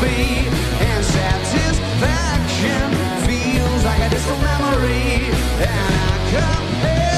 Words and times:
Be. 0.00 0.48
And 0.80 1.04
satisfaction 1.04 2.88
feels 3.26 3.84
like 3.84 4.00
a 4.00 4.10
distant 4.10 4.40
memory. 4.42 5.30
And 5.62 5.94
I 6.10 6.16
can't 6.30 7.15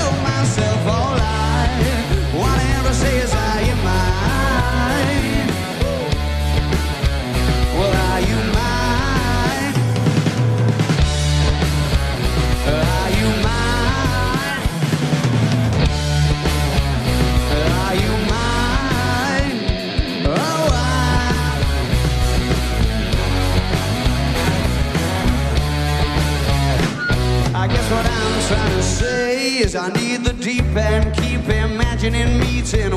I 29.78 29.90
need 29.90 30.24
the 30.24 30.32
deep 30.32 30.64
end, 30.74 31.14
keep 31.14 31.48
imagining 31.48 32.40
meeting 32.40 32.92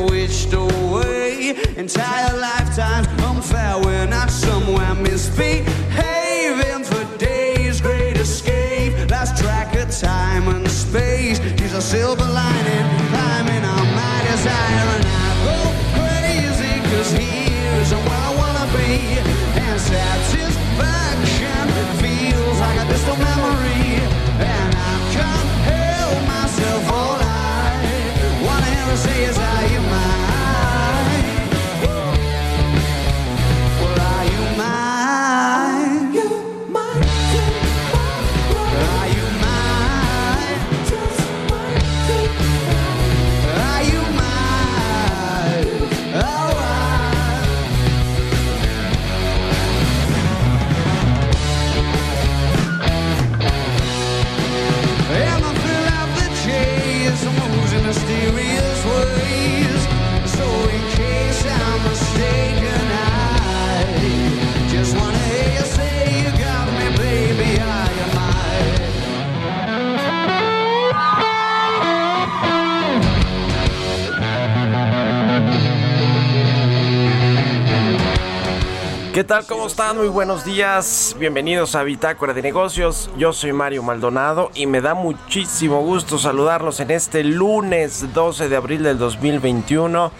¿Qué 79.21 79.27
tal? 79.27 79.45
¿Cómo 79.45 79.67
están? 79.67 79.97
Muy 79.97 80.07
buenos 80.07 80.45
días. 80.45 81.15
Bienvenidos 81.19 81.75
a 81.75 81.83
Bitácora 81.83 82.33
de 82.33 82.41
Negocios. 82.41 83.07
Yo 83.19 83.33
soy 83.33 83.53
Mario 83.53 83.83
Maldonado 83.83 84.49
y 84.55 84.65
me 84.65 84.81
da 84.81 84.95
muchísimo 84.95 85.83
gusto 85.83 86.17
saludarlos 86.17 86.79
en 86.79 86.89
este 86.89 87.23
lunes 87.23 88.15
12 88.15 88.49
de 88.49 88.55
abril 88.55 88.81
del 88.81 88.97
2021. 88.97 90.11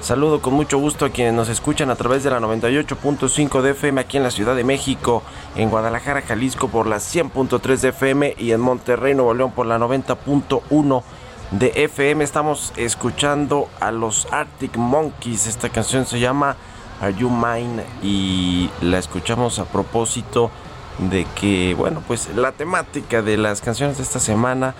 Saludo 0.00 0.40
con 0.40 0.54
mucho 0.54 0.78
gusto 0.78 1.06
a 1.06 1.10
quienes 1.10 1.34
nos 1.34 1.48
escuchan 1.48 1.90
a 1.90 1.96
través 1.96 2.22
de 2.22 2.30
la 2.30 2.38
98.5 2.38 3.62
de 3.62 3.70
FM 3.72 4.00
aquí 4.00 4.16
en 4.16 4.22
la 4.22 4.30
Ciudad 4.30 4.54
de 4.54 4.62
México, 4.62 5.24
en 5.56 5.68
Guadalajara, 5.68 6.22
Jalisco 6.22 6.68
por 6.68 6.86
la 6.86 6.98
100.3 6.98 7.78
de 7.80 7.88
FM 7.88 8.36
y 8.38 8.52
en 8.52 8.60
Monterrey, 8.60 9.16
Nuevo 9.16 9.34
León 9.34 9.50
por 9.50 9.66
la 9.66 9.76
90.1 9.76 11.02
de 11.50 11.72
FM. 11.74 12.22
Estamos 12.22 12.72
escuchando 12.76 13.68
a 13.80 13.90
los 13.90 14.28
Arctic 14.30 14.76
Monkeys. 14.76 15.48
Esta 15.48 15.68
canción 15.68 16.06
se 16.06 16.20
llama 16.20 16.56
Are 17.00 17.14
You 17.14 17.30
Mine 17.30 17.84
y 18.02 18.70
la 18.80 18.98
escuchamos 18.98 19.58
a 19.58 19.64
propósito 19.64 20.50
de 20.98 21.26
que, 21.38 21.74
bueno, 21.74 22.02
pues 22.06 22.28
la 22.34 22.52
temática 22.52 23.22
de 23.22 23.36
las 23.36 23.60
canciones 23.60 23.98
de 23.98 24.02
esta 24.02 24.20
semana 24.20 24.74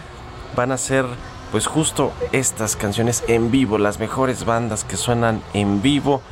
van 0.54 0.72
a 0.72 0.78
ser 0.78 1.04
pues 1.52 1.66
justo 1.66 2.12
estas 2.32 2.76
canciones 2.76 3.22
en 3.28 3.50
vivo, 3.50 3.78
las 3.78 3.98
mejores 3.98 4.44
bandas 4.44 4.84
que 4.84 4.96
suenan 4.96 5.42
en 5.52 5.82
vivo. 5.82 6.22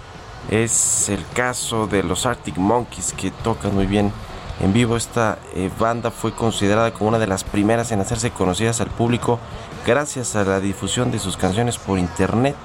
Es 0.50 1.08
el 1.08 1.24
caso 1.34 1.86
de 1.86 2.02
los 2.02 2.26
Arctic 2.26 2.58
Monkeys 2.58 3.14
que 3.14 3.30
tocan 3.30 3.74
muy 3.74 3.86
bien 3.86 4.12
en 4.60 4.72
vivo. 4.72 4.96
Esta 4.96 5.38
eh, 5.54 5.70
banda 5.78 6.10
fue 6.10 6.32
considerada 6.32 6.92
como 6.92 7.08
una 7.08 7.18
de 7.18 7.26
las 7.26 7.44
primeras 7.44 7.92
en 7.92 8.00
hacerse 8.00 8.30
conocidas 8.30 8.80
al 8.80 8.88
público 8.88 9.38
gracias 9.86 10.36
a 10.36 10.44
la 10.44 10.60
difusión 10.60 11.10
de 11.10 11.18
sus 11.18 11.36
canciones 11.36 11.78
por 11.78 11.98
internet 11.98 12.56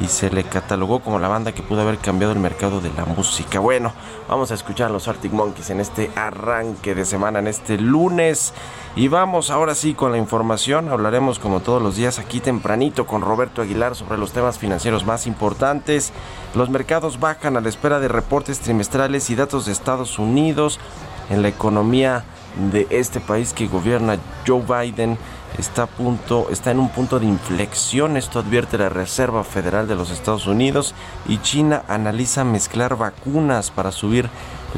y 0.00 0.06
se 0.06 0.30
le 0.30 0.44
catalogó 0.44 1.00
como 1.00 1.18
la 1.18 1.28
banda 1.28 1.52
que 1.52 1.62
pudo 1.62 1.82
haber 1.82 1.98
cambiado 1.98 2.32
el 2.32 2.38
mercado 2.38 2.80
de 2.80 2.90
la 2.94 3.04
música. 3.04 3.60
Bueno, 3.60 3.92
vamos 4.28 4.50
a 4.50 4.54
escuchar 4.54 4.88
a 4.88 4.92
los 4.92 5.06
Arctic 5.08 5.32
Monkeys 5.32 5.70
en 5.70 5.80
este 5.80 6.10
arranque 6.16 6.94
de 6.94 7.04
semana, 7.04 7.38
en 7.38 7.46
este 7.46 7.76
lunes. 7.76 8.54
Y 8.96 9.08
vamos 9.08 9.50
ahora 9.50 9.74
sí 9.74 9.94
con 9.94 10.10
la 10.10 10.18
información. 10.18 10.88
Hablaremos 10.88 11.38
como 11.38 11.60
todos 11.60 11.82
los 11.82 11.96
días 11.96 12.18
aquí 12.18 12.40
tempranito 12.40 13.06
con 13.06 13.20
Roberto 13.20 13.60
Aguilar 13.60 13.94
sobre 13.94 14.18
los 14.18 14.32
temas 14.32 14.58
financieros 14.58 15.04
más 15.04 15.26
importantes. 15.26 16.12
Los 16.54 16.70
mercados 16.70 17.20
bajan 17.20 17.56
a 17.56 17.60
la 17.60 17.68
espera 17.68 18.00
de 18.00 18.08
reportes 18.08 18.60
trimestrales 18.60 19.28
y 19.28 19.34
datos 19.34 19.66
de 19.66 19.72
Estados 19.72 20.18
Unidos 20.18 20.80
en 21.28 21.42
la 21.42 21.48
economía 21.48 22.24
de 22.72 22.86
este 22.90 23.20
país 23.20 23.52
que 23.52 23.68
gobierna 23.68 24.18
Joe 24.46 24.62
Biden 24.62 25.18
está 25.58 25.84
a 25.84 25.86
punto, 25.86 26.48
está 26.50 26.70
en 26.70 26.78
un 26.78 26.88
punto 26.88 27.18
de 27.18 27.26
inflexión, 27.26 28.16
esto 28.16 28.38
advierte 28.38 28.78
la 28.78 28.88
Reserva 28.88 29.44
Federal 29.44 29.88
de 29.88 29.94
los 29.94 30.10
Estados 30.10 30.46
Unidos 30.46 30.94
y 31.28 31.38
China 31.38 31.82
analiza 31.88 32.44
mezclar 32.44 32.96
vacunas 32.96 33.70
para 33.70 33.92
subir 33.92 34.28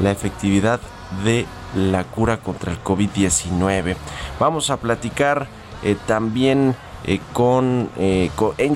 la 0.01 0.11
efectividad 0.11 0.79
de 1.23 1.45
la 1.75 2.03
cura 2.03 2.37
contra 2.37 2.71
el 2.71 2.83
COVID-19. 2.83 3.95
Vamos 4.39 4.69
a 4.69 4.77
platicar 4.77 5.47
eh, 5.83 5.95
también 6.07 6.75
eh, 7.05 7.19
con, 7.33 7.89
eh, 7.97 8.31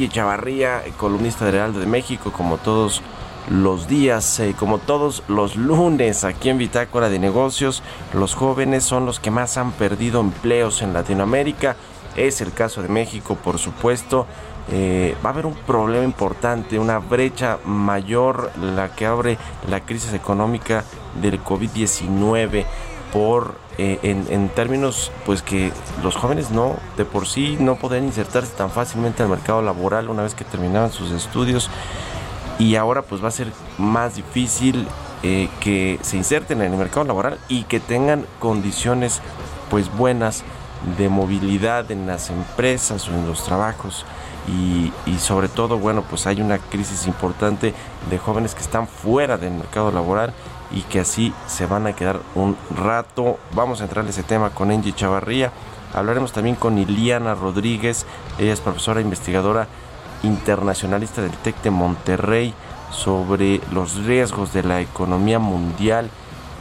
Chavarría, 0.10 0.84
columnista 0.98 1.46
del 1.46 1.56
Heraldo 1.56 1.80
de 1.80 1.86
México, 1.86 2.32
como 2.32 2.58
todos 2.58 3.02
los 3.50 3.88
días, 3.88 4.40
eh, 4.40 4.56
como 4.58 4.78
todos 4.78 5.24
los 5.28 5.56
lunes 5.56 6.24
aquí 6.24 6.50
en 6.50 6.58
Bitácora 6.58 7.10
de 7.10 7.20
Negocios. 7.20 7.84
Los 8.14 8.36
jóvenes 8.36 8.84
son 8.84 9.06
los 9.06 9.20
que 9.20 9.32
más 9.32 9.58
han 9.58 9.72
perdido 9.72 10.20
empleos 10.20 10.82
en 10.82 10.94
Latinoamérica. 10.94 11.76
Es 12.16 12.42
el 12.42 12.52
caso 12.54 12.82
de 12.82 12.90
México, 12.90 13.36
por 13.36 13.58
supuesto. 13.58 14.26
Eh, 14.70 15.16
va 15.26 15.30
a 15.30 15.34
haber 15.34 15.46
un 15.46 15.56
problema 15.56 16.04
importante, 16.04 16.78
una 16.78 17.00
brecha 17.00 17.58
mayor 17.64 18.52
la 18.62 18.94
que 18.94 19.06
abre 19.06 19.38
la 19.70 19.82
crisis 19.82 20.14
económica 20.14 20.84
del 21.22 21.42
COVID-19 21.42 22.66
por 23.14 23.56
eh, 23.78 24.00
en, 24.04 24.50
términos 24.50 25.12
pues 25.26 25.42
que 25.42 25.72
los 26.04 26.16
jóvenes 26.16 26.52
no 26.52 26.76
de 26.98 27.06
por 27.06 27.28
sí 27.28 27.56
no 27.60 27.76
pueden 27.76 28.06
insertarse 28.06 28.54
tan 28.58 28.70
fácilmente 28.70 29.24
al 29.24 29.30
mercado 29.30 29.62
laboral 29.62 30.10
una 30.10 30.24
vez 30.24 30.36
que 30.36 30.44
terminaban 30.44 30.92
sus 30.92 31.12
estudios 31.12 31.70
y 32.60 32.76
ahora 32.76 33.02
pues 33.02 33.24
va 33.24 33.28
a 33.28 33.32
ser 33.32 33.52
más 33.78 34.16
difícil 34.16 34.88
eh, 35.24 35.50
que 35.60 36.00
se 36.02 36.18
inserten 36.18 36.62
en 36.62 36.72
el 36.74 36.78
mercado 36.78 37.06
laboral 37.06 37.40
y 37.48 37.64
que 37.64 37.80
tengan 37.80 38.26
condiciones 38.40 39.22
pues 39.70 39.96
buenas 39.96 40.44
de 40.98 41.10
movilidad 41.10 41.90
en 41.92 42.08
las 42.08 42.30
empresas 42.30 43.08
o 43.10 43.12
en 43.12 43.28
los 43.28 43.44
trabajos 43.44 44.06
y, 44.48 45.18
sobre 45.20 45.50
todo, 45.50 45.78
bueno, 45.78 46.04
pues 46.04 46.26
hay 46.26 46.42
una 46.42 46.58
crisis 46.58 47.06
importante 47.06 47.74
de 48.10 48.18
jóvenes 48.18 48.56
que 48.56 48.62
están 48.62 48.88
fuera 48.88 49.38
del 49.38 49.52
mercado 49.52 49.92
laboral 49.92 50.34
y 50.72 50.82
que 50.84 51.02
así 51.02 51.34
se 51.48 51.66
van 51.66 51.86
a 51.86 51.94
quedar 51.94 52.22
un 52.34 52.56
rato. 52.74 53.40
Vamos 53.54 53.82
a 53.82 53.84
entrar 53.84 54.06
en 54.06 54.10
ese 54.10 54.24
tema 54.24 54.52
con 54.52 54.72
Angie 54.72 54.94
Chavarría. 54.94 55.52
Hablaremos 55.94 56.32
también 56.32 56.56
con 56.56 56.78
Iliana 56.78 57.34
Rodríguez, 57.36 58.06
ella 58.38 58.54
es 58.54 58.62
profesora 58.62 59.02
investigadora 59.02 59.68
internacionalista 60.24 61.22
del 61.22 61.32
TEC 61.32 61.62
de 61.62 61.72
Monterrey 61.72 62.54
sobre 62.92 63.62
los 63.72 64.06
riesgos 64.06 64.54
de 64.54 64.64
la 64.64 64.82
economía 64.82 65.40
mundial 65.40 66.10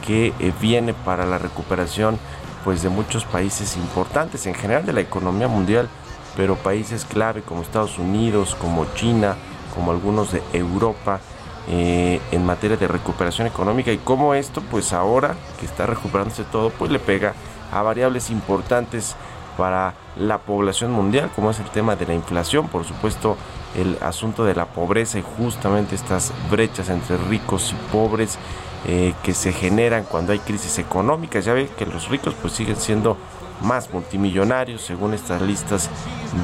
que 0.05 0.33
eh, 0.39 0.53
viene 0.61 0.93
para 0.93 1.25
la 1.25 1.37
recuperación 1.37 2.19
pues 2.63 2.81
de 2.81 2.89
muchos 2.89 3.25
países 3.25 3.77
importantes 3.77 4.45
en 4.45 4.53
general 4.53 4.85
de 4.85 4.93
la 4.93 5.01
economía 5.01 5.47
mundial 5.47 5.89
pero 6.37 6.55
países 6.55 7.03
clave 7.03 7.41
como 7.41 7.63
Estados 7.63 7.97
Unidos, 7.97 8.55
como 8.55 8.85
China, 8.93 9.35
como 9.73 9.91
algunos 9.91 10.31
de 10.31 10.43
Europa, 10.53 11.19
eh, 11.67 12.21
en 12.31 12.45
materia 12.45 12.77
de 12.77 12.87
recuperación 12.87 13.47
económica. 13.47 13.91
Y 13.91 13.97
cómo 13.97 14.35
esto, 14.35 14.61
pues 14.61 14.93
ahora 14.93 15.35
que 15.59 15.65
está 15.65 15.87
recuperándose 15.87 16.43
todo, 16.43 16.69
pues 16.69 16.91
le 16.91 16.99
pega 16.99 17.33
a 17.73 17.81
variables 17.81 18.29
importantes 18.29 19.15
para 19.57 19.95
la 20.17 20.37
población 20.37 20.91
mundial, 20.91 21.29
como 21.35 21.51
es 21.51 21.59
el 21.59 21.69
tema 21.69 21.95
de 21.95 22.05
la 22.05 22.13
inflación, 22.13 22.67
por 22.67 22.85
supuesto 22.85 23.35
el 23.75 23.97
asunto 24.01 24.45
de 24.45 24.55
la 24.55 24.65
pobreza 24.65 25.19
y 25.19 25.23
justamente 25.37 25.95
estas 25.95 26.31
brechas 26.49 26.89
entre 26.89 27.17
ricos 27.17 27.73
y 27.73 27.91
pobres 27.91 28.37
eh, 28.85 29.13
que 29.23 29.33
se 29.33 29.51
generan 29.51 30.03
cuando 30.03 30.31
hay 30.31 30.39
crisis 30.39 30.79
económicas. 30.79 31.45
Ya 31.45 31.53
ve 31.53 31.69
que 31.77 31.85
los 31.85 32.07
ricos 32.09 32.35
pues 32.41 32.53
siguen 32.53 32.77
siendo 32.77 33.17
más 33.61 33.91
multimillonarios 33.91 34.81
según 34.81 35.13
estas 35.13 35.41
listas 35.41 35.89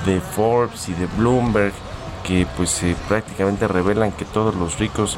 de 0.06 0.20
Forbes 0.20 0.90
y 0.90 0.94
de 0.94 1.06
Bloomberg 1.18 1.74
que 2.24 2.48
pues 2.58 2.82
prácticamente 3.08 3.68
revelan 3.68 4.12
que 4.12 4.26
todos 4.26 4.56
los 4.56 4.80
ricos 4.80 5.18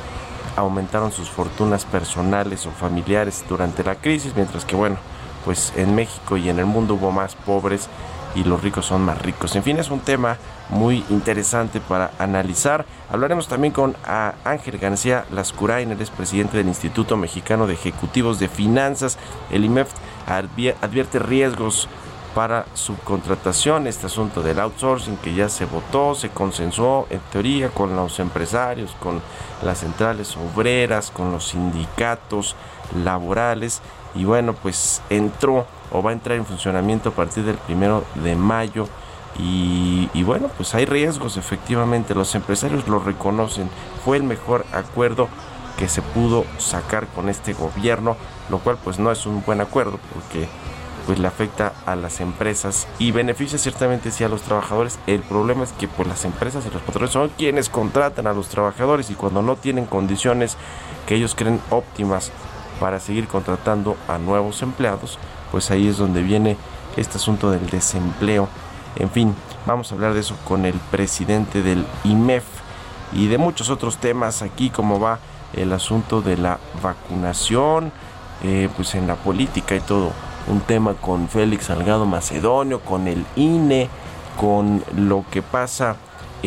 aumentaron 0.56 1.12
sus 1.12 1.30
fortunas 1.30 1.86
personales 1.86 2.65
o 2.65 2.71
familiares 2.71 3.44
durante 3.48 3.83
la 3.83 3.95
crisis, 3.95 4.33
mientras 4.36 4.65
que 4.65 4.75
bueno, 4.75 4.98
pues 5.45 5.71
en 5.77 5.95
México 5.95 6.36
y 6.36 6.50
en 6.50 6.59
el 6.59 6.65
mundo 6.65 6.95
hubo 6.95 7.12
más 7.12 7.36
pobres 7.36 7.88
y 8.33 8.44
los 8.44 8.62
ricos 8.62 8.88
son 8.88 9.01
más 9.03 9.21
ricos. 9.21 9.56
En 9.56 9.63
fin, 9.63 9.77
es 9.77 9.89
un 9.89 10.01
tema 10.01 10.38
muy 10.69 11.06
interesante 11.09 11.80
para 11.80 12.12
analizar. 12.19 12.86
Hablaremos 13.09 13.47
también 13.47 13.71
con 13.71 13.95
Ángel 14.44 14.77
García 14.77 15.25
Lascurain, 15.31 15.92
el 15.92 16.01
es 16.01 16.09
presidente 16.09 16.57
del 16.57 16.68
Instituto 16.68 17.15
Mexicano 17.15 17.68
de 17.68 17.75
Ejecutivos 17.75 18.39
de 18.39 18.50
Finanzas. 18.50 19.18
El 19.51 19.63
IMEF 19.63 19.89
advierte 20.27 21.19
riesgos 21.19 21.88
para 22.33 22.65
su 22.74 22.98
contratación, 22.98 23.88
este 23.88 24.07
asunto 24.07 24.44
del 24.44 24.59
outsourcing 24.59 25.15
que 25.15 25.33
ya 25.33 25.48
se 25.48 25.63
votó, 25.63 26.15
se 26.15 26.30
consensuó 26.30 27.07
en 27.09 27.21
teoría 27.31 27.69
con 27.69 27.95
los 27.95 28.19
empresarios, 28.19 28.94
con 29.00 29.21
las 29.63 29.80
centrales 29.80 30.36
obreras, 30.36 31.12
con 31.12 31.31
los 31.31 31.48
sindicatos 31.48 32.57
laborales 32.94 33.81
y 34.15 34.23
bueno, 34.23 34.53
pues 34.53 35.01
entró 35.09 35.67
o 35.91 36.01
va 36.01 36.12
a 36.12 36.13
entrar 36.13 36.38
en 36.38 36.45
funcionamiento 36.45 37.09
a 37.09 37.12
partir 37.12 37.44
del 37.44 37.57
primero 37.57 38.03
de 38.15 38.35
mayo. 38.35 38.88
Y, 39.38 40.23
bueno, 40.23 40.50
pues 40.56 40.73
hay 40.75 40.85
riesgos, 40.85 41.35
efectivamente, 41.35 42.15
los 42.15 42.33
empresarios 42.35 42.88
lo 42.88 43.00
reconocen. 43.00 43.69
Fue 44.06 44.15
el 44.15 44.23
mejor 44.23 44.65
acuerdo 44.71 45.27
que 45.77 45.89
se 45.89 46.01
pudo 46.01 46.45
sacar 46.57 47.07
con 47.07 47.27
este 47.27 47.53
gobierno, 47.53 48.15
lo 48.50 48.59
cual 48.59 48.77
pues 48.81 48.97
no 48.97 49.12
es 49.12 49.25
un 49.25 49.44
buen 49.45 49.59
acuerdo 49.59 50.00
porque 50.13 50.47
pues 51.06 51.19
le 51.19 51.27
afecta 51.27 51.73
a 51.85 51.97
las 51.97 52.21
empresas 52.21 52.88
y 52.97 53.12
beneficia 53.12 53.59
ciertamente 53.59 54.09
sí 54.09 54.23
a 54.23 54.29
los 54.29 54.41
trabajadores. 54.41 55.00
El 55.06 55.19
problema 55.19 55.65
es 55.65 55.73
que 55.73 55.89
pues 55.89 56.07
las 56.07 56.23
empresas 56.23 56.65
y 56.65 56.73
los 56.73 56.81
patrones 56.81 57.12
son 57.12 57.29
quienes 57.38 57.67
contratan 57.67 58.27
a 58.27 58.33
los 58.33 58.47
trabajadores 58.47 59.09
y 59.09 59.15
cuando 59.15 59.41
no 59.41 59.57
tienen 59.57 59.85
condiciones 59.85 60.56
que 61.06 61.15
ellos 61.15 61.35
creen 61.35 61.59
óptimas 61.69 62.31
para 62.80 63.00
seguir 63.00 63.27
contratando 63.27 63.98
a 64.07 64.18
nuevos 64.18 64.62
empleados, 64.62 65.19
pues 65.51 65.72
ahí 65.72 65.88
es 65.88 65.98
donde 65.98 66.22
viene 66.22 66.57
este 66.98 67.18
asunto 67.18 67.51
del 67.51 67.69
desempleo. 67.69 68.48
En 68.95 69.10
fin, 69.10 69.36
vamos 69.66 69.92
a 69.92 69.95
hablar 69.95 70.13
de 70.13 70.22
eso 70.22 70.36
con 70.45 70.66
el 70.66 70.75
presidente 70.92 71.62
del 71.62 71.86
IMEF 72.04 72.45
y 73.13 73.27
de 73.27 73.38
muchos 73.38 73.69
otros 73.69 73.98
temas 73.98 74.42
aquí, 74.42 74.69
como 74.69 75.00
va 75.00 75.19
el 75.54 75.72
asunto 75.74 76.22
de 76.22 76.38
la 76.38 76.60
vacunación, 76.81 77.92
eh, 78.44 78.69
pues 78.75 78.95
en 78.95 79.07
la 79.07 79.16
política 79.16 79.75
y 79.75 79.80
todo 79.80 80.12
un 80.48 80.62
tema 80.62 80.94
con 80.94 81.27
Félix 81.27 81.66
Salgado 81.66 82.06
Macedonio, 82.06 82.81
con 82.81 83.07
el 83.07 83.25
INE, 83.36 83.89
con 84.39 84.83
lo 84.95 85.25
que 85.31 85.42
pasa 85.42 85.95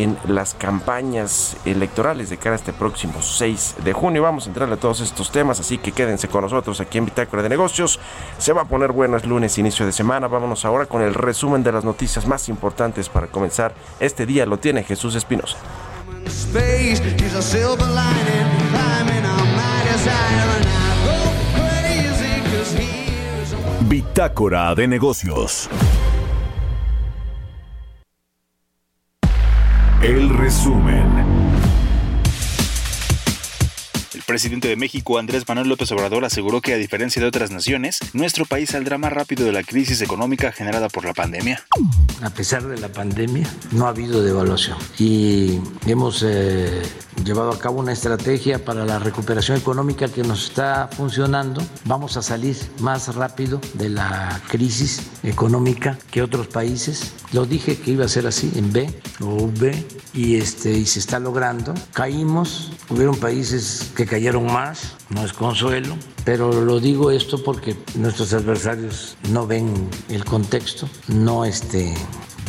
en 0.02 0.18
las 0.26 0.54
campañas 0.54 1.56
electorales 1.64 2.30
de 2.30 2.36
cara 2.36 2.54
a 2.54 2.56
este 2.56 2.72
próximo 2.72 3.20
6 3.20 3.76
de 3.84 3.92
junio. 3.92 4.22
Vamos 4.22 4.46
a 4.46 4.48
entrar 4.48 4.72
a 4.72 4.76
todos 4.76 5.00
estos 5.00 5.30
temas, 5.30 5.60
así 5.60 5.78
que 5.78 5.92
quédense 5.92 6.28
con 6.28 6.42
nosotros 6.42 6.80
aquí 6.80 6.98
en 6.98 7.06
Bitácora 7.06 7.42
de 7.42 7.48
Negocios. 7.48 7.98
Se 8.38 8.52
va 8.52 8.62
a 8.62 8.64
poner 8.64 8.92
bueno, 8.92 9.16
es 9.16 9.24
lunes, 9.24 9.58
inicio 9.58 9.86
de 9.86 9.92
semana. 9.92 10.28
Vámonos 10.28 10.64
ahora 10.64 10.86
con 10.86 11.02
el 11.02 11.14
resumen 11.14 11.62
de 11.62 11.72
las 11.72 11.84
noticias 11.84 12.26
más 12.26 12.48
importantes 12.48 13.08
para 13.08 13.26
comenzar. 13.26 13.74
Este 14.00 14.26
día 14.26 14.46
lo 14.46 14.58
tiene 14.58 14.84
Jesús 14.84 15.14
Espinosa. 15.14 15.56
Bitácora 23.88 24.74
de 24.74 24.86
negocios. 24.86 25.68
El 30.02 30.28
resumen 30.30 31.37
presidente 34.28 34.68
de 34.68 34.76
México, 34.76 35.18
Andrés 35.18 35.48
Manuel 35.48 35.70
López 35.70 35.90
Obrador, 35.90 36.22
aseguró 36.26 36.60
que 36.60 36.74
a 36.74 36.76
diferencia 36.76 37.20
de 37.22 37.26
otras 37.26 37.50
naciones, 37.50 37.98
nuestro 38.12 38.44
país 38.44 38.68
saldrá 38.68 38.98
más 38.98 39.10
rápido 39.10 39.46
de 39.46 39.52
la 39.52 39.62
crisis 39.62 40.02
económica 40.02 40.52
generada 40.52 40.90
por 40.90 41.06
la 41.06 41.14
pandemia. 41.14 41.64
A 42.20 42.28
pesar 42.28 42.68
de 42.68 42.78
la 42.78 42.88
pandemia, 42.88 43.48
no 43.72 43.86
ha 43.86 43.88
habido 43.88 44.22
devaluación 44.22 44.76
y 44.98 45.58
hemos 45.86 46.22
eh, 46.26 46.82
llevado 47.24 47.52
a 47.52 47.58
cabo 47.58 47.80
una 47.80 47.92
estrategia 47.92 48.62
para 48.62 48.84
la 48.84 48.98
recuperación 48.98 49.56
económica 49.56 50.08
que 50.08 50.22
nos 50.22 50.50
está 50.50 50.90
funcionando. 50.94 51.62
Vamos 51.86 52.18
a 52.18 52.22
salir 52.22 52.56
más 52.80 53.14
rápido 53.14 53.62
de 53.74 53.88
la 53.88 54.42
crisis 54.48 55.08
económica 55.22 55.98
que 56.10 56.20
otros 56.20 56.48
países. 56.48 57.14
Lo 57.32 57.46
dije 57.46 57.78
que 57.78 57.92
iba 57.92 58.04
a 58.04 58.08
ser 58.08 58.26
así 58.26 58.52
en 58.56 58.72
B 58.72 58.90
o 59.20 59.44
V 59.44 59.86
y 60.12 60.36
este 60.36 60.72
y 60.72 60.84
se 60.84 60.98
está 60.98 61.18
logrando. 61.18 61.72
Caímos, 61.92 62.72
hubieron 62.90 63.16
países 63.16 63.90
que 63.96 64.04
cayeron 64.04 64.17
más, 64.40 64.96
no 65.10 65.24
es 65.24 65.32
consuelo, 65.32 65.96
pero 66.24 66.52
lo 66.52 66.80
digo 66.80 67.10
esto 67.10 67.42
porque 67.42 67.76
nuestros 67.94 68.32
adversarios 68.32 69.16
no 69.30 69.46
ven 69.46 69.88
el 70.08 70.24
contexto, 70.24 70.88
no 71.08 71.44
este 71.44 71.94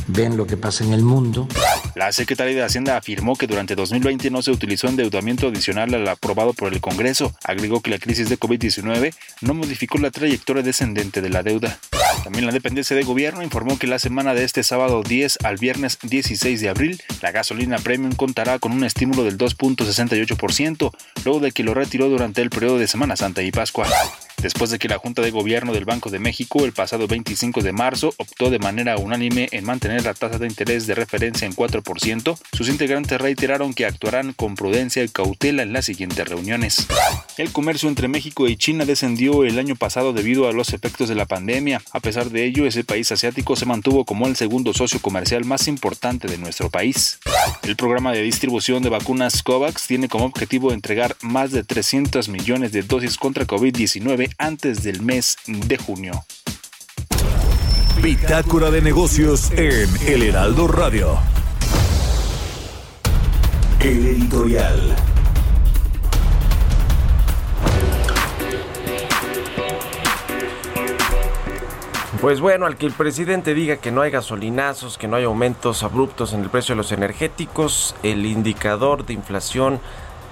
ven 0.07 0.37
lo 0.37 0.47
que 0.47 0.57
pasa 0.57 0.83
en 0.83 0.93
el 0.93 1.03
mundo. 1.03 1.47
La 1.95 2.11
Secretaría 2.11 2.55
de 2.55 2.63
Hacienda 2.63 2.97
afirmó 2.97 3.35
que 3.35 3.47
durante 3.47 3.75
2020 3.75 4.31
no 4.31 4.41
se 4.41 4.51
utilizó 4.51 4.87
endeudamiento 4.87 5.47
adicional 5.47 5.93
al 5.93 6.07
aprobado 6.07 6.53
por 6.53 6.73
el 6.73 6.81
Congreso. 6.81 7.33
Agregó 7.43 7.81
que 7.81 7.91
la 7.91 7.99
crisis 7.99 8.29
de 8.29 8.39
COVID-19 8.39 9.13
no 9.41 9.53
modificó 9.53 9.97
la 9.97 10.11
trayectoria 10.11 10.63
descendente 10.63 11.21
de 11.21 11.29
la 11.29 11.43
deuda. 11.43 11.79
También 12.23 12.45
la 12.45 12.51
dependencia 12.51 12.95
de 12.95 13.03
gobierno 13.03 13.43
informó 13.43 13.77
que 13.79 13.87
la 13.87 13.99
semana 13.99 14.33
de 14.33 14.43
este 14.43 14.63
sábado 14.63 15.03
10 15.03 15.39
al 15.43 15.57
viernes 15.57 15.99
16 16.03 16.61
de 16.61 16.69
abril, 16.69 17.01
la 17.21 17.31
gasolina 17.31 17.77
premium 17.77 18.13
contará 18.13 18.59
con 18.59 18.71
un 18.71 18.83
estímulo 18.83 19.23
del 19.23 19.37
2.68%, 19.37 20.91
luego 21.25 21.39
de 21.39 21.51
que 21.51 21.63
lo 21.63 21.73
retiró 21.73 22.09
durante 22.09 22.41
el 22.41 22.49
periodo 22.49 22.77
de 22.77 22.87
Semana 22.87 23.15
Santa 23.15 23.41
y 23.41 23.51
Pascua. 23.51 23.87
después 24.41 24.69
de 24.69 24.79
que 24.79 24.87
la 24.87 24.97
Junta 24.97 25.21
de 25.21 25.31
Gobierno 25.31 25.73
del 25.73 25.85
Banco 25.85 26.09
de 26.09 26.19
México 26.19 26.63
el 26.63 26.71
pasado 26.71 27.07
25 27.07 27.61
de 27.61 27.73
marzo 27.73 28.13
optó 28.17 28.49
de 28.49 28.59
manera 28.59 28.97
unánime 28.97 29.49
en 29.51 29.65
mantener 29.65 30.03
la 30.03 30.13
tasa 30.13 30.37
de 30.37 30.47
interés 30.47 30.87
de 30.87 30.95
referencia 30.95 31.45
en 31.45 31.53
4%, 31.53 32.37
sus 32.53 32.69
integrantes 32.69 33.19
reiteraron 33.19 33.73
que 33.73 33.85
actuarán 33.85 34.33
con 34.33 34.55
prudencia 34.55 35.03
y 35.03 35.09
cautela 35.09 35.63
en 35.63 35.73
las 35.73 35.85
siguientes 35.85 36.27
reuniones. 36.27 36.87
El 37.37 37.51
comercio 37.51 37.89
entre 37.89 38.07
México 38.07 38.47
y 38.47 38.57
China 38.57 38.85
descendió 38.85 39.43
el 39.43 39.59
año 39.59 39.75
pasado 39.75 40.13
debido 40.13 40.47
a 40.47 40.53
los 40.53 40.73
efectos 40.73 41.09
de 41.09 41.15
la 41.15 41.25
pandemia. 41.25 41.81
A 41.91 41.99
pesar 41.99 42.08
de 42.09 42.43
ello, 42.43 42.65
ese 42.65 42.83
país 42.83 43.11
asiático 43.11 43.55
se 43.55 43.67
mantuvo 43.67 44.03
como 44.03 44.25
el 44.25 44.35
segundo 44.35 44.73
socio 44.73 44.99
comercial 44.99 45.45
más 45.45 45.67
importante 45.67 46.27
de 46.27 46.39
nuestro 46.39 46.71
país. 46.71 47.19
El 47.61 47.75
programa 47.75 48.11
de 48.11 48.23
distribución 48.23 48.81
de 48.81 48.89
vacunas 48.89 49.43
COVAX 49.43 49.85
tiene 49.85 50.09
como 50.09 50.25
objetivo 50.25 50.73
entregar 50.73 51.15
más 51.21 51.51
de 51.51 51.63
300 51.63 52.27
millones 52.27 52.71
de 52.71 52.81
dosis 52.81 53.15
contra 53.15 53.45
COVID-19 53.45 54.33
antes 54.39 54.81
del 54.81 55.03
mes 55.03 55.37
de 55.45 55.77
junio. 55.77 56.25
Bitácora 58.01 58.71
de 58.71 58.81
negocios 58.81 59.51
en 59.51 59.87
El 60.07 60.23
Heraldo 60.23 60.67
Radio. 60.67 61.19
El 63.81 64.05
editorial. 64.07 64.95
Pues 72.21 72.41
bueno, 72.41 72.65
al 72.65 72.75
que 72.75 72.85
el 72.85 72.91
presidente 72.91 73.53
diga 73.53 73.77
que 73.77 73.91
no 73.91 74.01
hay 74.01 74.11
gasolinazos, 74.11 74.97
que 74.97 75.07
no 75.07 75.15
hay 75.15 75.23
aumentos 75.23 75.83
abruptos 75.83 76.33
en 76.33 76.41
el 76.41 76.49
precio 76.49 76.75
de 76.75 76.77
los 76.77 76.91
energéticos, 76.91 77.95
el 78.03 78.25
indicador 78.25 79.05
de 79.05 79.13
inflación 79.13 79.79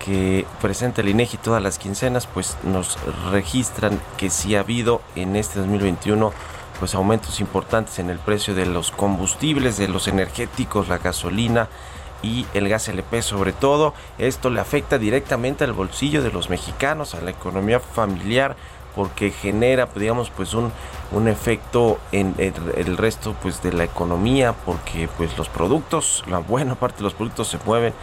que 0.03 0.45
presenta 0.61 0.99
el 0.99 1.07
INEGI 1.07 1.37
todas 1.37 1.63
las 1.63 1.79
quincenas, 1.79 2.27
pues 2.27 2.57
nos 2.63 2.97
registran 3.31 4.01
que 4.17 4.29
sí 4.29 4.57
ha 4.57 4.59
habido 4.59 5.01
en 5.15 5.37
este 5.37 5.59
2021 5.59 6.33
pues 6.77 6.93
aumentos 6.93 7.39
importantes 7.39 7.99
en 7.99 8.09
el 8.09 8.19
precio 8.19 8.53
de 8.53 8.65
los 8.65 8.91
combustibles, 8.91 9.77
de 9.77 9.87
los 9.87 10.09
energéticos, 10.09 10.89
la 10.89 10.97
gasolina 10.97 11.69
y 12.21 12.45
el 12.53 12.67
gas 12.67 12.89
LP 12.89 13.21
sobre 13.21 13.53
todo. 13.53 13.93
Esto 14.17 14.49
le 14.49 14.59
afecta 14.59 14.97
directamente 14.97 15.63
al 15.63 15.71
bolsillo 15.71 16.21
de 16.21 16.33
los 16.33 16.49
mexicanos, 16.49 17.15
a 17.15 17.21
la 17.21 17.31
economía 17.31 17.79
familiar 17.79 18.57
porque 18.93 19.31
genera 19.31 19.87
digamos 19.95 20.31
pues 20.31 20.53
un, 20.53 20.71
un 21.11 21.27
efecto 21.27 21.99
en 22.11 22.35
el, 22.37 22.97
resto 22.97 23.35
pues 23.41 23.61
de 23.61 23.71
la 23.71 23.83
economía 23.83 24.53
porque 24.65 25.07
pues 25.17 25.37
los 25.37 25.49
productos 25.49 26.23
la 26.27 26.39
buena 26.39 26.75
parte 26.75 26.97
de 26.97 27.03
los 27.03 27.13
productos 27.13 27.47
se 27.47 27.59
mueven 27.65 27.93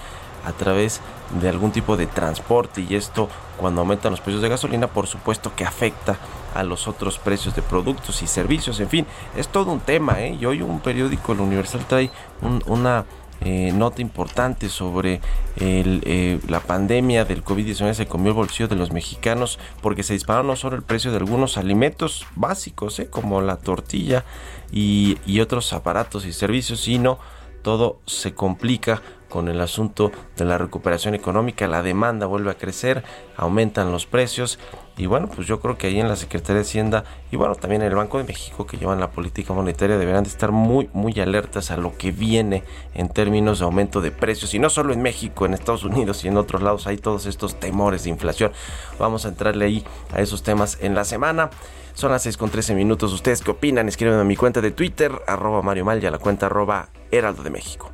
a 0.45 0.53
través 0.53 1.01
de 1.41 1.49
algún 1.49 1.73
tipo 1.73 1.97
de 1.97 2.07
transporte 2.07 2.83
y 2.83 2.95
esto 2.95 3.29
cuando 3.59 3.81
aumentan 3.81 4.11
los 4.11 4.21
precios 4.21 4.43
de 4.43 4.49
gasolina 4.49 4.87
por 4.87 5.07
supuesto 5.07 5.53
que 5.55 5.65
afecta 5.65 6.17
a 6.55 6.63
los 6.63 6.87
otros 6.87 7.19
precios 7.19 7.55
de 7.55 7.63
productos 7.63 8.23
y 8.23 8.27
servicios 8.27 8.81
en 8.81 8.89
fin 8.89 9.07
es 9.37 9.49
todo 9.49 9.73
un 9.73 9.81
tema 9.81 10.21
¿eh? 10.23 10.37
y 10.39 10.45
hoy 10.47 10.63
un 10.63 10.81
periódico 10.81 11.33
el 11.33 11.41
Universal 11.41 11.85
trae 11.87 12.11
un, 12.43 12.63
una 12.67 13.05
eh, 13.41 13.73
nota 13.75 14.00
importante 14.00 14.69
sobre 14.69 15.21
eh, 15.57 16.41
la 16.49 16.61
pandemia 16.61 17.25
del 17.25 17.45
COVID-19 17.45 17.93
se 17.95 18.07
comió 18.07 18.29
el 18.29 18.37
bolsillo 18.37 18.69
de 18.69 18.76
los 18.76 18.93
mexicanos 18.93 19.59
porque 19.83 20.03
se 20.03 20.14
disparó 20.14 20.43
no 20.43 20.57
solo 20.57 20.76
el 20.76 20.83
precio 20.83 21.11
de 21.11 21.19
algunos 21.19 21.59
alimentos 21.59 22.26
básicos 22.37 22.99
eh, 23.00 23.09
como 23.09 23.41
la 23.41 23.57
tortilla 23.57 24.25
y, 24.73 25.19
y 25.26 25.41
otros 25.41 25.73
aparatos 25.73 26.26
y 26.26 26.33
servicios, 26.33 26.81
sino 26.81 27.19
todo 27.62 28.00
se 28.07 28.35
complica 28.35 29.03
con 29.35 29.49
el 29.49 29.61
asunto 29.61 30.12
de 30.37 30.45
la 30.45 30.59
recuperación 30.59 31.17
económica, 31.17 31.67
la 31.67 31.83
demanda 31.83 32.26
vuelve 32.26 32.53
a 32.53 32.55
crecer, 32.55 33.03
aumentan 33.37 33.91
los 33.91 34.07
precios 34.07 34.61
y 34.97 35.07
bueno, 35.07 35.29
pues 35.29 35.49
yo 35.49 35.59
creo 35.59 35.76
que 35.76 35.88
ahí 35.88 35.99
en 35.99 36.07
la 36.07 36.14
Secretaría 36.14 36.55
de 36.55 36.61
Hacienda 36.61 37.03
y 37.33 37.37
bueno, 37.37 37.57
también 37.57 37.83
en 37.83 37.88
el 37.88 37.97
Banco 37.97 38.19
de 38.19 38.23
México 38.23 38.64
que 38.64 38.76
llevan 38.76 39.00
la 39.00 39.11
política 39.11 39.53
monetaria 39.53 39.99
deberán 39.99 40.23
de 40.23 40.31
estar 40.31 40.53
muy, 40.53 40.88
muy 40.93 41.19
alertas 41.19 41.73
a 41.73 41.76
lo 41.76 41.99
que 41.99 42.12
viene 42.12 42.62
en 42.95 43.09
términos 43.09 43.59
de 43.59 43.64
aumento 43.64 44.00
de 44.00 44.12
precios 44.12 44.55
y 44.55 44.61
no 44.61 44.71
solo 44.71 44.93
en 44.93 45.03
México, 45.03 45.47
en 45.47 45.55
Estados 45.55 45.83
Unidos 45.83 46.25
y 46.25 46.29
en 46.29 46.37
otros 46.37 46.62
lados 46.62 46.87
hay 46.87 46.99
todos 46.99 47.26
estos 47.26 47.59
temores 47.59 48.05
de 48.05 48.11
inflación. 48.11 48.53
Vamos 49.00 49.25
a 49.25 49.31
entrarle 49.31 49.64
ahí 49.64 49.85
a 50.12 50.21
esos 50.21 50.45
temas 50.45 50.79
en 50.81 50.95
la 50.95 51.05
semana. 51.05 51.50
Son 51.95 52.12
las 52.12 52.23
6 52.23 52.37
con 52.37 52.50
13 52.50 52.76
minutos. 52.76 53.12
¿Ustedes 53.12 53.41
qué 53.41 53.50
opinan? 53.50 53.88
Escriben 53.88 54.14
a 54.14 54.23
mi 54.23 54.37
cuenta 54.37 54.61
de 54.61 54.71
Twitter, 54.71 55.11
arroba 55.26 55.61
Mario 55.61 55.85
Mal 55.85 56.00
y 56.00 56.07
a 56.07 56.12
la 56.12 56.19
cuenta 56.19 56.47
arroba 56.47 56.88
Heraldo 57.11 57.43
de 57.43 57.50
México. 57.50 57.94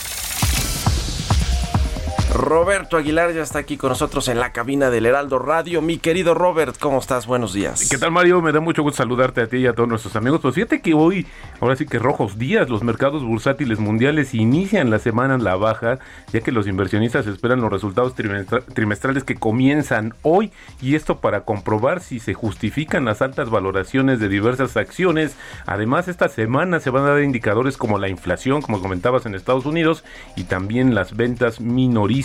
Roberto 2.33 2.95
Aguilar 2.95 3.33
ya 3.33 3.41
está 3.41 3.59
aquí 3.59 3.75
con 3.75 3.89
nosotros 3.89 4.29
en 4.29 4.39
la 4.39 4.53
cabina 4.53 4.89
del 4.89 5.05
Heraldo 5.05 5.37
Radio. 5.37 5.81
Mi 5.81 5.97
querido 5.97 6.33
Robert, 6.33 6.77
¿cómo 6.79 6.99
estás? 6.99 7.27
Buenos 7.27 7.51
días. 7.51 7.89
¿Qué 7.89 7.97
tal, 7.97 8.11
Mario? 8.11 8.41
Me 8.41 8.53
da 8.53 8.61
mucho 8.61 8.83
gusto 8.83 8.99
saludarte 8.99 9.41
a 9.41 9.47
ti 9.47 9.57
y 9.57 9.67
a 9.67 9.73
todos 9.73 9.89
nuestros 9.89 10.15
amigos. 10.15 10.39
Pues 10.39 10.55
fíjate 10.55 10.81
que 10.81 10.93
hoy, 10.93 11.27
ahora 11.59 11.75
sí 11.75 11.85
que 11.85 11.99
rojos 11.99 12.37
días, 12.37 12.69
los 12.69 12.83
mercados 12.83 13.25
bursátiles 13.25 13.79
mundiales 13.79 14.33
inician 14.33 14.89
la 14.89 14.99
semana 14.99 15.35
en 15.35 15.43
la 15.43 15.57
baja, 15.57 15.99
ya 16.31 16.39
que 16.39 16.53
los 16.53 16.67
inversionistas 16.67 17.27
esperan 17.27 17.59
los 17.59 17.69
resultados 17.69 18.15
trimestrales 18.15 19.25
que 19.25 19.35
comienzan 19.35 20.13
hoy 20.21 20.53
y 20.81 20.95
esto 20.95 21.19
para 21.19 21.41
comprobar 21.41 21.99
si 21.99 22.21
se 22.21 22.33
justifican 22.33 23.03
las 23.03 23.21
altas 23.21 23.49
valoraciones 23.49 24.21
de 24.21 24.29
diversas 24.29 24.77
acciones. 24.77 25.35
Además, 25.65 26.07
esta 26.07 26.29
semana 26.29 26.79
se 26.79 26.91
van 26.91 27.03
a 27.03 27.09
dar 27.09 27.23
indicadores 27.23 27.75
como 27.75 27.99
la 27.99 28.07
inflación, 28.07 28.61
como 28.61 28.81
comentabas 28.81 29.25
en 29.25 29.35
Estados 29.35 29.65
Unidos, 29.65 30.05
y 30.37 30.45
también 30.45 30.95
las 30.95 31.17
ventas 31.17 31.59
minoristas 31.59 32.20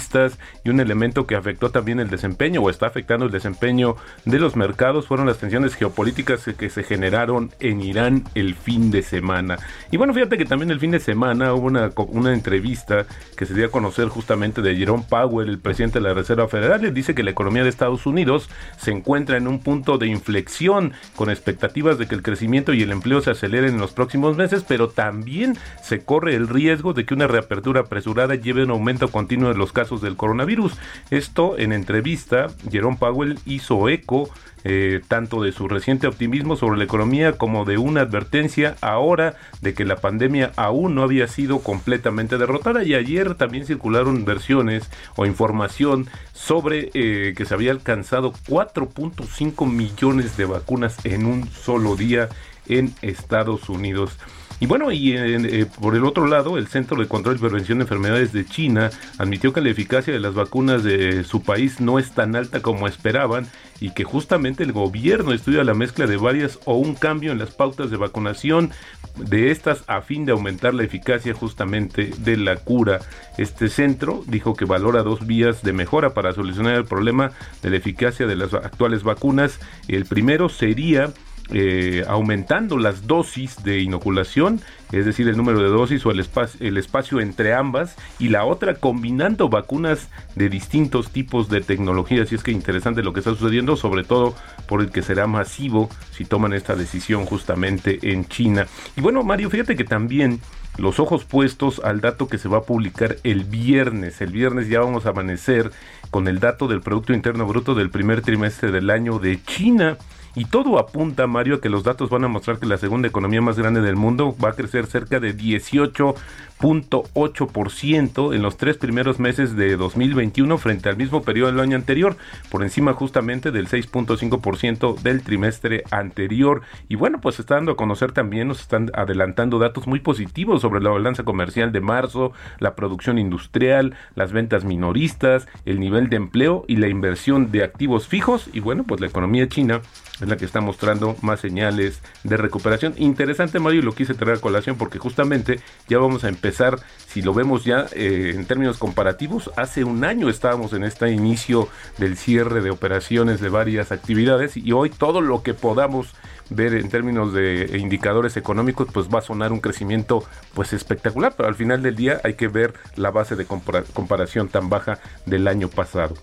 y 0.64 0.70
un 0.70 0.80
elemento 0.80 1.26
que 1.26 1.36
afectó 1.36 1.70
también 1.70 2.00
el 2.00 2.10
desempeño 2.10 2.60
o 2.60 2.70
está 2.70 2.86
afectando 2.86 3.26
el 3.26 3.32
desempeño 3.32 3.96
de 4.24 4.38
los 4.38 4.56
mercados 4.56 5.06
fueron 5.06 5.26
las 5.26 5.38
tensiones 5.38 5.74
geopolíticas 5.74 6.44
que 6.58 6.70
se 6.70 6.82
generaron 6.82 7.50
en 7.60 7.80
Irán 7.80 8.24
el 8.34 8.54
fin 8.54 8.90
de 8.90 9.02
semana. 9.02 9.58
Y 9.90 9.96
bueno, 9.96 10.12
fíjate 10.12 10.38
que 10.38 10.44
también 10.44 10.70
el 10.70 10.80
fin 10.80 10.90
de 10.90 11.00
semana 11.00 11.54
hubo 11.54 11.66
una, 11.66 11.90
una 12.08 12.32
entrevista 12.32 13.06
que 13.36 13.46
se 13.46 13.54
dio 13.54 13.66
a 13.66 13.70
conocer 13.70 14.08
justamente 14.08 14.62
de 14.62 14.76
Jerome 14.76 15.04
Powell, 15.08 15.48
el 15.48 15.58
presidente 15.58 15.98
de 15.98 16.08
la 16.08 16.14
Reserva 16.14 16.48
Federal, 16.48 16.84
y 16.84 16.90
dice 16.90 17.14
que 17.14 17.22
la 17.22 17.30
economía 17.30 17.62
de 17.62 17.68
Estados 17.68 18.06
Unidos 18.06 18.48
se 18.76 18.90
encuentra 18.90 19.36
en 19.36 19.48
un 19.48 19.60
punto 19.60 19.98
de 19.98 20.06
inflexión 20.06 20.92
con 21.14 21.30
expectativas 21.30 21.98
de 21.98 22.06
que 22.06 22.14
el 22.14 22.22
crecimiento 22.22 22.72
y 22.72 22.82
el 22.82 22.92
empleo 22.92 23.20
se 23.20 23.30
aceleren 23.30 23.74
en 23.74 23.80
los 23.80 23.92
próximos 23.92 24.36
meses, 24.36 24.64
pero 24.66 24.88
también 24.88 25.56
se 25.82 26.04
corre 26.04 26.34
el 26.34 26.48
riesgo 26.48 26.92
de 26.92 27.04
que 27.04 27.14
una 27.14 27.26
reapertura 27.26 27.82
apresurada 27.82 28.34
lleve 28.34 28.64
un 28.64 28.70
aumento 28.70 29.08
continuo 29.08 29.48
de 29.48 29.58
los 29.58 29.72
casos 29.72 29.85
del 29.94 30.16
coronavirus. 30.16 30.72
Esto 31.10 31.56
en 31.58 31.72
entrevista, 31.72 32.48
Jerome 32.70 32.96
Powell 32.98 33.38
hizo 33.46 33.88
eco 33.88 34.28
eh, 34.64 35.00
tanto 35.06 35.42
de 35.42 35.52
su 35.52 35.68
reciente 35.68 36.08
optimismo 36.08 36.56
sobre 36.56 36.76
la 36.76 36.82
economía 36.82 37.38
como 37.38 37.64
de 37.64 37.78
una 37.78 38.00
advertencia 38.00 38.74
ahora 38.80 39.36
de 39.60 39.74
que 39.74 39.84
la 39.84 39.96
pandemia 39.96 40.50
aún 40.56 40.96
no 40.96 41.04
había 41.04 41.28
sido 41.28 41.60
completamente 41.60 42.36
derrotada 42.36 42.82
y 42.82 42.94
ayer 42.94 43.36
también 43.36 43.64
circularon 43.64 44.24
versiones 44.24 44.90
o 45.14 45.24
información 45.24 46.08
sobre 46.32 46.90
eh, 46.94 47.34
que 47.36 47.44
se 47.44 47.54
había 47.54 47.70
alcanzado 47.70 48.32
4.5 48.48 49.70
millones 49.70 50.36
de 50.36 50.46
vacunas 50.46 50.96
en 51.04 51.26
un 51.26 51.48
solo 51.48 51.94
día 51.94 52.28
en 52.66 52.92
Estados 53.02 53.68
Unidos. 53.68 54.18
Y 54.58 54.66
bueno, 54.66 54.90
y 54.90 55.12
eh, 55.14 55.66
por 55.80 55.94
el 55.96 56.04
otro 56.04 56.26
lado, 56.26 56.56
el 56.56 56.66
Centro 56.66 56.98
de 56.98 57.06
Control 57.06 57.36
y 57.36 57.40
Prevención 57.40 57.78
de 57.78 57.82
Enfermedades 57.84 58.32
de 58.32 58.46
China 58.46 58.90
admitió 59.18 59.52
que 59.52 59.60
la 59.60 59.68
eficacia 59.68 60.14
de 60.14 60.20
las 60.20 60.34
vacunas 60.34 60.82
de 60.82 61.24
su 61.24 61.42
país 61.42 61.78
no 61.80 61.98
es 61.98 62.12
tan 62.12 62.34
alta 62.36 62.60
como 62.62 62.88
esperaban 62.88 63.46
y 63.80 63.90
que 63.90 64.04
justamente 64.04 64.62
el 64.62 64.72
gobierno 64.72 65.34
estudia 65.34 65.62
la 65.62 65.74
mezcla 65.74 66.06
de 66.06 66.16
varias 66.16 66.58
o 66.64 66.76
un 66.76 66.94
cambio 66.94 67.32
en 67.32 67.38
las 67.38 67.50
pautas 67.50 67.90
de 67.90 67.98
vacunación 67.98 68.70
de 69.16 69.50
estas 69.50 69.84
a 69.88 70.00
fin 70.00 70.24
de 70.24 70.32
aumentar 70.32 70.72
la 70.72 70.84
eficacia 70.84 71.34
justamente 71.34 72.10
de 72.18 72.36
la 72.38 72.56
cura. 72.56 73.00
Este 73.36 73.68
centro 73.68 74.24
dijo 74.26 74.54
que 74.54 74.64
valora 74.64 75.02
dos 75.02 75.26
vías 75.26 75.62
de 75.62 75.74
mejora 75.74 76.14
para 76.14 76.32
solucionar 76.32 76.74
el 76.76 76.84
problema 76.86 77.32
de 77.62 77.70
la 77.70 77.76
eficacia 77.76 78.26
de 78.26 78.36
las 78.36 78.54
actuales 78.54 79.02
vacunas. 79.02 79.60
El 79.88 80.06
primero 80.06 80.48
sería 80.48 81.12
eh, 81.52 82.04
aumentando 82.08 82.76
las 82.76 83.06
dosis 83.06 83.62
de 83.62 83.80
inoculación, 83.80 84.60
es 84.90 85.04
decir, 85.04 85.28
el 85.28 85.36
número 85.36 85.62
de 85.62 85.68
dosis 85.68 86.04
o 86.04 86.10
el 86.10 86.20
espacio, 86.20 86.66
el 86.66 86.76
espacio 86.76 87.20
entre 87.20 87.54
ambas, 87.54 87.96
y 88.18 88.28
la 88.28 88.44
otra 88.44 88.74
combinando 88.74 89.48
vacunas 89.48 90.08
de 90.34 90.48
distintos 90.48 91.10
tipos 91.10 91.48
de 91.48 91.60
tecnologías. 91.60 92.32
Y 92.32 92.34
es 92.34 92.42
que 92.42 92.50
interesante 92.50 93.02
lo 93.02 93.12
que 93.12 93.20
está 93.20 93.30
sucediendo, 93.30 93.76
sobre 93.76 94.02
todo 94.02 94.34
por 94.66 94.80
el 94.80 94.90
que 94.90 95.02
será 95.02 95.26
masivo 95.26 95.88
si 96.10 96.24
toman 96.24 96.52
esta 96.52 96.74
decisión 96.74 97.26
justamente 97.26 97.98
en 98.12 98.26
China. 98.26 98.66
Y 98.96 99.00
bueno, 99.00 99.22
Mario, 99.22 99.50
fíjate 99.50 99.76
que 99.76 99.84
también 99.84 100.40
los 100.78 101.00
ojos 101.00 101.24
puestos 101.24 101.80
al 101.84 102.00
dato 102.00 102.28
que 102.28 102.38
se 102.38 102.48
va 102.48 102.58
a 102.58 102.62
publicar 102.62 103.16
el 103.22 103.44
viernes. 103.44 104.20
El 104.20 104.30
viernes 104.30 104.68
ya 104.68 104.80
vamos 104.80 105.06
a 105.06 105.10
amanecer 105.10 105.70
con 106.10 106.28
el 106.28 106.40
dato 106.40 106.68
del 106.68 106.80
Producto 106.80 107.12
Interno 107.12 107.46
Bruto 107.46 107.74
del 107.74 107.90
primer 107.90 108.22
trimestre 108.22 108.72
del 108.72 108.90
año 108.90 109.18
de 109.18 109.42
China 109.42 109.96
y 110.36 110.44
todo 110.44 110.78
apunta, 110.78 111.26
Mario, 111.26 111.56
a 111.56 111.60
que 111.62 111.70
los 111.70 111.82
datos 111.82 112.10
van 112.10 112.24
a 112.24 112.28
mostrar 112.28 112.58
que 112.58 112.66
la 112.66 112.76
segunda 112.76 113.08
economía 113.08 113.40
más 113.40 113.58
grande 113.58 113.80
del 113.80 113.96
mundo 113.96 114.36
va 114.42 114.50
a 114.50 114.52
crecer 114.52 114.84
cerca 114.84 115.18
de 115.18 115.34
18.8% 115.34 118.34
en 118.34 118.42
los 118.42 118.58
tres 118.58 118.76
primeros 118.76 119.18
meses 119.18 119.56
de 119.56 119.78
2021 119.78 120.58
frente 120.58 120.90
al 120.90 120.98
mismo 120.98 121.22
periodo 121.22 121.50
del 121.50 121.60
año 121.60 121.74
anterior, 121.74 122.18
por 122.50 122.62
encima 122.62 122.92
justamente 122.92 123.50
del 123.50 123.66
6.5% 123.66 125.00
del 125.00 125.22
trimestre 125.22 125.84
anterior. 125.90 126.60
Y 126.90 126.96
bueno, 126.96 127.18
pues 127.22 127.40
está 127.40 127.54
dando 127.54 127.72
a 127.72 127.76
conocer 127.76 128.12
también, 128.12 128.48
nos 128.48 128.60
están 128.60 128.90
adelantando 128.92 129.58
datos 129.58 129.86
muy 129.86 130.00
positivos 130.00 130.60
sobre 130.60 130.82
la 130.82 130.90
balanza 130.90 131.22
comercial 131.22 131.72
de 131.72 131.80
marzo, 131.80 132.32
la 132.58 132.74
producción 132.74 133.16
industrial, 133.16 133.94
las 134.14 134.32
ventas 134.32 134.66
minoristas, 134.66 135.48
el 135.64 135.80
nivel 135.80 136.10
de 136.10 136.16
empleo 136.16 136.66
y 136.68 136.76
la 136.76 136.88
inversión 136.88 137.50
de 137.50 137.64
activos 137.64 138.06
fijos. 138.06 138.50
Y 138.52 138.60
bueno, 138.60 138.84
pues 138.84 139.00
la 139.00 139.06
economía 139.06 139.48
china 139.48 139.80
es 140.20 140.28
la 140.28 140.36
que 140.36 140.44
está 140.44 140.60
mostrando 140.60 141.16
más 141.22 141.40
señales 141.40 142.00
de 142.24 142.36
recuperación. 142.36 142.94
Interesante, 142.96 143.58
Mario, 143.58 143.82
lo 143.82 143.94
quise 143.94 144.14
traer 144.14 144.38
a 144.38 144.40
colación 144.40 144.76
porque 144.76 144.98
justamente 144.98 145.60
ya 145.88 145.98
vamos 145.98 146.24
a 146.24 146.28
empezar, 146.28 146.78
si 147.06 147.22
lo 147.22 147.34
vemos 147.34 147.64
ya 147.64 147.86
eh, 147.92 148.32
en 148.34 148.46
términos 148.46 148.78
comparativos, 148.78 149.50
hace 149.56 149.84
un 149.84 150.04
año 150.04 150.28
estábamos 150.28 150.72
en 150.72 150.84
este 150.84 151.10
inicio 151.10 151.68
del 151.98 152.16
cierre 152.16 152.60
de 152.60 152.70
operaciones 152.70 153.40
de 153.40 153.48
varias 153.48 153.92
actividades 153.92 154.56
y 154.56 154.72
hoy 154.72 154.90
todo 154.90 155.20
lo 155.20 155.42
que 155.42 155.54
podamos 155.54 156.14
ver 156.50 156.74
en 156.74 156.88
términos 156.88 157.32
de 157.32 157.76
indicadores 157.78 158.36
económicos, 158.36 158.88
pues 158.92 159.08
va 159.08 159.18
a 159.18 159.22
sonar 159.22 159.52
un 159.52 159.60
crecimiento 159.60 160.24
pues 160.54 160.72
espectacular, 160.72 161.34
pero 161.36 161.48
al 161.48 161.54
final 161.54 161.82
del 161.82 161.96
día 161.96 162.20
hay 162.24 162.34
que 162.34 162.48
ver 162.48 162.74
la 162.94 163.10
base 163.10 163.36
de 163.36 163.46
comparación 163.46 164.48
tan 164.48 164.68
baja 164.68 164.98
del 165.26 165.48
año 165.48 165.68
pasado. 165.68 166.14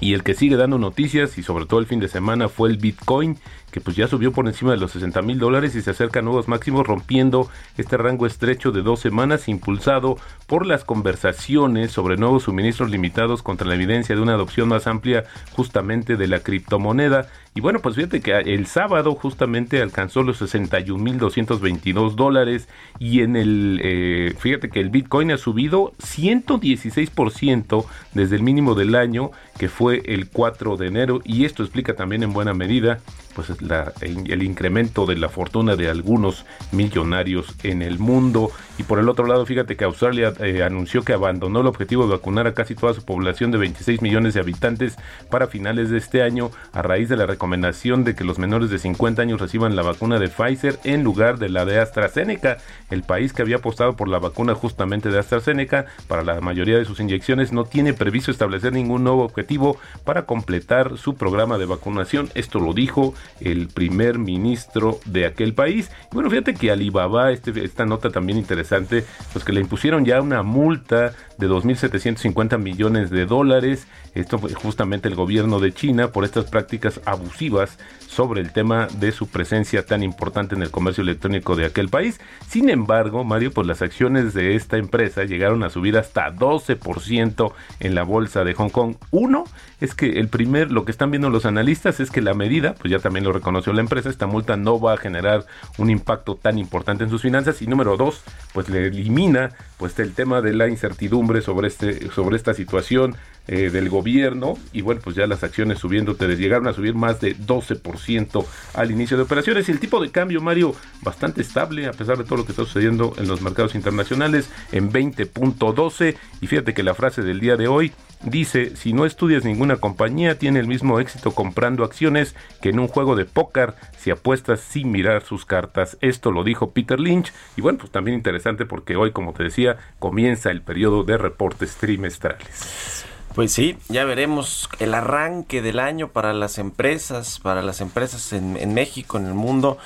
Y 0.00 0.14
el 0.14 0.22
que 0.22 0.34
sigue 0.34 0.56
dando 0.56 0.78
noticias 0.78 1.38
y 1.38 1.42
sobre 1.42 1.66
todo 1.66 1.80
el 1.80 1.86
fin 1.86 2.00
de 2.00 2.08
semana 2.08 2.48
fue 2.48 2.68
el 2.68 2.76
Bitcoin, 2.76 3.36
que 3.70 3.80
pues 3.80 3.96
ya 3.96 4.08
subió 4.08 4.32
por 4.32 4.46
encima 4.46 4.72
de 4.72 4.78
los 4.78 4.92
60 4.92 5.22
mil 5.22 5.38
dólares 5.38 5.74
y 5.74 5.82
se 5.82 5.90
acerca 5.90 6.20
a 6.20 6.22
nuevos 6.22 6.48
máximos 6.48 6.86
rompiendo 6.86 7.50
este 7.76 7.96
rango 7.96 8.26
estrecho 8.26 8.72
de 8.72 8.82
dos 8.82 9.00
semanas 9.00 9.48
impulsado 9.48 10.16
por 10.46 10.66
las 10.66 10.84
conversaciones 10.84 11.92
sobre 11.92 12.16
nuevos 12.16 12.44
suministros 12.44 12.90
limitados 12.90 13.42
contra 13.42 13.66
la 13.66 13.74
evidencia 13.74 14.14
de 14.14 14.22
una 14.22 14.34
adopción 14.34 14.68
más 14.68 14.86
amplia 14.86 15.24
justamente 15.52 16.16
de 16.16 16.26
la 16.26 16.40
criptomoneda. 16.40 17.28
Y 17.54 17.60
bueno, 17.60 17.80
pues 17.80 17.96
fíjate 17.96 18.20
que 18.20 18.36
el 18.36 18.66
sábado 18.66 19.14
justamente 19.14 19.82
alcanzó 19.82 20.22
los 20.22 20.38
61 20.38 21.02
mil 21.02 21.18
222 21.18 22.14
dólares 22.14 22.68
y 22.98 23.20
en 23.20 23.36
el, 23.36 23.80
eh, 23.82 24.34
fíjate 24.38 24.70
que 24.70 24.80
el 24.80 24.90
Bitcoin 24.90 25.32
ha 25.32 25.38
subido 25.38 25.92
116% 25.98 27.84
desde 28.14 28.36
el 28.36 28.42
mínimo 28.42 28.74
del 28.74 28.94
año 28.94 29.32
que 29.58 29.68
fue 29.68 30.02
el 30.06 30.28
4 30.28 30.76
de 30.76 30.86
enero 30.86 31.20
y 31.24 31.44
esto 31.44 31.62
explica 31.62 31.94
también 31.94 32.22
en 32.22 32.32
buena 32.32 32.54
medida 32.54 33.00
pues 33.38 33.52
el 34.00 34.42
incremento 34.42 35.06
de 35.06 35.14
la 35.14 35.28
fortuna 35.28 35.76
de 35.76 35.88
algunos 35.88 36.44
millonarios 36.72 37.54
en 37.62 37.82
el 37.82 38.00
mundo. 38.00 38.50
Y 38.78 38.82
por 38.82 38.98
el 38.98 39.08
otro 39.08 39.28
lado, 39.28 39.46
fíjate 39.46 39.76
que 39.76 39.84
Australia 39.84 40.32
eh, 40.40 40.64
anunció 40.64 41.02
que 41.02 41.12
abandonó 41.12 41.60
el 41.60 41.68
objetivo 41.68 42.02
de 42.02 42.16
vacunar 42.16 42.48
a 42.48 42.54
casi 42.54 42.74
toda 42.74 42.94
su 42.94 43.04
población 43.04 43.52
de 43.52 43.58
26 43.58 44.02
millones 44.02 44.34
de 44.34 44.40
habitantes 44.40 44.96
para 45.30 45.46
finales 45.46 45.90
de 45.90 45.98
este 45.98 46.22
año 46.22 46.50
a 46.72 46.82
raíz 46.82 47.08
de 47.08 47.16
la 47.16 47.26
recomendación 47.26 48.02
de 48.02 48.16
que 48.16 48.24
los 48.24 48.40
menores 48.40 48.70
de 48.70 48.80
50 48.80 49.22
años 49.22 49.40
reciban 49.40 49.76
la 49.76 49.82
vacuna 49.82 50.18
de 50.18 50.28
Pfizer 50.28 50.80
en 50.82 51.04
lugar 51.04 51.38
de 51.38 51.48
la 51.48 51.64
de 51.64 51.78
AstraZeneca. 51.78 52.56
El 52.90 53.04
país 53.04 53.32
que 53.32 53.42
había 53.42 53.58
apostado 53.58 53.94
por 53.94 54.08
la 54.08 54.18
vacuna 54.18 54.56
justamente 54.56 55.10
de 55.10 55.20
AstraZeneca 55.20 55.86
para 56.08 56.24
la 56.24 56.40
mayoría 56.40 56.76
de 56.76 56.84
sus 56.84 56.98
inyecciones 56.98 57.52
no 57.52 57.66
tiene 57.66 57.94
previsto 57.94 58.32
establecer 58.32 58.72
ningún 58.72 59.04
nuevo 59.04 59.22
objetivo 59.22 59.78
para 60.02 60.26
completar 60.26 60.98
su 60.98 61.14
programa 61.14 61.56
de 61.56 61.66
vacunación. 61.66 62.30
Esto 62.34 62.58
lo 62.58 62.74
dijo 62.74 63.14
el 63.40 63.68
primer 63.68 64.18
ministro 64.18 64.98
de 65.04 65.26
aquel 65.26 65.54
país. 65.54 65.90
Y 66.10 66.14
bueno, 66.14 66.30
fíjate 66.30 66.54
que 66.54 66.70
Alibaba, 66.70 67.30
este, 67.32 67.64
esta 67.64 67.86
nota 67.86 68.10
también 68.10 68.38
interesante, 68.38 69.04
pues 69.32 69.44
que 69.44 69.52
le 69.52 69.60
impusieron 69.60 70.04
ya 70.04 70.20
una 70.20 70.42
multa 70.42 71.12
de 71.38 71.48
2.750 71.48 72.58
millones 72.58 73.10
de 73.10 73.26
dólares. 73.26 73.86
Esto 74.14 74.38
fue 74.38 74.52
justamente 74.54 75.08
el 75.08 75.14
gobierno 75.14 75.60
de 75.60 75.72
China 75.72 76.08
por 76.08 76.24
estas 76.24 76.46
prácticas 76.46 77.00
abusivas 77.04 77.78
sobre 78.08 78.40
el 78.40 78.52
tema 78.52 78.88
de 78.98 79.12
su 79.12 79.28
presencia 79.28 79.86
tan 79.86 80.02
importante 80.02 80.54
en 80.54 80.62
el 80.62 80.70
comercio 80.70 81.02
electrónico 81.02 81.54
de 81.54 81.66
aquel 81.66 81.88
país. 81.88 82.20
Sin 82.48 82.68
embargo, 82.68 83.22
Mario, 83.22 83.52
pues 83.52 83.66
las 83.66 83.82
acciones 83.82 84.34
de 84.34 84.56
esta 84.56 84.76
empresa 84.76 85.24
llegaron 85.24 85.62
a 85.62 85.70
subir 85.70 85.96
hasta 85.96 86.32
12% 86.34 87.52
en 87.80 87.94
la 87.94 88.02
bolsa 88.02 88.44
de 88.44 88.54
Hong 88.54 88.70
Kong. 88.70 88.96
Uno 89.10 89.44
es 89.80 89.94
que 89.94 90.18
el 90.18 90.28
primer, 90.28 90.70
lo 90.70 90.84
que 90.84 90.90
están 90.90 91.10
viendo 91.10 91.30
los 91.30 91.46
analistas 91.46 92.00
es 92.00 92.10
que 92.10 92.20
la 92.20 92.34
medida, 92.34 92.74
pues 92.74 92.90
ya 92.90 92.98
también 92.98 93.24
lo 93.24 93.32
reconoció 93.32 93.72
la 93.72 93.80
empresa, 93.80 94.10
esta 94.10 94.26
multa 94.26 94.56
no 94.56 94.80
va 94.80 94.94
a 94.94 94.96
generar 94.96 95.46
un 95.78 95.90
impacto 95.90 96.36
tan 96.36 96.58
importante 96.58 97.04
en 97.04 97.10
sus 97.10 97.22
finanzas. 97.22 97.62
Y 97.62 97.66
número 97.66 97.96
dos, 97.96 98.22
pues 98.52 98.68
le 98.68 98.86
elimina 98.86 99.50
pues 99.76 99.98
el 99.98 100.14
tema 100.14 100.40
de 100.40 100.54
la 100.54 100.68
incertidumbre 100.68 101.40
sobre 101.40 101.68
este, 101.68 102.10
sobre 102.10 102.36
esta 102.36 102.54
situación 102.54 103.16
eh, 103.46 103.70
del 103.70 103.88
gobierno. 103.88 104.58
Y 104.72 104.82
bueno, 104.82 105.00
pues 105.02 105.14
ya 105.16 105.26
las 105.26 105.44
acciones 105.44 105.78
subiendo, 105.78 106.16
te 106.16 106.26
llegaron 106.36 106.66
a 106.66 106.72
subir 106.72 106.94
más 106.94 107.20
de 107.20 107.36
12% 107.36 108.44
al 108.74 108.90
inicio 108.90 109.16
de 109.16 109.22
operaciones. 109.22 109.68
Y 109.68 109.72
el 109.72 109.80
tipo 109.80 110.00
de 110.00 110.10
cambio, 110.10 110.40
Mario, 110.40 110.74
bastante 111.02 111.40
estable 111.40 111.86
a 111.86 111.92
pesar 111.92 112.18
de 112.18 112.24
todo 112.24 112.36
lo 112.36 112.44
que 112.44 112.52
está 112.52 112.64
sucediendo 112.64 113.14
en 113.16 113.28
los 113.28 113.40
mercados 113.40 113.74
internacionales 113.74 114.50
en 114.72 114.92
20.12 114.92 116.16
y 116.40 116.46
fíjate 116.46 116.74
que 116.74 116.82
la 116.82 116.94
frase 116.94 117.22
del 117.22 117.40
día 117.40 117.56
de 117.56 117.68
hoy 117.68 117.92
dice, 118.22 118.76
si 118.76 118.92
no 118.92 119.06
estudias 119.06 119.44
ninguna 119.44 119.76
compañía, 119.76 120.38
tiene 120.38 120.60
el 120.60 120.66
mismo 120.66 121.00
éxito 121.00 121.32
comprando 121.32 121.84
acciones 121.84 122.34
que 122.60 122.70
en 122.70 122.78
un 122.78 122.88
juego 122.88 123.16
de 123.16 123.24
póker 123.24 123.74
si 123.98 124.10
apuestas 124.10 124.60
sin 124.60 124.90
mirar 124.90 125.22
sus 125.22 125.44
cartas. 125.44 125.96
Esto 126.00 126.32
lo 126.32 126.44
dijo 126.44 126.70
Peter 126.70 126.98
Lynch 126.98 127.32
y 127.56 127.60
bueno, 127.60 127.78
pues 127.78 127.92
también 127.92 128.16
interesante 128.16 128.66
porque 128.66 128.96
hoy, 128.96 129.12
como 129.12 129.32
te 129.32 129.44
decía, 129.44 129.76
comienza 129.98 130.50
el 130.50 130.62
periodo 130.62 131.04
de 131.04 131.18
reportes 131.18 131.76
trimestrales. 131.76 133.04
Pues 133.34 133.52
sí, 133.52 133.76
ya 133.88 134.04
veremos 134.04 134.68
el 134.80 134.94
arranque 134.94 135.62
del 135.62 135.78
año 135.78 136.08
para 136.08 136.32
las 136.32 136.58
empresas, 136.58 137.38
para 137.38 137.62
las 137.62 137.80
empresas 137.80 138.32
en, 138.32 138.56
en 138.56 138.74
México, 138.74 139.16
en 139.16 139.26
el 139.26 139.34
mundo 139.34 139.78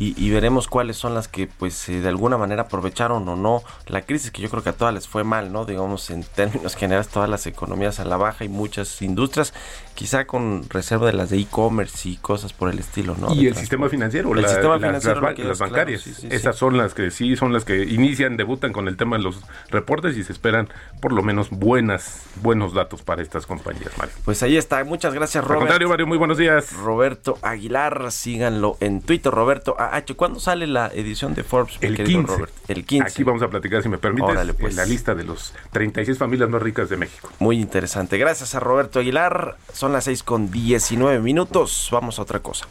y, 0.00 0.30
veremos 0.30 0.68
cuáles 0.68 0.96
son 0.96 1.14
las 1.14 1.26
que 1.26 1.48
pues 1.48 1.88
eh, 1.88 2.00
de 2.00 2.08
alguna 2.08 2.38
manera 2.38 2.62
aprovecharon 2.62 3.28
o 3.28 3.34
no 3.34 3.64
la 3.88 4.02
crisis 4.02 4.30
que 4.30 4.40
yo 4.40 4.48
creo 4.48 4.62
que 4.62 4.68
a 4.68 4.72
todas 4.72 4.94
les 4.94 5.08
fue 5.08 5.24
mal, 5.24 5.52
¿no? 5.52 5.64
Digamos 5.64 6.10
en 6.10 6.22
términos 6.22 6.76
generales 6.76 7.08
todas 7.08 7.28
las 7.28 7.48
economías 7.48 7.98
a 7.98 8.04
la 8.04 8.16
baja 8.16 8.44
y 8.44 8.48
muchas 8.48 9.02
industrias, 9.02 9.52
quizá 9.96 10.24
con 10.24 10.68
reserva 10.68 11.06
de 11.06 11.14
las 11.14 11.30
de 11.30 11.38
e-commerce 11.38 12.08
y 12.08 12.16
cosas 12.16 12.52
por 12.52 12.70
el 12.70 12.78
estilo, 12.78 13.16
¿no? 13.18 13.34
Y 13.34 13.48
el 13.48 13.56
sistema 13.56 13.88
financiero, 13.88 14.32
el 14.34 14.46
sistema 14.46 14.78
financiero 14.78 15.20
las, 15.20 15.58
bancarias, 15.58 16.06
esas 16.06 16.54
son 16.54 16.76
las 16.76 16.94
que 16.94 17.10
sí 17.10 17.34
son 17.34 17.52
las 17.52 17.64
que 17.64 17.82
inician, 17.82 18.36
debutan 18.36 18.72
con 18.72 18.86
el 18.86 18.96
tema 18.96 19.16
de 19.16 19.24
los 19.24 19.40
reportes 19.68 20.16
y 20.16 20.22
se 20.22 20.32
esperan 20.32 20.68
por 21.00 21.12
lo 21.12 21.22
menos 21.22 21.50
buenas 21.50 22.22
buenos 22.40 22.72
datos 22.72 23.02
para 23.02 23.20
estas 23.20 23.46
compañías, 23.46 23.98
Mario. 23.98 24.14
Pues 24.24 24.44
ahí 24.44 24.56
está, 24.56 24.84
muchas 24.84 25.12
gracias 25.12 25.44
Roberto. 25.44 25.88
Mario, 25.88 26.06
muy 26.06 26.18
buenos 26.18 26.38
días. 26.38 26.72
Roberto 26.72 27.36
Aguilar, 27.42 28.12
síganlo 28.12 28.76
en 28.78 29.02
Twitter, 29.02 29.32
Roberto 29.32 29.67
¿Cuándo 30.16 30.40
sale 30.40 30.66
la 30.66 30.88
edición 30.88 31.34
de 31.34 31.42
Forbes? 31.42 31.78
El 31.80 31.96
15. 32.02 32.44
El 32.68 32.84
15. 32.84 33.08
Aquí 33.08 33.24
vamos 33.24 33.42
a 33.42 33.48
platicar, 33.48 33.82
si 33.82 33.88
me 33.88 33.98
permites, 33.98 34.36
pues. 34.58 34.74
la 34.76 34.84
lista 34.84 35.14
de 35.14 35.24
los 35.24 35.54
36 35.72 36.18
familias 36.18 36.48
más 36.48 36.62
ricas 36.62 36.88
de 36.88 36.96
México. 36.96 37.30
Muy 37.38 37.60
interesante. 37.60 38.18
Gracias 38.18 38.54
a 38.54 38.60
Roberto 38.60 39.00
Aguilar. 39.00 39.56
Son 39.72 39.92
las 39.92 40.04
6 40.04 40.22
con 40.22 40.50
19 40.50 41.20
minutos. 41.20 41.88
Vamos 41.92 42.18
a 42.18 42.22
otra 42.22 42.40
cosa. 42.40 42.66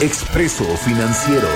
Expreso 0.00 0.64
Financiero. 0.78 1.48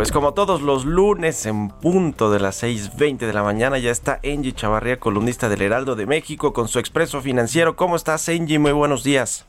Pues 0.00 0.12
como 0.12 0.32
todos 0.32 0.62
los 0.62 0.86
lunes 0.86 1.44
en 1.44 1.68
punto 1.68 2.30
de 2.30 2.40
las 2.40 2.62
6.20 2.62 3.18
de 3.18 3.34
la 3.34 3.42
mañana 3.42 3.78
ya 3.78 3.90
está 3.90 4.18
Angie 4.24 4.52
Chavarría, 4.52 4.98
columnista 4.98 5.50
del 5.50 5.60
Heraldo 5.60 5.94
de 5.94 6.06
México 6.06 6.54
con 6.54 6.68
su 6.68 6.78
expreso 6.78 7.20
financiero. 7.20 7.76
¿Cómo 7.76 7.96
estás 7.96 8.26
Angie? 8.30 8.58
Muy 8.58 8.72
buenos 8.72 9.04
días. 9.04 9.46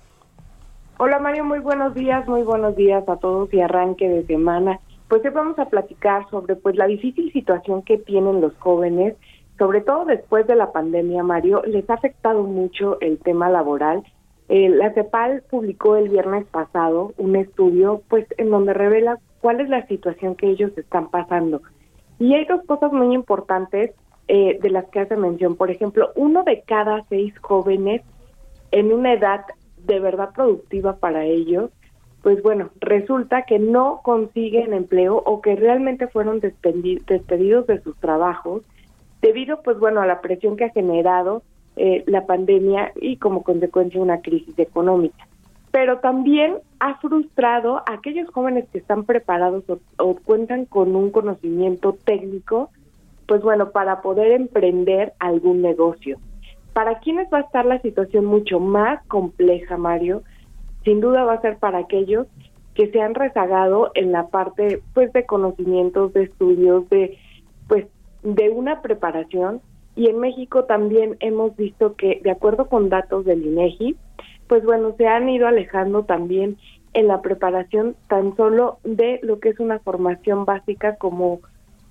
Hola 0.98 1.20
Mario, 1.20 1.46
muy 1.46 1.60
buenos 1.60 1.94
días, 1.94 2.28
muy 2.28 2.44
buenos 2.44 2.76
días 2.76 3.08
a 3.08 3.16
todos 3.16 3.54
y 3.54 3.62
arranque 3.62 4.10
de 4.10 4.26
semana. 4.26 4.82
Pues 5.08 5.24
hoy 5.24 5.32
vamos 5.32 5.58
a 5.58 5.70
platicar 5.70 6.30
sobre 6.30 6.58
pues 6.58 6.76
la 6.76 6.86
difícil 6.86 7.32
situación 7.32 7.82
que 7.84 7.98
tienen 7.98 8.42
los 8.42 8.54
jóvenes, 8.58 9.16
sobre 9.58 9.80
todo 9.80 10.04
después 10.04 10.48
de 10.48 10.58
la 10.58 10.74
pandemia, 10.74 11.24
Mario, 11.24 11.62
les 11.66 11.90
ha 11.90 11.94
afectado 11.94 12.44
mucho 12.44 13.00
el 13.00 13.20
tema 13.20 13.50
laboral. 13.50 14.04
Eh, 14.50 14.68
la 14.68 14.94
CEPAL 14.94 15.44
publicó 15.50 15.96
el 15.96 16.10
viernes 16.10 16.46
pasado 16.48 17.14
un 17.18 17.38
estudio 17.38 18.02
pues 18.10 18.28
en 18.38 18.50
donde 18.50 18.74
revela 18.74 19.18
cuál 19.42 19.60
es 19.60 19.70
la 19.70 19.86
situación 19.88 20.36
que 20.36 20.50
ellos 20.50 20.72
están 20.78 21.10
pasando. 21.10 21.62
Y 22.20 22.36
hay 22.36 22.46
dos 22.46 22.62
cosas 22.66 22.94
muy 22.94 23.14
importantes 23.16 23.92
eh, 24.28 24.60
de 24.62 24.70
las 24.70 24.86
que 24.90 25.00
hace 25.00 25.18
mención. 25.18 25.56
Por 25.56 25.72
ejemplo, 25.72 26.12
uno 26.16 26.44
de 26.44 26.62
cada 26.62 27.04
seis 27.10 27.34
jóvenes 27.40 28.02
en 28.72 28.94
una 28.94 29.14
edad 29.14 29.42
de 29.86 30.00
verdad 30.00 30.30
productiva 30.34 30.98
para 30.98 31.26
ellos, 31.26 31.72
pues 32.22 32.42
bueno, 32.44 32.70
resulta 32.80 33.44
que 33.44 33.58
no 33.58 34.02
consiguen 34.04 34.74
empleo 34.74 35.18
o 35.18 35.42
que 35.42 35.56
realmente 35.56 36.08
fueron 36.08 36.40
despedidos 36.40 37.66
de 37.68 37.82
sus 37.82 37.98
trabajos 37.98 38.62
debido, 39.22 39.62
pues 39.64 39.80
bueno, 39.80 40.02
a 40.02 40.06
la 40.06 40.22
presión 40.22 40.56
que 40.56 40.66
ha 40.66 40.70
generado 40.70 41.42
eh, 41.76 42.04
la 42.06 42.26
pandemia 42.26 42.92
y 42.96 43.18
como 43.18 43.44
consecuencia 43.44 44.00
una 44.00 44.22
crisis 44.22 44.58
económica. 44.60 45.28
Pero 45.72 46.00
también 46.00 46.58
ha 46.80 46.98
frustrado 46.98 47.78
a 47.78 47.94
aquellos 47.94 48.30
jóvenes 48.30 48.68
que 48.72 48.80
están 48.80 49.06
preparados 49.06 49.64
o, 49.98 50.16
cuentan 50.16 50.66
con 50.66 50.96
un 50.96 51.12
conocimiento 51.12 51.98
técnico, 52.04 52.70
pues 53.28 53.42
bueno, 53.42 53.72
para 53.72 54.02
poder 54.02 54.32
emprender 54.32 55.14
algún 55.20 55.62
negocio. 55.62 56.18
Para 56.74 57.00
quienes 57.00 57.32
va 57.32 57.40
a 57.40 57.42
estar 57.42 57.66
la 57.66 57.82
situación 57.82 58.26
mucho 58.26 58.60
más 58.60 59.06
compleja, 59.08 59.78
Mario, 59.78 60.24
sin 60.84 61.00
duda 61.00 61.24
va 61.24 61.34
a 61.34 61.42
ser 61.42 61.58
para 61.58 61.80
aquellos 61.80 62.28
que 62.74 62.90
se 62.90 63.02
han 63.02 63.14
rezagado 63.14 63.92
en 63.96 64.12
la 64.12 64.28
parte 64.28 64.82
pues 64.94 65.12
de 65.14 65.26
conocimientos, 65.26 66.14
de 66.14 66.24
estudios, 66.24 66.90
de 66.90 67.18
pues 67.68 67.88
de 68.24 68.50
una 68.50 68.82
preparación 68.82 69.62
y 69.96 70.08
en 70.08 70.20
México 70.20 70.64
también 70.66 71.18
hemos 71.20 71.56
visto 71.56 71.96
que 71.96 72.22
de 72.24 72.32
acuerdo 72.32 72.68
con 72.68 72.90
datos 72.90 73.26
del 73.26 73.46
INEGI, 73.46 73.98
pues 74.52 74.66
bueno, 74.66 74.94
se 74.98 75.08
han 75.08 75.30
ido 75.30 75.48
alejando 75.48 76.04
también 76.04 76.58
en 76.94 77.08
la 77.08 77.22
preparación 77.22 77.96
tan 78.10 78.36
solo 78.36 78.80
de 78.84 79.18
lo 79.24 79.40
que 79.40 79.48
es 79.48 79.62
una 79.62 79.80
formación 79.80 80.44
básica 80.44 80.98
como 80.98 81.40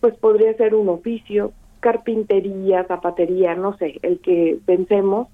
pues 0.03 0.15
podría 0.19 0.53
ser 0.59 0.75
un 0.75 0.91
oficio, 0.91 1.53
carpintería, 1.81 2.85
zapatería, 2.85 3.55
no 3.55 3.79
sé, 3.79 3.99
el 4.03 4.21
que 4.21 4.59
pensemos 4.67 5.29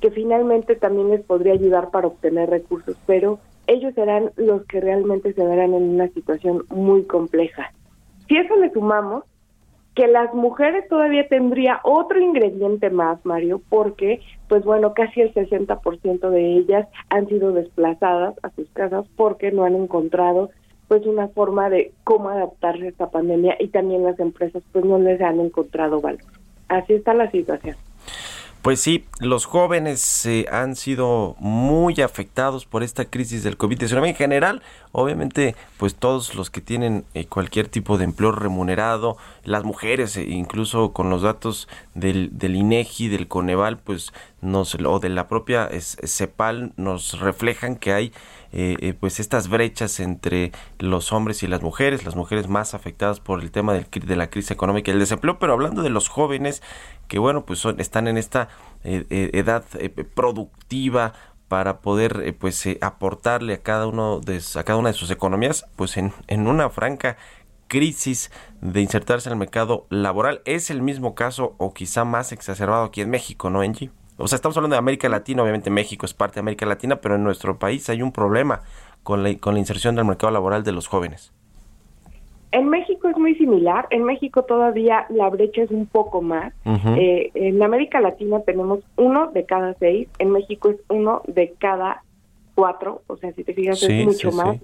que 0.00 0.12
finalmente 0.12 0.76
también 0.76 1.10
les 1.10 1.22
podría 1.24 1.54
ayudar 1.54 1.90
para 1.90 2.06
obtener 2.06 2.48
recursos, 2.48 2.96
pero 3.06 3.40
ellos 3.66 3.92
serán 3.96 4.30
los 4.36 4.64
que 4.66 4.80
realmente 4.80 5.32
se 5.32 5.44
verán 5.44 5.74
en 5.74 5.82
una 5.82 6.06
situación 6.10 6.62
muy 6.70 7.02
compleja. 7.06 7.72
Si 8.28 8.36
eso 8.36 8.54
le 8.54 8.70
sumamos, 8.70 9.24
que 9.94 10.06
las 10.06 10.32
mujeres 10.32 10.88
todavía 10.88 11.28
tendría 11.28 11.80
otro 11.84 12.18
ingrediente 12.18 12.90
más, 12.90 13.24
Mario, 13.24 13.60
porque, 13.68 14.20
pues 14.48 14.64
bueno, 14.64 14.94
casi 14.94 15.20
el 15.20 15.34
60% 15.34 16.30
de 16.30 16.56
ellas 16.56 16.88
han 17.10 17.28
sido 17.28 17.52
desplazadas 17.52 18.34
a 18.42 18.50
sus 18.50 18.68
casas 18.70 19.04
porque 19.16 19.52
no 19.52 19.64
han 19.64 19.74
encontrado 19.74 20.50
pues 20.88 21.06
una 21.06 21.28
forma 21.28 21.70
de 21.70 21.92
cómo 22.04 22.28
adaptarse 22.28 22.84
a 22.84 22.88
esta 22.88 23.10
pandemia 23.10 23.56
y 23.58 23.68
también 23.68 24.04
las 24.04 24.18
empresas 24.18 24.62
pues 24.72 24.84
no 24.84 24.98
les 24.98 25.20
han 25.20 25.40
encontrado 25.40 26.00
valor. 26.00 26.20
Así 26.68 26.94
está 26.94 27.14
la 27.14 27.30
situación. 27.30 27.76
Pues 28.62 28.80
sí, 28.80 29.06
los 29.18 29.44
jóvenes 29.44 30.24
eh, 30.24 30.46
han 30.48 30.76
sido 30.76 31.34
muy 31.40 32.00
afectados 32.00 32.64
por 32.64 32.84
esta 32.84 33.06
crisis 33.06 33.42
del 33.42 33.58
COVID-19 33.58 34.10
en 34.10 34.14
general. 34.14 34.62
Obviamente, 34.92 35.56
pues 35.78 35.96
todos 35.96 36.36
los 36.36 36.48
que 36.48 36.60
tienen 36.60 37.04
eh, 37.14 37.26
cualquier 37.26 37.66
tipo 37.66 37.98
de 37.98 38.04
empleo 38.04 38.30
remunerado, 38.30 39.16
las 39.42 39.64
mujeres, 39.64 40.16
eh, 40.16 40.26
incluso 40.28 40.92
con 40.92 41.10
los 41.10 41.22
datos 41.22 41.66
del, 41.94 42.38
del 42.38 42.54
INEGI, 42.54 43.08
del 43.08 43.26
Coneval, 43.26 43.78
pues 43.78 44.12
nos, 44.40 44.76
o 44.76 45.00
de 45.00 45.08
la 45.08 45.26
propia 45.26 45.68
CEPAL, 45.80 46.72
nos 46.76 47.18
reflejan 47.18 47.74
que 47.74 47.92
hay 47.92 48.12
pues 49.00 49.18
estas 49.18 49.48
brechas 49.48 49.98
entre 50.00 50.52
los 50.78 51.12
hombres 51.12 51.42
y 51.42 51.46
las 51.46 51.62
mujeres, 51.62 52.04
las 52.04 52.16
mujeres 52.16 52.48
más 52.48 52.74
afectadas 52.74 53.20
por 53.20 53.40
el 53.40 53.50
tema 53.50 53.72
del, 53.72 53.86
de 53.90 54.16
la 54.16 54.28
crisis 54.28 54.50
económica 54.50 54.90
y 54.90 54.94
el 54.94 55.00
desempleo, 55.00 55.38
pero 55.38 55.54
hablando 55.54 55.82
de 55.82 55.90
los 55.90 56.08
jóvenes 56.08 56.62
que 57.08 57.18
bueno, 57.18 57.44
pues 57.44 57.58
son, 57.58 57.80
están 57.80 58.08
en 58.08 58.18
esta 58.18 58.48
eh, 58.84 59.06
eh, 59.10 59.30
edad 59.34 59.64
eh, 59.78 59.88
productiva 59.88 61.12
para 61.48 61.80
poder 61.80 62.34
pues 62.38 62.66
aportarle 62.80 63.54
a 63.54 63.62
cada 63.62 63.86
uno 63.86 64.20
de 64.20 64.40
a 64.54 64.64
cada 64.64 64.78
una 64.78 64.88
de 64.88 64.94
sus 64.94 65.10
economías 65.10 65.66
pues 65.76 65.98
en, 65.98 66.12
en 66.26 66.46
una 66.46 66.70
franca 66.70 67.18
crisis 67.72 68.30
de 68.60 68.82
insertarse 68.82 69.30
en 69.30 69.32
el 69.32 69.38
mercado 69.38 69.86
laboral 69.88 70.42
es 70.44 70.68
el 70.68 70.82
mismo 70.82 71.14
caso 71.14 71.54
o 71.56 71.72
quizá 71.72 72.04
más 72.04 72.30
exacerbado 72.32 72.84
aquí 72.84 73.00
en 73.00 73.08
México, 73.08 73.48
¿no, 73.48 73.62
Angie? 73.62 73.90
O 74.18 74.28
sea, 74.28 74.36
estamos 74.36 74.56
hablando 74.56 74.74
de 74.74 74.78
América 74.78 75.08
Latina, 75.08 75.42
obviamente 75.42 75.70
México 75.70 76.06
es 76.06 76.14
parte 76.14 76.34
de 76.34 76.40
América 76.40 76.66
Latina, 76.66 76.96
pero 76.96 77.16
en 77.16 77.24
nuestro 77.24 77.58
país 77.58 77.88
hay 77.88 78.02
un 78.02 78.12
problema 78.12 78.60
con 79.02 79.22
la, 79.22 79.34
con 79.38 79.54
la 79.54 79.60
inserción 79.60 79.96
del 79.96 80.04
mercado 80.04 80.32
laboral 80.32 80.62
de 80.64 80.72
los 80.72 80.86
jóvenes. 80.86 81.32
En 82.52 82.68
México 82.68 83.08
es 83.08 83.16
muy 83.16 83.34
similar. 83.36 83.86
En 83.90 84.04
México 84.04 84.42
todavía 84.42 85.06
la 85.08 85.30
brecha 85.30 85.62
es 85.62 85.70
un 85.70 85.86
poco 85.86 86.20
más. 86.20 86.52
Eh, 86.66 87.30
en 87.34 87.62
América 87.62 87.98
Latina 88.00 88.40
tenemos 88.40 88.80
uno 88.96 89.30
de 89.32 89.46
cada 89.46 89.72
seis. 89.74 90.08
En 90.18 90.30
México 90.30 90.68
es 90.68 90.76
uno 90.90 91.22
de 91.26 91.54
cada 91.58 92.02
cuatro. 92.54 93.00
O 93.06 93.16
sea, 93.16 93.32
si 93.32 93.42
te 93.42 93.54
fijas, 93.54 93.82
es 93.82 94.04
mucho 94.04 94.32
más, 94.32 94.58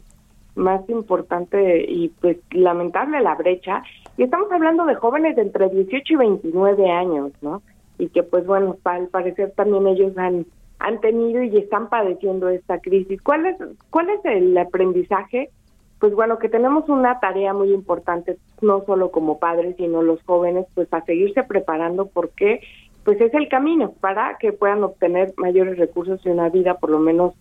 más 0.54 0.86
importante 0.90 1.86
y 1.88 2.10
pues 2.20 2.36
lamentable 2.50 3.22
la 3.22 3.34
brecha. 3.36 3.82
Y 4.18 4.24
estamos 4.24 4.52
hablando 4.52 4.84
de 4.84 4.94
jóvenes 4.94 5.36
de 5.36 5.42
entre 5.42 5.70
18 5.70 6.12
y 6.12 6.16
29 6.16 6.90
años, 6.90 7.32
¿no? 7.40 7.62
Y 7.98 8.08
que 8.08 8.22
pues 8.22 8.46
bueno, 8.46 8.76
al 8.84 9.08
parecer 9.08 9.52
también 9.56 9.86
ellos 9.86 10.16
han 10.16 10.46
han 10.80 11.00
tenido 11.00 11.42
y 11.42 11.56
están 11.56 11.88
padeciendo 11.88 12.48
esta 12.48 12.78
crisis. 12.78 13.20
¿Cuál 13.22 13.46
es 13.46 13.56
cuál 13.90 14.10
es 14.10 14.24
el 14.24 14.56
aprendizaje? 14.56 15.50
pues 15.98 16.14
bueno, 16.14 16.38
que 16.38 16.48
tenemos 16.48 16.88
una 16.88 17.18
tarea 17.20 17.52
muy 17.52 17.72
importante, 17.72 18.38
no 18.60 18.84
solo 18.86 19.10
como 19.10 19.38
padres, 19.38 19.76
sino 19.76 20.02
los 20.02 20.22
jóvenes, 20.22 20.66
pues 20.74 20.88
a 20.92 21.04
seguirse 21.04 21.42
preparando 21.42 22.06
porque 22.06 22.60
pues 23.04 23.20
es 23.20 23.32
el 23.34 23.48
camino 23.48 23.92
para 24.00 24.36
que 24.38 24.52
puedan 24.52 24.84
obtener 24.84 25.32
mayores 25.36 25.78
recursos 25.78 26.20
y 26.24 26.28
una 26.28 26.50
vida 26.50 26.74
por 26.74 26.90
lo 26.90 26.98
menos 26.98 27.34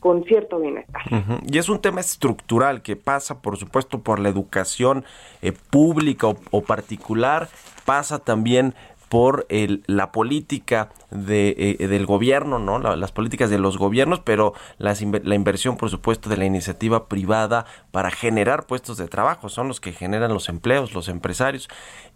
con 0.00 0.24
cierto 0.24 0.58
bienestar. 0.58 1.02
Y 1.46 1.58
es 1.58 1.68
un 1.68 1.78
tema 1.78 2.00
estructural 2.00 2.80
que 2.80 2.96
pasa, 2.96 3.42
por 3.42 3.58
supuesto, 3.58 4.00
por 4.00 4.18
la 4.18 4.30
educación 4.30 5.04
eh, 5.42 5.52
pública 5.52 6.28
o, 6.50 6.62
particular, 6.62 7.48
pasa 7.84 8.18
también 8.18 8.74
por 9.10 9.44
el, 9.48 9.82
la 9.86 10.12
política 10.12 10.88
de, 11.10 11.76
eh, 11.80 11.88
del 11.88 12.06
gobierno, 12.06 12.60
¿no? 12.60 12.78
las 12.78 13.10
políticas 13.10 13.50
de 13.50 13.58
los 13.58 13.76
gobiernos, 13.76 14.20
pero 14.20 14.54
las, 14.78 15.02
la 15.02 15.34
inversión, 15.34 15.76
por 15.76 15.90
supuesto, 15.90 16.30
de 16.30 16.36
la 16.36 16.44
iniciativa 16.44 17.08
privada 17.08 17.66
para 17.90 18.12
generar 18.12 18.66
puestos 18.66 18.98
de 18.98 19.08
trabajo, 19.08 19.48
son 19.48 19.66
los 19.66 19.80
que 19.80 19.90
generan 19.90 20.32
los 20.32 20.48
empleos, 20.48 20.94
los 20.94 21.08
empresarios. 21.08 21.68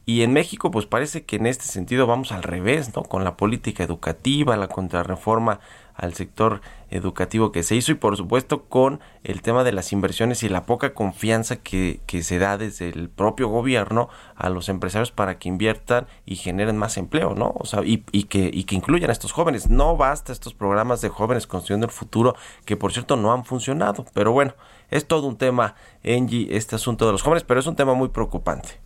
Y 0.07 0.23
en 0.23 0.33
México, 0.33 0.71
pues 0.71 0.87
parece 0.87 1.25
que 1.25 1.35
en 1.35 1.47
este 1.47 1.65
sentido 1.65 2.07
vamos 2.07 2.31
al 2.31 2.45
revés, 2.45 2.95
¿no? 2.95 3.03
Con 3.03 3.25
la 3.25 3.37
política 3.37 3.83
educativa, 3.83 4.57
la 4.57 4.69
contrarreforma 4.69 5.59
al 5.95 6.15
sector 6.15 6.61
educativo 6.91 7.53
que 7.53 7.63
se 7.63 7.75
hizo 7.75 7.93
y 7.93 7.97
por 7.97 8.17
supuesto 8.17 8.65
con 8.65 9.01
el 9.23 9.43
tema 9.43 9.65
de 9.65 9.73
las 9.73 9.93
inversiones 9.93 10.43
y 10.43 10.49
la 10.49 10.65
poca 10.65 10.95
confianza 10.95 11.57
que, 11.57 12.01
que 12.07 12.23
se 12.23 12.39
da 12.39 12.57
desde 12.57 12.89
el 12.89 13.09
propio 13.09 13.49
gobierno 13.49 14.09
a 14.37 14.49
los 14.49 14.69
empresarios 14.69 15.11
para 15.11 15.39
que 15.39 15.49
inviertan 15.49 16.07
y 16.27 16.37
generen 16.37 16.77
más 16.77 16.97
empleo, 16.97 17.35
¿no? 17.35 17.53
O 17.57 17.65
sea, 17.65 17.83
y, 17.85 18.05
y, 18.13 18.25
que, 18.25 18.51
y 18.53 18.65
que 18.65 18.75
incluyan 18.75 19.11
a 19.11 19.13
estos 19.13 19.33
jóvenes. 19.33 19.71
No 19.71 19.97
basta 19.97 20.33
estos 20.33 20.55
programas 20.55 21.01
de 21.01 21.09
jóvenes 21.09 21.47
construyendo 21.47 21.87
el 21.87 21.93
futuro 21.93 22.35
que 22.65 22.77
por 22.77 22.93
cierto 22.93 23.17
no 23.17 23.33
han 23.33 23.45
funcionado, 23.45 24.05
pero 24.15 24.33
bueno, 24.33 24.55
es 24.91 25.07
todo 25.07 25.27
un 25.27 25.37
tema, 25.37 25.75
Angie, 26.05 26.49
este 26.57 26.77
asunto 26.77 27.07
de 27.07 27.13
los 27.13 27.23
jóvenes, 27.23 27.45
pero 27.45 27.61
es 27.61 27.67
un 27.67 27.77
tema 27.77 27.95
muy 27.95 28.09
preocupante. 28.09 28.81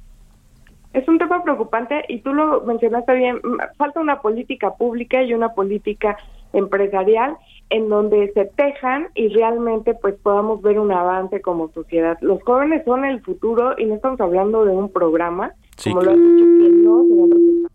Es 0.94 1.06
un 1.06 1.18
tema 1.18 1.42
preocupante 1.42 2.02
y 2.08 2.20
tú 2.20 2.32
lo 2.32 2.62
mencionaste 2.62 3.12
bien, 3.14 3.40
falta 3.76 4.00
una 4.00 4.20
política 4.22 4.74
pública 4.74 5.22
y 5.22 5.34
una 5.34 5.50
política 5.50 6.16
empresarial 6.52 7.36
en 7.70 7.88
donde 7.88 8.32
se 8.32 8.46
tejan 8.46 9.08
y 9.14 9.28
realmente 9.28 9.94
pues 9.94 10.14
podamos 10.22 10.62
ver 10.62 10.78
un 10.78 10.90
avance 10.90 11.40
como 11.40 11.70
sociedad. 11.72 12.16
Los 12.20 12.42
jóvenes 12.42 12.84
son 12.84 13.04
el 13.04 13.20
futuro 13.22 13.74
y 13.78 13.84
no 13.84 13.96
estamos 13.96 14.20
hablando 14.20 14.64
de 14.64 14.72
un 14.72 14.90
programa, 14.90 15.52
como 15.82 16.00
lo 16.00 16.10
has 16.10 16.16
dicho, 16.16 16.44
que 16.44 16.70
no 16.70 17.04
se 17.04 17.68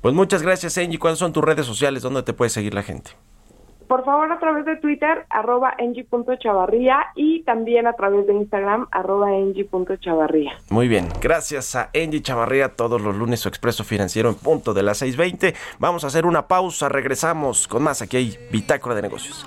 Pues 0.00 0.14
muchas 0.14 0.42
gracias, 0.42 0.76
Angie. 0.78 0.98
¿Cuáles 0.98 1.18
son 1.18 1.32
tus 1.32 1.44
redes 1.44 1.66
sociales? 1.66 2.02
¿Dónde 2.02 2.22
te 2.22 2.32
puede 2.32 2.50
seguir 2.50 2.74
la 2.74 2.82
gente? 2.82 3.12
Por 3.88 4.04
favor, 4.04 4.30
a 4.30 4.38
través 4.38 4.64
de 4.64 4.76
Twitter, 4.76 5.26
arroba 5.30 5.74
engie.chavarría 5.78 7.06
y 7.14 7.42
también 7.44 7.86
a 7.86 7.92
través 7.92 8.26
de 8.26 8.34
Instagram, 8.34 8.88
arroba 8.90 9.32
engie.chavarría. 9.32 10.52
Muy 10.70 10.88
bien, 10.88 11.08
gracias 11.20 11.74
a 11.76 11.90
Engie 11.92 12.22
Chavarría, 12.22 12.74
todos 12.74 13.00
los 13.00 13.14
lunes 13.14 13.40
su 13.40 13.48
expreso 13.48 13.84
financiero 13.84 14.28
en 14.28 14.34
punto 14.34 14.74
de 14.74 14.82
las 14.82 15.02
6.20. 15.02 15.54
Vamos 15.78 16.04
a 16.04 16.08
hacer 16.08 16.26
una 16.26 16.48
pausa, 16.48 16.88
regresamos 16.88 17.68
con 17.68 17.82
más. 17.82 18.02
Aquí 18.02 18.16
hay 18.16 18.38
Bitácora 18.50 18.94
de 18.94 19.02
Negocios. 19.02 19.46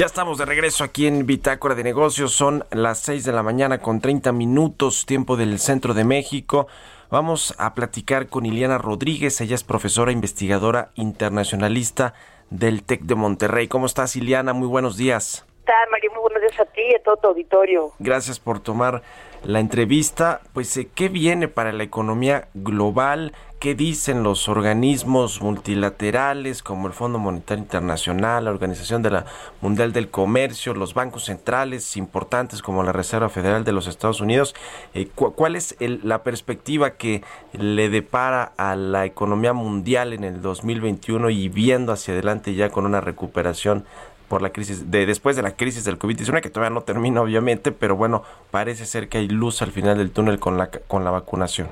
Ya 0.00 0.06
estamos 0.06 0.38
de 0.38 0.46
regreso 0.46 0.82
aquí 0.82 1.06
en 1.06 1.26
Bitácora 1.26 1.74
de 1.74 1.84
Negocios. 1.84 2.32
Son 2.32 2.64
las 2.70 3.00
6 3.00 3.22
de 3.22 3.32
la 3.32 3.42
mañana 3.42 3.82
con 3.82 4.00
30 4.00 4.32
minutos, 4.32 5.04
tiempo 5.04 5.36
del 5.36 5.58
centro 5.58 5.92
de 5.92 6.04
México. 6.04 6.68
Vamos 7.10 7.54
a 7.58 7.74
platicar 7.74 8.28
con 8.28 8.46
Iliana 8.46 8.78
Rodríguez. 8.78 9.42
Ella 9.42 9.54
es 9.56 9.62
profesora 9.62 10.10
investigadora 10.10 10.88
internacionalista 10.94 12.14
del 12.48 12.82
TEC 12.82 13.02
de 13.02 13.14
Monterrey. 13.14 13.68
¿Cómo 13.68 13.84
estás, 13.84 14.16
Iliana? 14.16 14.54
Muy 14.54 14.68
buenos 14.68 14.96
días. 14.96 15.44
Mario? 15.90 16.10
Muy 16.12 16.20
buenos 16.22 16.40
días 16.40 16.60
a 16.60 16.64
ti 16.64 16.80
y 16.80 16.94
a 16.94 17.02
todo 17.02 17.16
tu 17.16 17.28
auditorio. 17.28 17.92
Gracias 17.98 18.38
por 18.40 18.60
tomar 18.60 19.02
la 19.44 19.60
entrevista. 19.60 20.40
Pues, 20.52 20.76
eh, 20.76 20.88
¿qué 20.94 21.08
viene 21.08 21.48
para 21.48 21.72
la 21.72 21.82
economía 21.82 22.48
global? 22.54 23.32
¿Qué 23.58 23.74
dicen 23.74 24.22
los 24.22 24.48
organismos 24.48 25.42
multilaterales 25.42 26.62
como 26.62 26.86
el 26.86 26.94
Fondo 26.94 27.18
Monetario 27.18 27.62
Internacional, 27.62 28.46
la 28.46 28.52
Organización 28.52 29.02
de 29.02 29.10
la 29.10 29.26
Mundial 29.60 29.92
del 29.92 30.08
Comercio, 30.08 30.72
los 30.72 30.94
bancos 30.94 31.26
centrales 31.26 31.98
importantes 31.98 32.62
como 32.62 32.82
la 32.82 32.92
Reserva 32.92 33.28
Federal 33.28 33.62
de 33.62 33.72
los 33.72 33.86
Estados 33.86 34.22
Unidos? 34.22 34.54
Eh, 34.94 35.08
¿Cuál 35.14 35.56
es 35.56 35.76
la 35.78 36.22
perspectiva 36.22 36.92
que 36.92 37.22
le 37.52 37.90
depara 37.90 38.52
a 38.56 38.76
la 38.76 39.04
economía 39.04 39.52
mundial 39.52 40.14
en 40.14 40.24
el 40.24 40.40
2021 40.40 41.28
y 41.28 41.50
viendo 41.50 41.92
hacia 41.92 42.14
adelante 42.14 42.54
ya 42.54 42.70
con 42.70 42.86
una 42.86 43.02
recuperación 43.02 43.84
por 44.30 44.42
la 44.42 44.50
crisis, 44.50 44.92
de 44.92 45.06
después 45.06 45.34
de 45.34 45.42
la 45.42 45.56
crisis 45.56 45.84
del 45.84 45.98
COVID-19, 45.98 46.40
que 46.40 46.50
todavía 46.50 46.72
no 46.72 46.82
termina 46.82 47.20
obviamente, 47.20 47.72
pero 47.72 47.96
bueno, 47.96 48.22
parece 48.52 48.86
ser 48.86 49.08
que 49.08 49.18
hay 49.18 49.28
luz 49.28 49.60
al 49.60 49.72
final 49.72 49.98
del 49.98 50.12
túnel 50.12 50.38
con 50.38 50.56
la, 50.56 50.70
con 50.70 51.04
la 51.04 51.10
vacunación. 51.10 51.68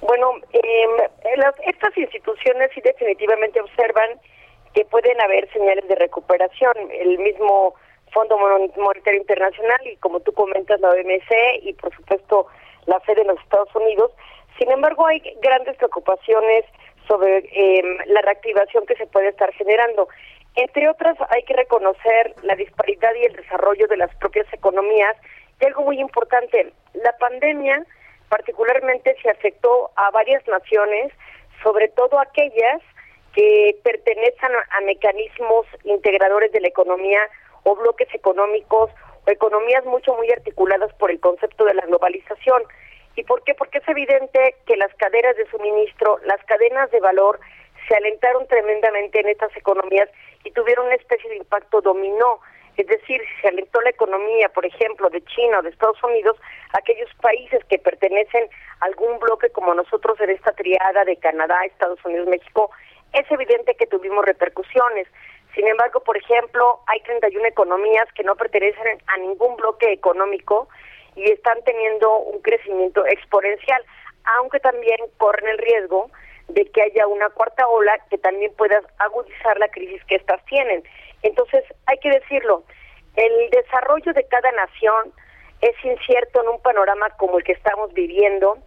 Bueno, 0.00 0.32
eh, 0.52 0.86
estas 1.64 1.96
instituciones 1.96 2.68
sí 2.74 2.80
definitivamente 2.80 3.60
observan 3.60 4.10
que 4.74 4.84
pueden 4.86 5.20
haber 5.20 5.48
señales 5.52 5.86
de 5.86 5.94
recuperación. 5.94 6.74
El 6.90 7.18
mismo 7.20 7.74
Fondo 8.10 8.36
Monetario 8.36 9.20
Internacional 9.20 9.80
y 9.86 9.94
como 9.98 10.18
tú 10.18 10.32
comentas 10.32 10.80
la 10.80 10.90
OMC 10.90 11.62
y 11.62 11.72
por 11.74 11.94
supuesto 11.94 12.48
la 12.86 12.98
Fed 13.00 13.18
en 13.18 13.28
los 13.28 13.38
Estados 13.38 13.72
Unidos. 13.76 14.10
Sin 14.58 14.68
embargo, 14.72 15.06
hay 15.06 15.20
grandes 15.40 15.76
preocupaciones 15.76 16.64
sobre 17.06 17.38
eh, 17.38 17.82
la 18.06 18.20
reactivación 18.22 18.84
que 18.86 18.96
se 18.96 19.06
puede 19.06 19.28
estar 19.28 19.52
generando. 19.54 20.08
Entre 20.54 20.88
otras, 20.88 21.16
hay 21.30 21.42
que 21.44 21.54
reconocer 21.54 22.34
la 22.42 22.54
disparidad 22.56 23.14
y 23.14 23.24
el 23.24 23.36
desarrollo 23.36 23.86
de 23.88 23.96
las 23.96 24.14
propias 24.16 24.46
economías. 24.52 25.16
Y 25.60 25.64
algo 25.64 25.82
muy 25.82 25.98
importante, 26.00 26.72
la 26.94 27.16
pandemia 27.18 27.86
particularmente 28.28 29.16
se 29.22 29.30
afectó 29.30 29.90
a 29.96 30.10
varias 30.10 30.46
naciones, 30.48 31.12
sobre 31.62 31.88
todo 31.88 32.18
aquellas 32.18 32.80
que 33.34 33.78
pertenecen 33.82 34.50
a 34.70 34.80
mecanismos 34.82 35.66
integradores 35.84 36.52
de 36.52 36.60
la 36.60 36.68
economía 36.68 37.20
o 37.62 37.76
bloques 37.76 38.08
económicos 38.14 38.90
o 39.26 39.30
economías 39.30 39.84
mucho 39.84 40.14
muy 40.14 40.30
articuladas 40.30 40.92
por 40.94 41.10
el 41.10 41.20
concepto 41.20 41.64
de 41.64 41.74
la 41.74 41.86
globalización. 41.86 42.62
¿Y 43.16 43.24
por 43.24 43.42
qué? 43.44 43.54
Porque 43.54 43.78
es 43.78 43.88
evidente 43.88 44.56
que 44.66 44.76
las 44.76 44.92
cadenas 44.94 45.36
de 45.36 45.48
suministro, 45.50 46.18
las 46.24 46.42
cadenas 46.44 46.90
de 46.90 47.00
valor 47.00 47.40
se 47.88 47.94
alentaron 47.94 48.46
tremendamente 48.46 49.20
en 49.20 49.28
estas 49.28 49.54
economías 49.56 50.08
y 50.44 50.50
tuvieron 50.50 50.86
una 50.86 50.96
especie 50.96 51.30
de 51.30 51.36
impacto 51.36 51.80
dominó 51.80 52.40
es 52.76 52.86
decir, 52.86 53.20
si 53.20 53.42
se 53.42 53.48
alentó 53.48 53.80
la 53.82 53.90
economía, 53.90 54.48
por 54.48 54.64
ejemplo, 54.64 55.10
de 55.10 55.22
China 55.24 55.58
o 55.58 55.62
de 55.62 55.70
Estados 55.70 56.02
Unidos, 56.02 56.38
aquellos 56.72 57.10
países 57.20 57.62
que 57.66 57.78
pertenecen 57.78 58.48
a 58.80 58.86
algún 58.86 59.18
bloque 59.18 59.50
como 59.50 59.74
nosotros 59.74 60.18
en 60.20 60.30
esta 60.30 60.52
triada 60.52 61.04
de 61.04 61.16
Canadá, 61.16 61.64
Estados 61.66 62.02
Unidos, 62.04 62.28
México, 62.28 62.70
es 63.12 63.30
evidente 63.30 63.74
que 63.74 63.86
tuvimos 63.86 64.24
repercusiones. 64.24 65.06
Sin 65.54 65.66
embargo, 65.68 66.00
por 66.00 66.16
ejemplo, 66.16 66.80
hay 66.86 67.00
31 67.00 67.46
economías 67.46 68.10
que 68.14 68.24
no 68.24 68.36
pertenecen 68.36 69.02
a 69.06 69.18
ningún 69.18 69.56
bloque 69.56 69.92
económico 69.92 70.68
y 71.14 71.30
están 71.30 71.62
teniendo 71.64 72.16
un 72.20 72.40
crecimiento 72.40 73.04
exponencial, 73.04 73.84
aunque 74.38 74.60
también 74.60 74.96
corren 75.18 75.46
el 75.46 75.58
riesgo 75.58 76.10
de 76.54 76.66
que 76.66 76.82
haya 76.82 77.06
una 77.06 77.30
cuarta 77.30 77.66
ola 77.68 77.98
que 78.10 78.18
también 78.18 78.52
pueda 78.54 78.80
agudizar 78.98 79.58
la 79.58 79.68
crisis 79.68 80.04
que 80.04 80.16
estas 80.16 80.44
tienen. 80.46 80.82
Entonces, 81.22 81.64
hay 81.86 81.98
que 81.98 82.10
decirlo, 82.10 82.64
el 83.16 83.50
desarrollo 83.50 84.12
de 84.12 84.24
cada 84.24 84.50
nación 84.52 85.12
es 85.60 85.74
incierto 85.84 86.42
en 86.42 86.48
un 86.48 86.60
panorama 86.60 87.10
como 87.10 87.38
el 87.38 87.44
que 87.44 87.52
estamos 87.52 87.92
viviendo, 87.94 88.58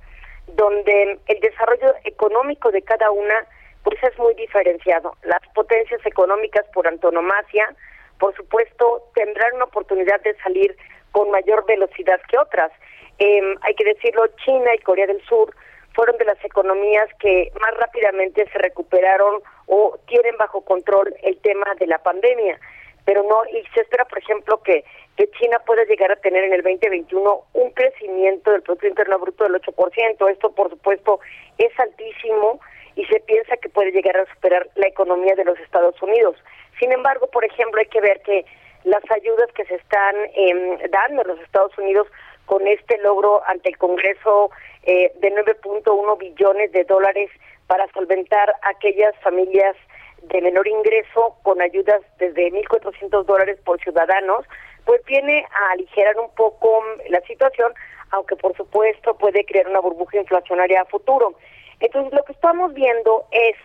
donde 0.48 1.20
el 1.28 1.40
desarrollo 1.40 1.94
económico 2.04 2.72
de 2.72 2.82
cada 2.82 3.12
una 3.12 3.46
pues 3.84 4.02
es 4.04 4.18
muy 4.18 4.34
diferenciado. 4.34 5.16
Las 5.24 5.42
potencias 5.54 6.04
económicas 6.06 6.66
por 6.74 6.88
antonomasia, 6.88 7.76
por 8.18 8.36
supuesto, 8.36 9.10
tendrán 9.14 9.56
una 9.56 9.66
oportunidad 9.66 10.20
de 10.22 10.36
salir 10.38 10.76
con 11.12 11.30
mayor 11.30 11.66
velocidad 11.68 12.20
que 12.28 12.38
otras. 12.38 12.72
Em, 13.20 13.56
hay 13.62 13.76
que 13.76 13.86
decirlo, 13.86 14.26
China 14.44 14.74
y 14.74 14.80
Corea 14.80 15.06
del 15.06 15.22
Sur 15.26 15.54
fueron 15.96 16.18
de 16.18 16.26
las 16.26 16.44
economías 16.44 17.10
que 17.20 17.52
más 17.60 17.74
rápidamente 17.78 18.46
se 18.52 18.58
recuperaron 18.60 19.42
o 19.68 19.98
tienen 20.08 20.36
bajo 20.38 20.62
control 20.62 21.16
el 21.24 21.38
tema 21.40 21.74
de 21.80 21.88
la 21.88 22.00
pandemia. 22.00 22.60
Pero 23.06 23.24
no, 23.24 23.46
y 23.46 23.64
se 23.74 23.82
espera, 23.82 24.06
por 24.06 24.18
ejemplo, 24.18 24.62
que, 24.64 24.84
que 25.16 25.30
China 25.32 25.60
pueda 25.66 25.84
llegar 25.86 26.12
a 26.12 26.16
tener 26.18 26.44
en 26.44 26.54
el 26.54 26.64
2021 26.64 27.44
un 27.54 27.72
crecimiento 27.72 28.52
del 28.52 28.64
Producto 28.64 28.88
Interno 28.88 29.20
Bruto 29.20 29.44
del 29.46 29.62
8%. 29.62 30.32
Esto, 30.32 30.52
por 30.52 30.70
supuesto, 30.70 31.20
es 31.58 31.80
altísimo 31.80 32.60
y 32.96 33.06
se 33.06 33.20
piensa 33.22 33.58
que 33.58 33.70
puede 33.70 33.92
llegar 33.92 34.18
a 34.18 34.26
superar 34.34 34.68
la 34.76 34.88
economía 34.88 35.36
de 35.36 35.46
los 35.46 35.60
Estados 35.60 36.02
Unidos. 36.02 36.36
Sin 36.80 36.92
embargo, 36.92 37.28
por 37.28 37.46
ejemplo, 37.46 37.80
hay 37.80 37.88
que 37.88 38.02
ver 38.02 38.22
que 38.22 38.46
las 38.84 39.04
ayudas 39.12 39.52
que 39.54 39.66
se 39.66 39.76
están 39.76 40.16
em, 40.34 40.78
dando 40.90 41.22
en 41.22 41.28
los 41.28 41.40
Estados 41.42 41.78
Unidos 41.78 42.08
con 42.46 42.68
este 42.68 42.98
logro 43.00 43.42
ante 43.48 43.70
el 43.70 43.78
Congreso 43.78 44.52
eh, 44.84 45.12
de 45.20 45.34
9.1 45.34 46.18
billones 46.18 46.72
de 46.72 46.84
dólares 46.84 47.30
para 47.68 47.88
solventar 47.94 48.56
aquellas 48.62 49.16
familias 49.22 49.76
de 50.24 50.42
menor 50.42 50.68
ingreso 50.68 51.36
con 51.44 51.62
ayudas 51.62 52.02
desde 52.18 52.52
1.400 52.52 53.26
dólares 53.26 53.60
por 53.64 53.80
ciudadanos, 53.82 54.46
pues 54.86 55.04
viene 55.06 55.46
a 55.52 55.72
aligerar 55.72 56.18
un 56.20 56.34
poco 56.36 56.84
la 57.10 57.22
situación, 57.22 57.74
aunque 58.12 58.36
por 58.36 58.56
supuesto 58.56 59.18
puede 59.18 59.46
crear 59.46 59.68
una 59.68 59.80
burbuja 59.80 60.18
inflacionaria 60.18 60.82
a 60.82 60.86
futuro. 60.86 61.34
Entonces 61.80 62.14
lo 62.14 62.24
que 62.24 62.34
estamos 62.34 62.74
viendo 62.74 63.26
es 63.32 63.56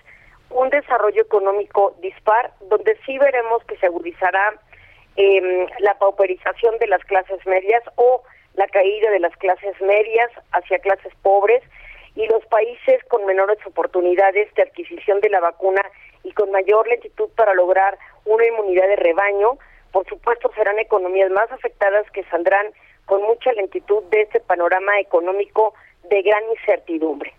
un 0.51 0.69
desarrollo 0.71 1.23
económico 1.23 1.95
dispar, 2.01 2.53
donde 2.69 2.99
sí 3.07 3.19
veremos 3.19 3.63
que 3.65 3.77
se 3.77 3.87
agudizará 3.87 4.55
eh, 5.17 5.67
la 5.81 5.99
pauperización 5.99 6.79
de 6.79 6.89
las 6.89 7.05
clases 7.05 7.45
medias 7.47 7.83
o 7.97 8.23
la 8.55 8.67
caída 8.69 9.11
de 9.11 9.21
las 9.21 9.37
clases 9.37 9.81
medias 9.81 10.31
hacia 10.53 10.79
clases 10.79 11.13
pobres 11.23 11.63
y 12.17 12.27
los 12.27 12.45
países 12.47 13.03
con 13.05 13.25
menores 13.25 13.59
oportunidades 13.67 14.53
de 14.55 14.63
adquisición 14.63 15.21
de 15.21 15.31
la 15.31 15.41
vacuna 15.41 15.83
y 16.25 16.33
con 16.33 16.51
mayor 16.51 16.87
lentitud 16.89 17.29
para 17.37 17.55
lograr 17.55 17.99
una 18.25 18.47
inmunidad 18.47 18.89
de 18.89 18.97
rebaño, 18.97 19.59
por 19.93 20.07
supuesto 20.07 20.51
serán 20.55 20.79
economías 20.79 21.31
más 21.31 21.51
afectadas 21.51 22.11
que 22.11 22.25
saldrán 22.25 22.67
con 23.07 23.23
mucha 23.23 23.53
lentitud 23.53 24.03
de 24.11 24.23
este 24.23 24.41
panorama 24.41 25.01
económico 25.01 25.75
de 26.09 26.23
gran 26.23 26.43
incertidumbre. 26.59 27.35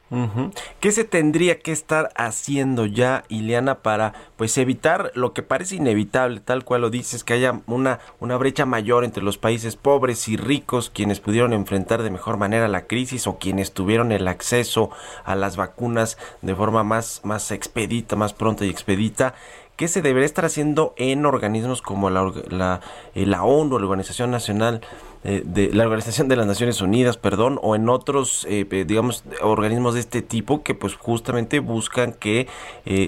¿Qué 0.79 0.91
se 0.91 1.03
tendría 1.05 1.59
que 1.59 1.71
estar 1.71 2.09
haciendo 2.15 2.85
ya, 2.85 3.23
Ileana, 3.29 3.79
para 3.79 4.13
pues 4.35 4.57
evitar 4.57 5.11
lo 5.13 5.33
que 5.33 5.41
parece 5.41 5.75
inevitable, 5.75 6.41
tal 6.41 6.65
cual 6.65 6.81
lo 6.81 6.89
dices, 6.89 7.23
que 7.23 7.33
haya 7.33 7.61
una, 7.67 7.99
una 8.19 8.37
brecha 8.37 8.65
mayor 8.65 9.05
entre 9.05 9.23
los 9.23 9.37
países 9.37 9.75
pobres 9.75 10.27
y 10.27 10.37
ricos, 10.37 10.89
quienes 10.89 11.19
pudieron 11.19 11.53
enfrentar 11.53 12.03
de 12.03 12.11
mejor 12.11 12.37
manera 12.37 12.67
la 12.67 12.87
crisis 12.87 13.27
o 13.27 13.37
quienes 13.37 13.73
tuvieron 13.73 14.11
el 14.11 14.27
acceso 14.27 14.89
a 15.23 15.35
las 15.35 15.55
vacunas 15.55 16.17
de 16.41 16.55
forma 16.55 16.83
más, 16.83 17.21
más 17.23 17.51
expedita, 17.51 18.15
más 18.15 18.33
pronta 18.33 18.65
y 18.65 18.69
expedita? 18.69 19.33
¿Qué 19.77 19.87
se 19.87 20.01
debería 20.01 20.25
estar 20.25 20.45
haciendo 20.45 20.93
en 20.97 21.25
organismos 21.25 21.81
como 21.81 22.09
la, 22.09 22.31
la, 22.49 22.81
eh, 23.15 23.25
la 23.25 23.43
ONU, 23.43 23.79
la 23.79 23.85
Organización 23.85 24.29
Nacional 24.29 24.81
eh, 25.23 25.43
de 25.45 25.71
la 25.73 25.83
Organización 25.83 26.27
de 26.27 26.35
las 26.35 26.47
Naciones 26.47 26.81
Unidas, 26.81 27.17
perdón, 27.17 27.59
o 27.61 27.75
en 27.75 27.89
otros, 27.89 28.45
eh, 28.49 28.65
digamos, 28.87 29.23
organismos 29.41 29.93
de 29.93 29.99
este 29.99 30.21
tipo 30.21 30.63
que 30.63 30.75
pues 30.75 30.95
justamente 30.95 31.59
buscan 31.59 32.13
que 32.13 32.47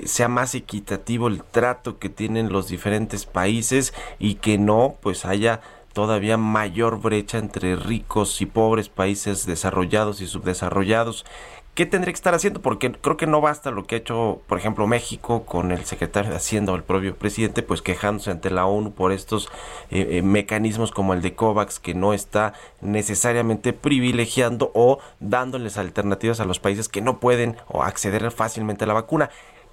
sea 0.05 0.27
más 0.27 0.55
equitativo 0.55 1.27
el 1.27 1.43
trato 1.43 1.97
que 1.97 2.09
tienen 2.09 2.51
los 2.51 2.67
diferentes 2.67 3.25
países 3.25 3.93
y 4.19 4.35
que 4.35 4.57
no 4.57 4.95
pues 5.01 5.25
haya 5.25 5.61
todavía 5.93 6.37
mayor 6.37 6.99
brecha 6.99 7.37
entre 7.37 7.75
ricos 7.75 8.41
y 8.41 8.45
pobres 8.45 8.89
países 8.89 9.45
desarrollados 9.45 10.21
y 10.21 10.27
subdesarrollados. 10.27 11.25
¿Qué 11.75 11.87
tendría 11.87 12.13
que 12.13 12.17
estar 12.17 12.35
haciendo? 12.35 12.61
Porque 12.61 12.91
creo 12.91 13.17
que 13.17 13.25
no 13.25 13.41
basta 13.41 13.71
lo 13.71 13.85
que 13.85 13.95
ha 13.95 13.97
hecho, 13.97 14.41
por 14.47 14.59
ejemplo, 14.59 14.85
México 14.85 15.43
con 15.45 15.71
el 15.71 15.85
secretario 15.85 16.29
de 16.29 16.35
Hacienda 16.35 16.71
o 16.71 16.75
el 16.75 16.83
propio 16.83 17.15
presidente, 17.15 17.63
pues 17.63 17.81
quejándose 17.81 18.29
ante 18.29 18.51
la 18.51 18.65
ONU 18.65 18.93
por 18.93 19.11
estos 19.11 19.49
eh, 19.89 20.07
eh, 20.11 20.21
mecanismos 20.21 20.91
como 20.91 21.13
el 21.13 21.21
de 21.23 21.33
COVAX, 21.33 21.79
que 21.79 21.95
no 21.95 22.13
está 22.13 22.53
necesariamente 22.81 23.73
privilegiando 23.73 24.71
o 24.75 24.99
dándoles 25.19 25.79
alternativas 25.79 26.39
a 26.39 26.45
los 26.45 26.59
países 26.59 26.89
que 26.89 27.01
no 27.01 27.19
pueden 27.19 27.57
o 27.67 27.81
acceder 27.81 28.29
fácilmente 28.29 28.83
a 28.83 28.87
la 28.87 28.93
vacuna. 28.93 29.31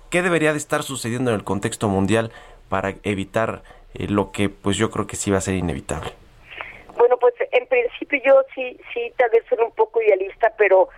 ¿Qué 0.08 0.22
debería 0.22 0.52
de 0.52 0.58
estar 0.58 0.82
sucediendo 0.82 1.30
en 1.30 1.36
el 1.36 1.44
contexto 1.44 1.88
mundial 1.88 2.32
para 2.70 2.94
evitar 3.02 3.62
eh, 3.94 4.06
lo 4.08 4.32
que 4.32 4.48
pues 4.48 4.78
yo 4.78 4.90
creo 4.90 5.06
que 5.06 5.16
sí 5.16 5.30
va 5.30 5.38
a 5.38 5.42
ser 5.42 5.54
inevitable. 5.56 6.12
Bueno, 6.96 7.16
pues 7.18 7.34
en 7.50 7.66
principio 7.66 8.20
yo 8.24 8.42
sí, 8.54 8.78
sí, 8.94 9.12
tal 9.18 9.30
vez 9.30 9.42
soy 9.48 9.58
un 9.64 9.72
poco 9.72 10.00
idealista, 10.00 10.52
pero 10.56 10.88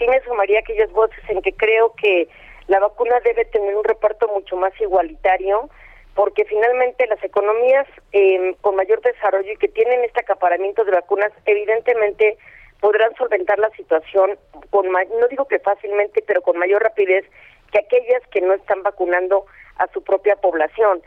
sí 0.00 0.08
me 0.08 0.20
sumaría 0.22 0.60
aquellas 0.60 0.90
voces 0.90 1.22
en 1.28 1.42
que 1.42 1.52
creo 1.52 1.94
que 1.94 2.28
la 2.66 2.80
vacuna 2.80 3.20
debe 3.20 3.44
tener 3.44 3.76
un 3.76 3.84
reparto 3.84 4.26
mucho 4.28 4.56
más 4.56 4.72
igualitario, 4.80 5.68
porque 6.14 6.44
finalmente 6.46 7.06
las 7.06 7.22
economías 7.22 7.86
em, 8.12 8.54
con 8.62 8.76
mayor 8.76 9.00
desarrollo 9.02 9.52
y 9.52 9.56
que 9.56 9.68
tienen 9.68 10.02
este 10.02 10.20
acaparamiento 10.20 10.84
de 10.84 10.92
vacunas, 10.92 11.32
evidentemente 11.44 12.38
podrán 12.80 13.14
solventar 13.16 13.58
la 13.58 13.70
situación 13.70 14.38
con 14.70 14.90
no 14.90 15.28
digo 15.28 15.46
que 15.46 15.58
fácilmente, 15.58 16.24
pero 16.26 16.40
con 16.40 16.58
mayor 16.58 16.82
rapidez 16.82 17.24
que 17.70 17.78
aquellas 17.78 18.26
que 18.28 18.40
no 18.40 18.54
están 18.54 18.82
vacunando 18.82 19.44
a 19.76 19.86
su 19.88 20.02
propia 20.02 20.36
población. 20.36 21.02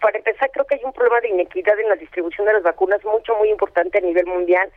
Para 0.00 0.18
empezar, 0.18 0.50
creo 0.52 0.66
que 0.66 0.74
hay 0.76 0.84
un 0.84 0.92
problema 0.92 1.20
de 1.20 1.28
inequidad 1.28 1.78
en 1.80 1.88
la 1.88 1.96
distribución 1.96 2.46
de 2.46 2.52
las 2.54 2.62
vacunas 2.62 3.04
mucho, 3.04 3.34
muy 3.36 3.50
importante 3.50 3.98
a 3.98 4.00
nivel 4.00 4.26
mundial, 4.26 4.70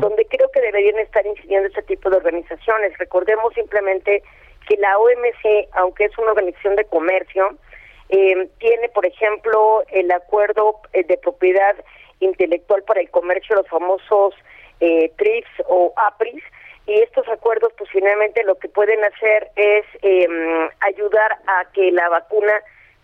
donde 0.00 0.24
creo 0.26 0.50
que 0.50 0.60
deberían 0.60 0.98
estar 0.98 1.24
incidiendo 1.26 1.68
este 1.68 1.82
tipo 1.82 2.08
de 2.10 2.16
organizaciones. 2.16 2.96
Recordemos 2.98 3.52
simplemente 3.54 4.22
que 4.68 4.76
la 4.78 4.98
OMC, 4.98 5.68
aunque 5.72 6.04
es 6.04 6.18
una 6.18 6.30
organización 6.30 6.76
de 6.76 6.84
comercio, 6.84 7.56
eh, 8.08 8.48
tiene, 8.58 8.88
por 8.90 9.06
ejemplo, 9.06 9.82
el 9.90 10.10
acuerdo 10.10 10.80
eh, 10.92 11.04
de 11.04 11.16
propiedad 11.18 11.74
intelectual 12.20 12.82
para 12.84 13.00
el 13.00 13.10
comercio, 13.10 13.56
los 13.56 13.68
famosos 13.68 14.34
eh, 14.80 15.10
TRIPS 15.16 15.50
o 15.68 15.92
APRIS, 15.96 16.42
y 16.86 17.00
estos 17.00 17.26
acuerdos, 17.28 17.72
pues 17.78 17.88
finalmente 17.90 18.44
lo 18.44 18.58
que 18.58 18.68
pueden 18.68 19.02
hacer 19.04 19.50
es 19.56 19.86
em, 20.02 20.68
ayudar 20.80 21.38
a 21.46 21.64
que 21.72 21.90
la 21.90 22.10
vacuna 22.10 22.52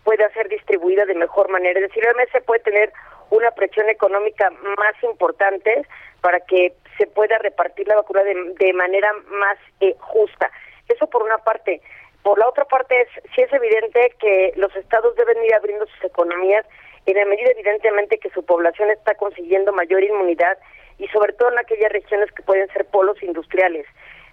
pueda 0.05 0.29
ser 0.31 0.49
distribuida 0.49 1.05
de 1.05 1.15
mejor 1.15 1.51
manera. 1.51 1.79
Es 1.81 1.89
decir, 1.89 2.05
OMS 2.07 2.45
puede 2.45 2.61
tener 2.61 2.93
una 3.31 3.51
presión 3.53 3.89
económica 3.89 4.51
más 4.51 5.03
importante 5.03 5.87
para 6.21 6.41
que 6.41 6.75
se 6.99 7.07
pueda 7.07 7.39
repartir 7.39 7.87
la 7.89 7.97
vacuna 7.97 8.23
de, 8.23 8.73
manera 8.73 9.13
más 9.29 9.57
eh, 9.81 9.95
justa. 9.99 10.51
Eso 10.89 11.07
por 11.07 11.23
una 11.23 11.39
parte. 11.39 11.81
Por 12.23 12.39
la 12.39 12.49
otra 12.49 12.65
parte, 12.67 13.01
es, 13.01 13.09
sí 13.35 13.41
es 13.41 13.53
evidente 13.53 14.15
que 14.19 14.53
los 14.57 14.75
estados 14.77 15.15
deben 15.17 15.43
ir 15.45 15.55
abriendo 15.55 15.87
sus 15.87 16.05
economías 16.05 16.67
en 17.07 17.17
la 17.17 17.25
medida 17.25 17.51
evidentemente 17.51 18.19
que 18.19 18.31
su 18.31 18.45
población 18.45 18.91
está 18.91 19.15
consiguiendo 19.15 19.73
mayor 19.73 20.03
inmunidad 20.03 20.59
y 20.99 21.09
sobre 21.09 21.33
todo 21.33 21.51
en 21.51 21.59
aquellas 21.59 21.91
regiones 21.91 22.31
que 22.33 22.43
pueden 22.43 22.69
ser 22.69 22.85
polos 22.87 23.23
industriales. 23.23 23.87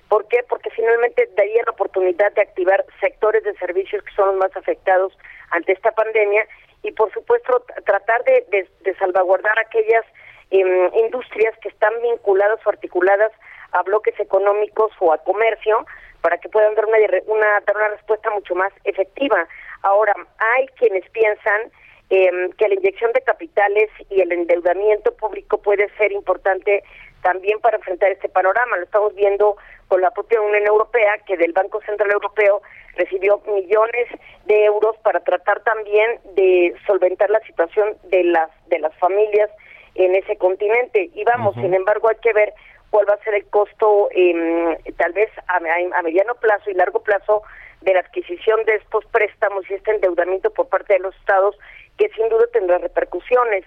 ¿Por 0.09 0.27
qué? 0.27 0.39
Porque 0.47 0.69
finalmente 0.69 1.29
daría 1.35 1.63
la 1.65 1.71
oportunidad 1.71 2.31
de 2.33 2.41
activar 2.41 2.85
sectores 3.01 3.43
de 3.43 3.53
servicios 3.55 4.03
que 4.03 4.13
son 4.15 4.27
los 4.27 4.37
más 4.37 4.55
afectados 4.55 5.17
ante 5.51 5.73
esta 5.73 5.91
pandemia 5.91 6.47
y 6.83 6.91
por 6.91 7.11
supuesto 7.13 7.65
tratar 7.85 8.23
de, 8.23 8.67
salvaguardar 8.99 9.59
aquellas 9.59 10.05
em, 10.51 10.89
industrias 10.95 11.57
que 11.61 11.69
están 11.69 11.93
vinculadas 12.01 12.59
o 12.65 12.69
articuladas 12.69 13.31
a 13.71 13.83
bloques 13.83 14.17
económicos 14.19 14.91
o 14.99 15.11
a 15.11 15.17
comercio 15.17 15.85
para 16.21 16.37
que 16.37 16.49
puedan 16.49 16.73
dar 16.75 16.85
una, 16.85 16.97
una, 17.27 17.59
dar 17.65 17.75
una 17.75 17.89
respuesta 17.89 18.29
mucho 18.31 18.55
más 18.55 18.71
efectiva. 18.85 19.47
Ahora, 19.81 20.13
hay 20.39 20.67
quienes 20.79 21.07
piensan 21.09 21.71
eh, 22.09 22.49
que 22.57 22.67
la 22.69 22.75
inyección 22.75 23.11
de 23.11 23.21
capitales 23.21 23.89
y 24.09 24.21
el 24.21 24.31
endeudamiento 24.31 25.13
público 25.15 25.61
puede 25.61 25.89
ser 25.97 26.13
importante 26.13 26.83
también 27.21 27.59
para 27.59 27.77
enfrentar 27.77 28.11
este 28.11 28.29
panorama. 28.29 28.77
Lo 28.77 28.83
estamos 28.83 29.13
viendo 29.15 29.57
con 29.87 30.01
la 30.01 30.11
propia 30.11 30.41
Unión 30.41 30.65
Europea, 30.65 31.17
que 31.25 31.37
del 31.37 31.53
Banco 31.53 31.81
Central 31.81 32.11
Europeo 32.11 32.61
recibió 32.95 33.41
millones 33.47 34.07
de 34.45 34.65
euros 34.65 34.97
para 35.03 35.19
tratar 35.21 35.61
también 35.61 36.19
de 36.35 36.75
solventar 36.85 37.29
la 37.29 37.39
situación 37.41 37.95
de 38.03 38.23
las 38.23 38.49
de 38.67 38.79
las 38.79 38.93
familias 38.95 39.49
en 39.95 40.15
ese 40.15 40.37
continente. 40.37 41.09
Y 41.13 41.23
vamos, 41.23 41.55
sin 41.55 41.73
embargo, 41.73 42.09
hay 42.09 42.17
que 42.17 42.33
ver 42.33 42.53
cuál 42.89 43.09
va 43.09 43.13
a 43.13 43.23
ser 43.23 43.35
el 43.35 43.45
costo, 43.49 44.09
eh, 44.11 44.77
tal 44.97 45.13
vez 45.13 45.29
a, 45.47 45.57
a 45.57 46.01
mediano 46.01 46.35
plazo 46.35 46.69
y 46.69 46.73
largo 46.73 47.01
plazo, 47.01 47.43
de 47.81 47.93
la 47.93 47.99
adquisición 47.99 48.63
de 48.65 48.75
estos 48.75 49.05
préstamos 49.05 49.69
y 49.69 49.75
este 49.75 49.91
endeudamiento 49.91 50.51
por 50.51 50.67
parte 50.67 50.93
de 50.93 50.99
los 50.99 51.15
estados 51.15 51.57
que 51.97 52.09
sin 52.09 52.29
duda 52.29 52.45
tendrá 52.53 52.77
repercusiones. 52.77 53.65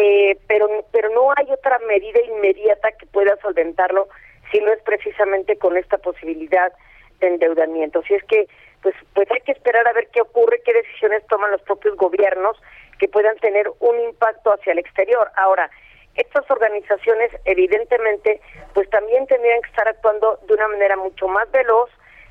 Eh, 0.00 0.38
pero, 0.46 0.68
pero 0.92 1.08
no 1.10 1.32
hay 1.36 1.50
otra 1.50 1.76
medida 1.80 2.20
inmediata 2.22 2.92
que 2.92 3.06
pueda 3.06 3.36
solventarlo 3.42 4.08
si 4.52 4.60
no 4.60 4.72
es 4.72 4.80
precisamente 4.82 5.58
con 5.58 5.76
esta 5.76 5.98
posibilidad 5.98 6.72
de 7.18 7.26
endeudamiento. 7.26 8.02
Si 8.04 8.14
es 8.14 8.22
que, 8.24 8.46
pues, 8.80 8.94
pues 9.12 9.28
hay 9.32 9.40
que 9.40 9.50
esperar 9.50 9.88
a 9.88 9.92
ver 9.92 10.06
qué 10.12 10.20
ocurre, 10.20 10.62
qué 10.64 10.72
decisiones 10.72 11.26
toman 11.26 11.50
los 11.50 11.62
propios 11.62 11.96
gobiernos 11.96 12.56
que 13.00 13.08
puedan 13.08 13.36
tener 13.38 13.68
un 13.80 13.98
impacto 13.98 14.52
hacia 14.52 14.72
el 14.72 14.78
exterior. 14.78 15.32
Ahora, 15.36 15.68
estas 16.14 16.48
organizaciones 16.48 17.30
evidentemente 17.44 18.40
pues 18.74 18.88
también 18.90 19.26
tendrían 19.26 19.62
que 19.62 19.70
estar 19.70 19.88
actuando 19.88 20.38
de 20.46 20.54
una 20.54 20.68
manera 20.68 20.96
mucho 20.96 21.26
más 21.26 21.50
veloz 21.50 21.90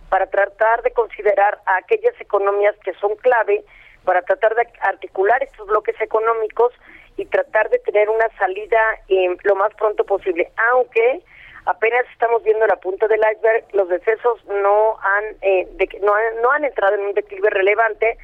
para 0.10 0.28
tratar 0.28 0.84
de 0.84 0.92
considerar 0.92 1.60
a 1.66 1.78
aquellas 1.78 2.20
economías 2.20 2.76
que 2.84 2.94
son 2.94 3.16
clave 3.18 3.64
para 4.06 4.22
tratar 4.22 4.56
de 4.56 4.68
articular 4.82 5.42
estos 5.44 5.68
bloques 5.68 6.00
económicos 6.00 6.74
y 7.18 7.26
tratar 7.26 7.70
de 7.70 7.80
tener 7.80 8.10
una 8.10 8.30
salida 8.38 8.80
eh, 9.10 9.36
lo 9.44 9.56
más 9.56 9.74
pronto 9.76 10.06
posible, 10.06 10.52
aunque 10.72 11.22
apenas 11.66 12.06
estamos 12.14 12.44
viendo 12.44 12.66
la 12.68 12.78
punta 12.78 13.08
del 13.08 13.20
iceberg, 13.20 13.66
los 13.74 13.90
decesos 13.90 14.44
no 14.46 14.98
han, 15.02 15.24
eh, 15.42 15.68
no 16.02 16.14
han 16.14 16.42
no 16.42 16.52
han 16.52 16.64
entrado 16.64 16.96
en 16.96 17.02
un 17.02 17.14
declive 17.14 17.50
relevante 17.50 18.18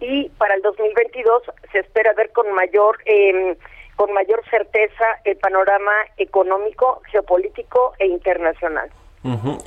y 0.00 0.28
para 0.30 0.54
el 0.54 0.62
2022 0.62 1.42
se 1.72 1.78
espera 1.78 2.12
ver 2.14 2.30
con 2.32 2.50
mayor 2.52 2.98
eh, 3.06 3.56
con 3.96 4.12
mayor 4.14 4.42
certeza 4.48 5.04
el 5.24 5.36
panorama 5.36 5.92
económico, 6.16 7.02
geopolítico 7.10 7.92
e 7.98 8.06
internacional. 8.06 8.90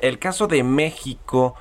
El 0.00 0.18
caso 0.18 0.48
de 0.48 0.64
México 0.64 1.54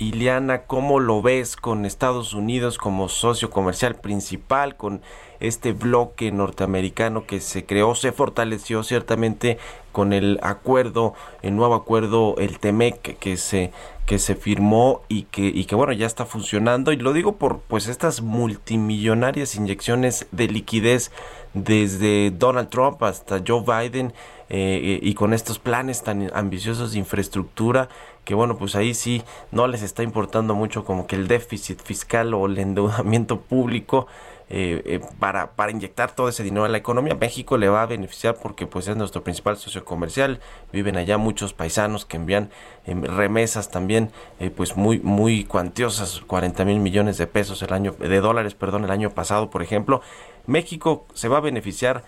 Iliana, 0.00 0.62
¿cómo 0.62 0.98
lo 0.98 1.20
ves 1.20 1.56
con 1.56 1.84
Estados 1.84 2.32
Unidos 2.32 2.78
como 2.78 3.10
socio 3.10 3.50
comercial 3.50 3.96
principal, 3.96 4.74
con 4.76 5.02
este 5.40 5.72
bloque 5.72 6.32
norteamericano 6.32 7.26
que 7.26 7.40
se 7.40 7.66
creó, 7.66 7.94
se 7.94 8.10
fortaleció 8.10 8.82
ciertamente 8.82 9.58
con 9.92 10.14
el 10.14 10.40
acuerdo, 10.42 11.12
el 11.42 11.54
nuevo 11.54 11.74
acuerdo, 11.74 12.34
el 12.38 12.58
TEMEC 12.58 13.18
que 13.18 13.36
se 13.36 13.72
que 14.06 14.18
se 14.18 14.34
firmó 14.34 15.02
y 15.08 15.22
que 15.24 15.74
bueno 15.76 15.92
ya 15.92 16.06
está 16.06 16.24
funcionando 16.24 16.90
y 16.90 16.96
lo 16.96 17.12
digo 17.12 17.36
por 17.36 17.60
pues 17.60 17.86
estas 17.86 18.22
multimillonarias 18.22 19.54
inyecciones 19.54 20.26
de 20.32 20.48
liquidez 20.48 21.12
desde 21.54 22.32
Donald 22.32 22.70
Trump 22.70 23.00
hasta 23.04 23.40
Joe 23.46 23.62
Biden 23.62 24.12
eh, 24.48 24.98
y 25.00 25.14
con 25.14 25.32
estos 25.32 25.60
planes 25.60 26.02
tan 26.02 26.28
ambiciosos 26.34 26.90
de 26.90 26.98
infraestructura 26.98 27.88
que 28.24 28.34
bueno, 28.34 28.56
pues 28.56 28.76
ahí 28.76 28.94
sí 28.94 29.22
no 29.50 29.66
les 29.66 29.82
está 29.82 30.02
importando 30.02 30.54
mucho 30.54 30.84
como 30.84 31.06
que 31.06 31.16
el 31.16 31.28
déficit 31.28 31.80
fiscal 31.82 32.34
o 32.34 32.46
el 32.46 32.58
endeudamiento 32.58 33.40
público 33.40 34.06
eh, 34.52 34.82
eh, 34.84 35.00
para, 35.20 35.52
para 35.52 35.70
inyectar 35.70 36.12
todo 36.12 36.28
ese 36.28 36.42
dinero 36.42 36.64
a 36.64 36.68
la 36.68 36.76
economía. 36.76 37.14
México 37.14 37.56
le 37.56 37.68
va 37.68 37.82
a 37.82 37.86
beneficiar 37.86 38.34
porque 38.34 38.66
pues 38.66 38.88
es 38.88 38.96
nuestro 38.96 39.22
principal 39.22 39.56
socio 39.56 39.84
comercial, 39.84 40.40
viven 40.72 40.96
allá 40.96 41.18
muchos 41.18 41.52
paisanos 41.52 42.04
que 42.04 42.16
envían 42.16 42.50
em, 42.84 43.02
remesas 43.04 43.70
también 43.70 44.10
pues 44.56 44.76
muy 44.76 44.98
muy 44.98 45.44
cuantiosas, 45.44 46.20
40 46.26 46.64
mil 46.64 46.80
millones 46.80 47.16
de 47.16 47.28
pesos 47.28 47.62
el 47.62 47.72
año, 47.72 47.94
de 47.98 48.20
dólares, 48.20 48.54
perdón, 48.54 48.84
el 48.84 48.90
año 48.90 49.10
pasado, 49.10 49.50
por 49.50 49.62
ejemplo. 49.62 50.02
México 50.46 51.06
se 51.14 51.28
va 51.28 51.36
a 51.36 51.40
beneficiar 51.40 52.02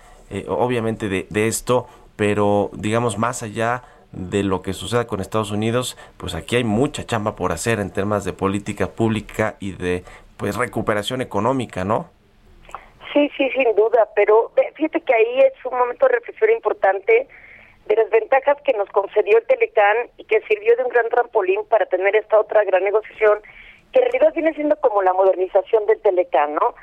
obviamente 0.48 1.09
de, 1.09 1.27
de 1.31 1.46
esto 1.46 1.87
pero 2.16 2.70
digamos 2.72 3.18
más 3.18 3.42
allá 3.42 3.83
de 4.12 4.42
lo 4.42 4.62
que 4.62 4.75
suceda 4.75 5.07
con 5.07 5.20
Estados 5.20 5.51
Unidos, 5.51 5.96
pues 6.18 6.35
aquí 6.35 6.57
hay 6.57 6.64
mucha 6.64 7.05
chamba 7.05 7.35
por 7.35 7.53
hacer 7.53 7.81
en 7.81 7.90
temas 7.90 8.25
de 8.25 8.33
política 8.33 8.88
pública 8.88 9.57
y 9.59 9.72
de 9.72 10.05
pues 10.37 10.57
recuperación 10.57 11.22
económica, 11.22 11.85
¿no? 11.85 12.11
Sí, 13.12 13.31
sí, 13.37 13.51
sin 13.51 13.75
duda, 13.75 14.09
pero 14.14 14.53
fíjate 14.75 15.01
que 15.01 15.14
ahí 15.14 15.40
es 15.40 15.53
un 15.64 15.79
momento 15.79 16.07
de 16.07 16.14
reflexión 16.14 16.51
importante 16.51 17.29
de 17.87 17.96
las 17.96 18.09
ventajas 18.11 18.57
que 18.64 18.72
nos 18.75 18.88
concedió 18.90 19.38
el 19.38 19.46
Telecán 19.46 19.96
y 20.16 20.25
que 20.25 20.40
sirvió 20.42 20.77
de 20.77 20.85
un 20.85 20.90
gran 20.90 21.09
trampolín 21.09 21.64
para 21.68 21.87
tener 21.87 22.14
esta 22.16 22.38
otra 22.38 22.64
gran 22.64 22.85
negociación, 22.85 23.40
que 23.92 23.98
en 23.98 24.11
realidad 24.11 24.33
viene 24.35 24.55
siendo 24.55 24.77
como 24.77 25.03
la 25.03 25.12
modernización 25.12 25.85
del 25.87 26.01
Telecán, 26.01 26.55
¿no? 26.55 26.75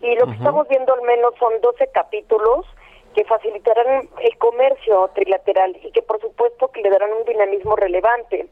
Y 0.00 0.14
lo 0.16 0.26
que 0.26 0.32
estamos 0.32 0.68
viendo 0.68 0.94
al 0.94 1.02
menos 1.02 1.34
son 1.38 1.52
12 1.60 1.88
capítulos 1.92 2.66
que 3.14 3.24
facilitarán 3.24 4.08
el 4.20 4.38
comercio 4.38 5.10
trilateral 5.14 5.76
y 5.82 5.90
que 5.92 6.02
por 6.02 6.20
supuesto 6.20 6.68
que 6.68 6.82
le 6.82 6.90
darán 6.90 7.12
un 7.12 7.24
dinamismo 7.24 7.76
relevante. 7.76 8.46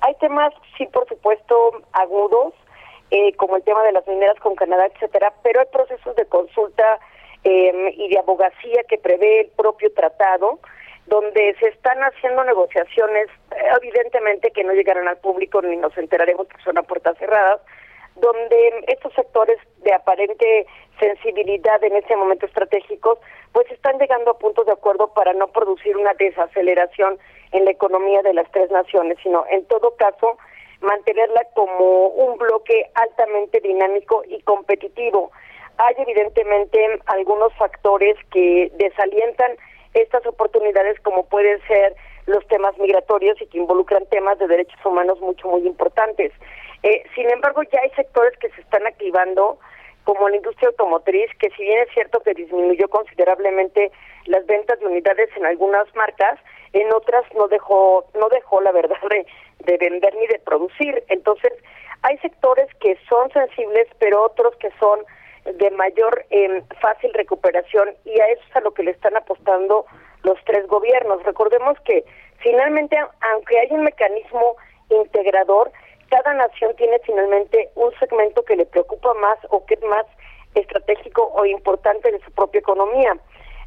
Hay 0.00 0.14
temas, 0.16 0.52
sí, 0.76 0.86
por 0.86 1.08
supuesto, 1.08 1.82
agudos, 1.92 2.54
eh, 3.10 3.34
como 3.36 3.56
el 3.56 3.62
tema 3.62 3.82
de 3.82 3.92
las 3.92 4.06
mineras 4.06 4.38
con 4.40 4.54
Canadá, 4.54 4.86
etcétera, 4.86 5.32
pero 5.42 5.60
hay 5.60 5.66
procesos 5.66 6.14
de 6.16 6.26
consulta 6.26 6.98
em, 7.44 7.88
y 7.88 8.08
de 8.08 8.18
abogacía 8.18 8.82
que 8.88 8.98
prevé 8.98 9.40
el 9.40 9.48
propio 9.48 9.92
tratado, 9.92 10.58
donde 11.06 11.54
se 11.60 11.68
están 11.68 11.98
haciendo 12.02 12.44
negociaciones, 12.44 13.28
evidentemente 13.80 14.50
que 14.50 14.64
no 14.64 14.72
llegarán 14.72 15.06
al 15.06 15.18
público 15.18 15.60
ni 15.62 15.76
nos 15.76 15.96
enteraremos 15.98 16.46
porque 16.46 16.62
son 16.64 16.78
a 16.78 16.82
puertas 16.82 17.16
cerradas, 17.18 17.60
donde 18.16 18.84
estos 18.88 19.12
sectores 19.14 19.58
de 19.78 19.92
aparente 19.92 20.66
sensibilidad 20.98 21.82
en 21.82 21.96
este 21.96 22.16
momento 22.16 22.46
estratégicos, 22.46 23.18
pues 23.52 23.70
están 23.70 23.98
llegando 23.98 24.30
a 24.30 24.38
puntos 24.38 24.66
de 24.66 24.72
acuerdo 24.72 25.12
para 25.14 25.32
no 25.32 25.48
producir 25.48 25.96
una 25.96 26.14
desaceleración 26.14 27.18
en 27.52 27.64
la 27.64 27.70
economía 27.70 28.22
de 28.22 28.34
las 28.34 28.50
tres 28.50 28.70
naciones, 28.70 29.18
sino 29.22 29.44
en 29.50 29.64
todo 29.66 29.94
caso 29.96 30.38
mantenerla 30.80 31.42
como 31.54 32.08
un 32.08 32.36
bloque 32.38 32.90
altamente 32.94 33.60
dinámico 33.60 34.22
y 34.28 34.40
competitivo. 34.42 35.30
Hay 35.78 35.94
evidentemente 35.98 37.00
algunos 37.06 37.52
factores 37.54 38.16
que 38.32 38.70
desalientan 38.74 39.52
estas 39.94 40.24
oportunidades 40.26 41.00
como 41.00 41.26
pueden 41.26 41.60
ser 41.66 41.94
los 42.26 42.46
temas 42.48 42.76
migratorios 42.78 43.40
y 43.40 43.46
que 43.46 43.58
involucran 43.58 44.06
temas 44.06 44.38
de 44.38 44.46
derechos 44.46 44.78
humanos 44.84 45.20
mucho, 45.20 45.48
muy 45.48 45.66
importantes. 45.66 46.32
Eh, 46.84 47.02
sin 47.14 47.30
embargo, 47.30 47.62
ya 47.72 47.80
hay 47.80 47.90
sectores 47.96 48.38
que 48.38 48.50
se 48.50 48.60
están 48.60 48.86
activando, 48.86 49.58
como 50.04 50.28
la 50.28 50.36
industria 50.36 50.68
automotriz, 50.68 51.30
que 51.38 51.48
si 51.56 51.62
bien 51.62 51.78
es 51.78 51.88
cierto 51.94 52.20
que 52.20 52.34
disminuyó 52.34 52.88
considerablemente 52.88 53.90
las 54.26 54.44
ventas 54.44 54.78
de 54.78 54.86
unidades 54.86 55.30
en 55.34 55.46
algunas 55.46 55.86
marcas, 55.96 56.38
en 56.74 56.92
otras 56.92 57.24
no 57.34 57.48
dejó, 57.48 58.04
no 58.12 58.28
dejó 58.28 58.60
la 58.60 58.70
verdad 58.72 58.98
de, 59.08 59.26
de 59.60 59.78
vender 59.78 60.14
ni 60.14 60.26
de 60.26 60.38
producir. 60.40 61.02
Entonces, 61.08 61.54
hay 62.02 62.18
sectores 62.18 62.68
que 62.80 62.98
son 63.08 63.32
sensibles, 63.32 63.88
pero 63.98 64.22
otros 64.22 64.54
que 64.56 64.70
son 64.78 65.00
de 65.44 65.70
mayor 65.70 66.26
eh, 66.28 66.62
fácil 66.82 67.14
recuperación 67.14 67.94
y 68.04 68.20
a 68.20 68.26
eso 68.28 68.42
es 68.46 68.56
a 68.56 68.60
lo 68.60 68.74
que 68.74 68.82
le 68.82 68.90
están 68.90 69.16
apostando 69.16 69.86
los 70.22 70.38
tres 70.44 70.66
gobiernos. 70.66 71.22
Recordemos 71.22 71.80
que 71.80 72.04
finalmente, 72.40 72.98
aunque 73.32 73.58
hay 73.58 73.68
un 73.70 73.84
mecanismo 73.84 74.56
integrador, 74.90 75.72
cada 76.14 76.32
nación 76.34 76.76
tiene 76.76 77.00
finalmente 77.00 77.70
un 77.74 77.92
segmento 77.98 78.44
que 78.44 78.54
le 78.54 78.66
preocupa 78.66 79.12
más 79.14 79.36
o 79.50 79.66
que 79.66 79.74
es 79.74 79.82
más 79.82 80.06
estratégico 80.54 81.32
o 81.34 81.44
importante 81.44 82.12
de 82.12 82.20
su 82.20 82.30
propia 82.30 82.60
economía. 82.60 83.16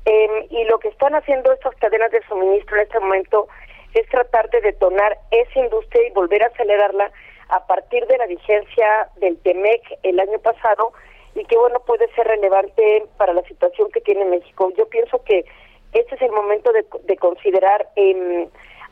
Eh, 0.05 0.47
y 0.49 0.63
lo 0.63 0.79
que 0.79 0.87
están 0.87 1.13
haciendo 1.13 1.51
estas 1.51 1.75
cadenas 1.75 2.09
de 2.11 2.23
suministro 2.29 2.77
en 2.77 2.83
este 2.83 3.01
momento 3.01 3.49
es 3.93 4.07
tratar 4.07 4.49
de 4.49 4.61
detonar 4.61 5.17
esa 5.31 5.59
industria 5.59 6.07
y 6.07 6.11
volver 6.11 6.41
a 6.41 6.47
acelerarla 6.47 7.11
a 7.49 7.67
partir 7.67 8.07
de 8.07 8.17
la 8.17 8.27
vigencia 8.27 9.09
del 9.17 9.37
TEMEC 9.41 9.81
el 10.03 10.17
año 10.17 10.39
pasado 10.39 10.93
y 11.35 11.43
que 11.43 11.57
bueno 11.57 11.81
puede 11.81 12.07
ser 12.13 12.27
relevante 12.27 13.03
para 13.17 13.33
la 13.33 13.41
situación 13.41 13.91
que 13.91 13.99
tiene 13.99 14.23
México. 14.23 14.71
Yo 14.77 14.87
pienso 14.87 15.21
que 15.25 15.43
este 15.91 16.15
es 16.15 16.21
el 16.21 16.31
momento 16.31 16.71
de, 16.71 17.17
considerar 17.17 17.89
eh, 17.97 18.47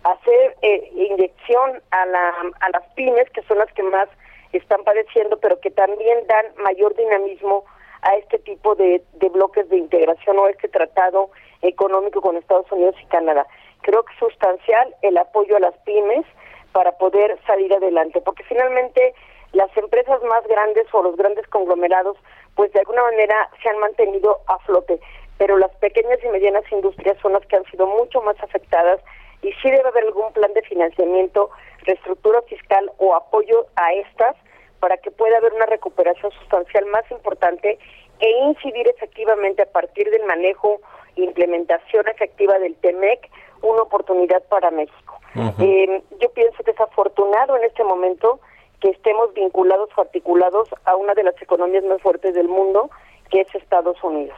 hacer 0.06 0.56
eh, 0.62 0.90
inyección 0.94 1.82
a, 1.92 2.06
la, 2.06 2.30
a 2.60 2.70
las 2.70 2.84
pymes, 2.96 3.30
que 3.32 3.42
son 3.44 3.58
las 3.58 3.72
que 3.74 3.84
más 3.84 4.08
están 4.54 4.84
padeciendo, 4.84 5.38
pero 5.40 5.60
que 5.60 5.72
también 5.72 6.26
dan 6.28 6.46
mayor 6.58 6.96
dinamismo 6.96 7.66
a 8.04 8.16
este 8.18 8.38
tipo 8.40 8.76
de, 8.76 9.02
de 9.14 9.30
bloques 9.30 9.68
de 9.70 9.78
integración 9.78 10.38
o 10.38 10.48
este 10.48 10.68
tratado 10.68 11.32
económico 11.62 12.22
con 12.22 12.38
Estados 12.38 12.72
Unidos 12.72 12.96
y 13.02 13.06
Canadá. 13.08 13.48
Creo 13.82 14.04
que 14.04 14.14
es 14.14 14.20
sustancial 14.20 14.96
el 15.02 15.18
apoyo 15.18 15.58
a 15.58 15.60
las 15.60 15.76
pymes 15.80 16.26
para 16.72 16.92
poder 16.98 17.40
salir 17.48 17.74
adelante, 17.74 18.22
porque 18.22 18.44
finalmente 18.44 19.16
las 19.54 19.76
empresas 19.76 20.22
más 20.24 20.46
grandes 20.48 20.86
o 20.94 21.02
los 21.02 21.16
grandes 21.16 21.48
conglomerados, 21.48 22.18
pues 22.56 22.72
de 22.74 22.80
alguna 22.80 23.02
manera 23.04 23.50
se 23.64 23.70
han 23.70 23.80
mantenido 23.80 24.40
a 24.48 24.60
flote, 24.60 25.00
pero 25.38 25.58
las 25.58 25.74
pequeñas 25.78 26.20
y 26.24 26.28
medianas 26.28 26.64
industrias 26.72 27.18
son 27.22 27.34
las 27.34 27.46
que 27.48 27.56
han 27.56 27.66
sido 27.66 27.88
mucho 27.88 28.22
más 28.22 28.36
afectadas 28.44 29.00
y 29.46 29.54
sí 29.62 29.70
debe 29.70 29.88
haber 29.88 30.06
algún 30.06 30.34
plan 30.34 30.52
de 30.54 30.64
financiamiento, 30.64 31.52
reestructura 31.84 32.42
fiscal 32.44 32.92
o 32.98 33.14
apoyo 33.14 33.68
a 33.76 33.94
estas 33.94 34.36
para 34.80 34.98
que 34.98 35.12
pueda 35.12 35.38
haber 35.38 35.54
una 35.54 35.68
recuperación 35.68 36.32
sustancial 36.32 36.86
más 36.88 37.10
importante 37.12 37.78
e 38.20 38.30
incidir 38.48 38.88
efectivamente 38.88 39.62
a 39.62 39.68
partir 39.68 40.10
del 40.10 40.26
manejo 40.26 40.82
e 41.16 41.22
implementación 41.22 42.08
efectiva 42.08 42.58
del 42.58 42.76
TEMEC 42.78 43.30
una 43.62 43.84
oportunidad 43.84 44.44
para 44.50 44.72
México. 44.72 45.20
Eh, 45.60 46.02
yo 46.20 46.30
pienso 46.32 46.64
que 46.64 46.72
es 46.72 46.80
afortunado 46.80 47.56
en 47.58 47.66
este 47.66 47.84
momento 47.84 48.40
que 48.80 48.90
estemos 48.90 49.34
vinculados 49.34 49.90
o 49.96 50.02
articulados 50.02 50.70
a 50.86 50.96
una 50.96 51.14
de 51.14 51.24
las 51.24 51.40
economías 51.42 51.84
más 51.84 52.02
fuertes 52.02 52.34
del 52.34 52.48
mundo, 52.48 52.90
que 53.30 53.42
es 53.42 53.56
Estados 53.56 54.02
Unidos. 54.04 54.38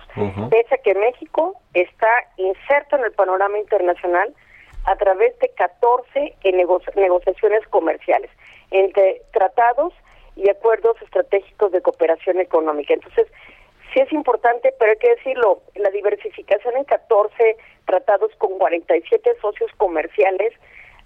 Pese 0.50 0.76
a 0.76 0.78
que 0.80 0.96
México 0.96 1.56
está 1.74 2.10
inserto 2.38 2.98
en 2.98 3.06
el 3.06 3.12
panorama 3.12 3.58
internacional 3.58 4.34
a 4.88 4.96
través 4.96 5.38
de 5.40 5.50
14 5.50 6.36
negociaciones 6.96 7.68
comerciales, 7.68 8.32
entre 8.72 9.22
tratados 9.34 9.94
y 10.38 10.50
acuerdos 10.50 10.96
estratégicos 11.02 11.74
de 11.74 11.82
cooperación 11.82 12.40
económica. 12.40 12.94
Entonces, 12.94 13.28
sí 13.94 14.00
es 14.00 14.12
importante, 14.14 14.74
pero 14.80 14.92
hay 14.92 14.98
que 14.98 15.16
decirlo, 15.16 15.62
la 15.76 15.90
diversificación 15.90 16.78
en 16.78 16.86
14 16.86 17.58
tratados 17.86 18.32
con 18.38 18.58
47 18.58 19.36
socios 19.42 19.70
comerciales 19.76 20.54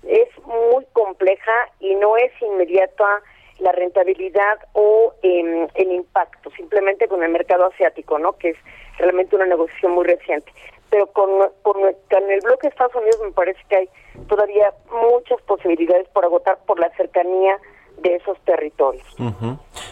es 0.03 0.29
muy 0.45 0.85
compleja 0.93 1.69
y 1.79 1.95
no 1.95 2.17
es 2.17 2.31
inmediata 2.39 3.23
la 3.57 3.71
rentabilidad 3.71 4.59
o 4.73 5.13
em, 5.23 5.67
el 5.73 5.91
impacto, 5.91 6.51
simplemente 6.51 7.07
con 7.07 7.23
el 7.23 7.29
mercado 7.29 7.65
asiático, 7.65 8.19
¿no? 8.19 8.33
Que 8.33 8.49
es 8.49 8.57
realmente 8.99 9.35
una 9.35 9.45
negociación 9.45 9.93
muy 9.93 10.05
reciente. 10.05 10.51
Pero 10.91 11.07
con, 11.07 11.29
con, 11.63 11.77
el 11.81 12.41
bloque 12.41 12.67
de 12.67 12.69
Estados 12.69 12.93
Unidos 12.93 13.17
me 13.23 13.31
parece 13.31 13.59
que 13.67 13.75
hay 13.77 13.89
todavía 14.27 14.71
muchas 14.91 15.41
posibilidades 15.47 16.07
por 16.09 16.23
agotar 16.23 16.59
por 16.67 16.79
la 16.79 16.91
cercanía 16.95 17.57
de 18.03 18.15
esos 18.15 18.37
territorios. 18.41 19.05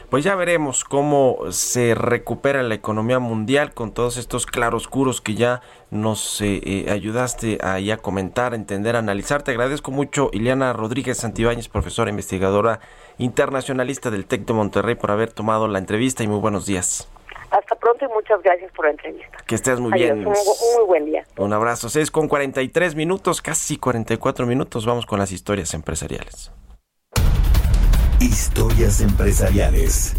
Pues 0.09 0.23
ya 0.23 0.35
veremos 0.35 0.83
cómo 0.83 1.51
se 1.51 1.95
recupera 1.95 2.63
la 2.63 2.75
economía 2.75 3.19
mundial 3.19 3.73
con 3.73 3.93
todos 3.93 4.17
estos 4.17 4.45
claroscuros 4.45 5.21
que 5.21 5.35
ya 5.35 5.61
nos 5.91 6.41
eh, 6.41 6.61
eh, 6.63 6.91
ayudaste 6.91 7.59
a, 7.61 7.75
a 7.75 7.97
comentar, 7.97 8.53
entender, 8.53 8.95
analizar. 8.95 9.43
Te 9.43 9.51
agradezco 9.51 9.91
mucho, 9.91 10.29
Ileana 10.33 10.73
Rodríguez 10.73 11.19
Santibáñez, 11.19 11.69
profesora 11.69 12.09
investigadora 12.09 12.79
internacionalista 13.17 14.09
del 14.09 14.25
TEC 14.25 14.45
de 14.45 14.53
Monterrey, 14.53 14.95
por 14.95 15.11
haber 15.11 15.31
tomado 15.31 15.67
la 15.67 15.79
entrevista 15.79 16.23
y 16.23 16.27
muy 16.27 16.39
buenos 16.39 16.65
días. 16.65 17.09
Hasta 17.51 17.75
pronto 17.75 18.05
y 18.05 18.07
muchas 18.09 18.41
gracias 18.43 18.71
por 18.73 18.85
la 18.85 18.91
entrevista. 18.91 19.37
Que 19.45 19.55
estés 19.55 19.79
muy 19.79 19.91
bien. 19.93 20.19
Un 20.19 20.25
muy, 20.25 20.85
buen 20.87 21.05
día. 21.05 21.25
Un 21.37 21.53
abrazo. 21.53 21.89
6 21.89 22.11
con 22.11 22.27
43 22.27 22.95
minutos, 22.95 23.41
casi 23.41 23.77
44 23.77 24.45
minutos. 24.45 24.85
Vamos 24.85 25.05
con 25.05 25.19
las 25.19 25.31
historias 25.31 25.73
empresariales. 25.73 26.51
Historias 28.19 29.01
empresariales. 29.01 30.15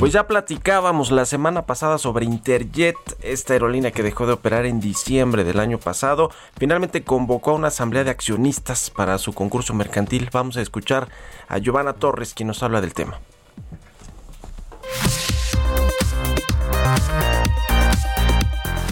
Pues 0.00 0.14
ya 0.14 0.26
platicábamos 0.26 1.10
la 1.10 1.26
semana 1.26 1.66
pasada 1.66 1.98
sobre 1.98 2.24
Interjet, 2.24 2.96
esta 3.20 3.52
aerolínea 3.52 3.90
que 3.90 4.02
dejó 4.02 4.26
de 4.26 4.32
operar 4.32 4.64
en 4.64 4.80
diciembre 4.80 5.44
del 5.44 5.60
año 5.60 5.78
pasado. 5.78 6.30
Finalmente 6.56 7.04
convocó 7.04 7.50
a 7.50 7.54
una 7.56 7.68
asamblea 7.68 8.02
de 8.02 8.10
accionistas 8.10 8.88
para 8.88 9.18
su 9.18 9.34
concurso 9.34 9.74
mercantil. 9.74 10.30
Vamos 10.32 10.56
a 10.56 10.62
escuchar 10.62 11.10
a 11.48 11.58
Giovanna 11.58 11.92
Torres, 11.92 12.32
quien 12.32 12.46
nos 12.46 12.62
habla 12.62 12.80
del 12.80 12.94
tema. 12.94 13.20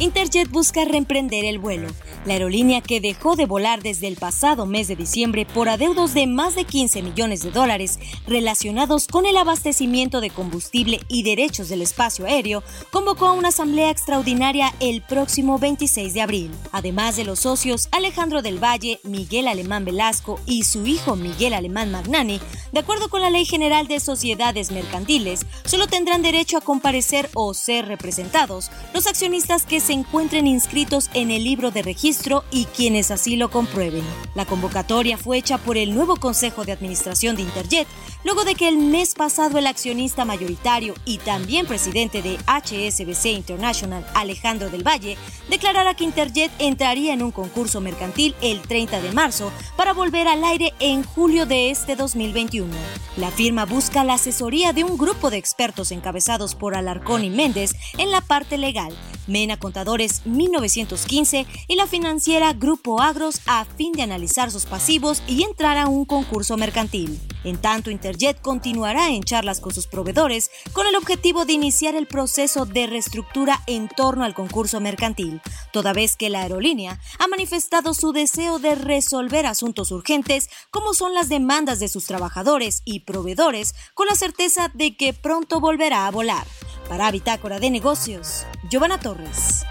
Interjet 0.01 0.51
busca 0.51 0.85
reemprender 0.85 1.47
el 1.47 1.59
vuelo. 1.59 1.89
La 2.29 2.35
aerolínea 2.35 2.83
que 2.83 3.01
dejó 3.01 3.37
de 3.37 3.47
volar 3.47 3.83
desde 3.83 4.07
el 4.07 4.17
pasado 4.17 4.67
mes 4.67 4.87
de 4.87 4.97
diciembre 4.97 5.47
por 5.47 5.71
adeudos 5.71 6.13
de 6.13 6.27
más 6.27 6.55
de 6.55 6.67
15 6.67 7.01
millones 7.01 7.41
de 7.41 7.51
dólares 7.51 7.99
relacionados 8.27 9.07
con 9.07 9.25
el 9.25 9.39
abastecimiento 9.39 10.21
de 10.21 10.29
combustible 10.29 11.01
y 11.09 11.23
derechos 11.23 11.71
del 11.71 11.81
espacio 11.81 12.27
aéreo, 12.27 12.63
convocó 12.93 13.29
a 13.29 13.33
una 13.33 13.49
asamblea 13.49 13.89
extraordinaria 13.89 14.75
el 14.79 15.01
próximo 15.01 15.59
26 15.59 16.13
de 16.13 16.21
abril. 16.21 16.51
Además 16.71 17.17
de 17.17 17.25
los 17.25 17.39
socios 17.39 17.89
Alejandro 17.93 18.43
del 18.43 18.63
Valle, 18.63 19.01
Miguel 19.05 19.49
Alemán 19.49 19.87
Velasco 19.87 20.39
y 20.45 20.65
su 20.65 20.87
hijo 20.87 21.17
Miguel 21.17 21.55
Alemán 21.55 21.91
Magnani, 21.91 22.43
de 22.73 22.81
acuerdo 22.81 23.09
con 23.09 23.23
la 23.23 23.31
Ley 23.31 23.47
General 23.47 23.89
de 23.89 24.01
Sociedades 24.01 24.71
Mercantiles, 24.71 25.47
solo 25.65 25.87
tendrán 25.87 26.21
derecho 26.21 26.59
a 26.59 26.61
comparecer 26.61 27.31
o 27.33 27.55
ser 27.55 27.87
representados 27.87 28.71
los 28.93 29.07
accionistas 29.07 29.65
que 29.65 29.81
se 29.81 29.95
encuentren 29.95 30.47
inscritos 30.47 31.09
en 31.15 31.31
el 31.31 31.43
libro 31.43 31.71
de 31.71 31.81
registro 31.81 32.18
y 32.51 32.65
quienes 32.67 33.11
así 33.11 33.37
lo 33.37 33.51
comprueben. 33.51 34.03
La 34.35 34.45
convocatoria 34.45 35.17
fue 35.17 35.39
hecha 35.39 35.57
por 35.57 35.77
el 35.77 35.95
nuevo 35.95 36.17
Consejo 36.17 36.65
de 36.65 36.73
Administración 36.73 37.37
de 37.37 37.43
Interjet, 37.43 37.87
luego 38.25 38.45
de 38.45 38.55
que 38.55 38.69
el 38.69 38.77
mes 38.77 39.15
pasado 39.15 39.57
el 39.59 39.67
accionista 39.67 40.25
mayoritario 40.25 40.95
y 41.05 41.19
también 41.19 41.67
presidente 41.67 42.21
de 42.21 42.37
HSBC 42.47 43.27
International, 43.27 44.05
Alejandro 44.15 44.69
del 44.69 44.87
Valle, 44.87 45.17
declarara 45.49 45.95
que 45.95 46.05
Interjet 46.05 46.51
entraría 46.59 47.13
en 47.13 47.23
un 47.23 47.31
concurso 47.31 47.81
mercantil 47.81 48.35
el 48.43 48.61
30 48.63 49.01
de 49.01 49.13
marzo 49.13 49.53
para 49.77 49.93
volver 49.93 50.27
al 50.27 50.43
aire 50.45 50.75
en 50.81 51.05
julio 51.05 51.47
de 51.47 51.71
este 51.71 51.95
2021. 51.95 52.75
La 53.17 53.31
firma 53.31 53.65
busca 53.65 54.03
la 54.05 54.15
asesoría 54.15 54.73
de 54.73 54.85
un 54.85 54.99
grupo 54.99 55.31
de 55.31 55.37
expertos 55.37 55.93
encabezados 55.93 56.55
por 56.55 56.75
Alarcón 56.75 57.25
y 57.25 57.31
Méndez 57.31 57.75
en 57.97 58.11
la 58.11 58.21
parte 58.21 58.59
legal, 58.59 58.93
Mena 59.29 59.59
Contadores 59.59 60.27
1915 60.27 61.47
y 61.69 61.77
la 61.77 61.87
financiera 61.87 62.53
Grupo 62.53 63.01
Agros 63.01 63.41
a 63.47 63.65
fin 63.65 63.93
de 63.93 64.03
analizar 64.03 64.51
sus 64.51 64.67
pasivos 64.67 65.23
y 65.27 65.45
entrar 65.45 65.77
a 65.77 65.87
un 65.87 66.05
concurso 66.05 66.57
mercantil. 66.57 67.21
En 67.45 67.59
tanto, 67.59 67.91
Interjet 67.91 68.41
continuará 68.41 69.11
en 69.11 69.23
charlas 69.23 69.61
con 69.61 69.73
sus 69.73 69.87
proveedores 69.87 70.51
con 70.73 70.87
el 70.87 70.97
objetivo 70.97 71.45
de 71.45 71.53
iniciar 71.53 71.95
el 71.95 72.07
proceso 72.07 72.67
de 72.67 72.87
reestructura 72.87 73.63
en 73.67 73.89
torno 73.89 74.25
al 74.25 74.35
concurso 74.35 74.81
mercantil, 74.81 75.41
toda 75.73 75.93
vez 75.93 76.17
que 76.17 76.31
la 76.31 76.43
aerolínea 76.43 77.01
ha 77.19 77.29
manifestado 77.29 77.95
su 77.95 78.13
deseo 78.13 78.59
de 78.59 78.75
resolver 78.75 79.47
asuntos 79.47 79.93
urgentes 79.93 80.49
como 80.71 80.95
son 80.95 81.15
las 81.15 81.29
demandas 81.29 81.79
de 81.79 81.89
sus 81.89 82.07
trabajadores 82.07 82.83
y 82.85 83.01
proveedores 83.01 83.75
con 83.95 84.07
la 84.07 84.15
certeza 84.15 84.71
de 84.75 84.97
que 84.97 85.13
pronto 85.13 85.61
volverá 85.61 86.07
a 86.07 86.11
volar. 86.11 86.47
Para 86.89 87.11
Bitácora 87.11 87.61
de 87.61 87.71
Negocios, 87.71 88.47
Giovanna 88.71 88.99
Torres. 88.99 89.63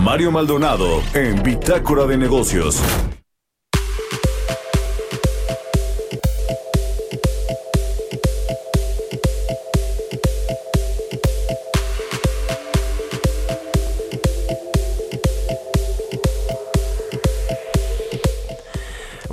Mario 0.00 0.30
Maldonado 0.30 1.02
en 1.14 1.42
Bitácora 1.42 2.06
de 2.06 2.16
Negocios. 2.16 2.80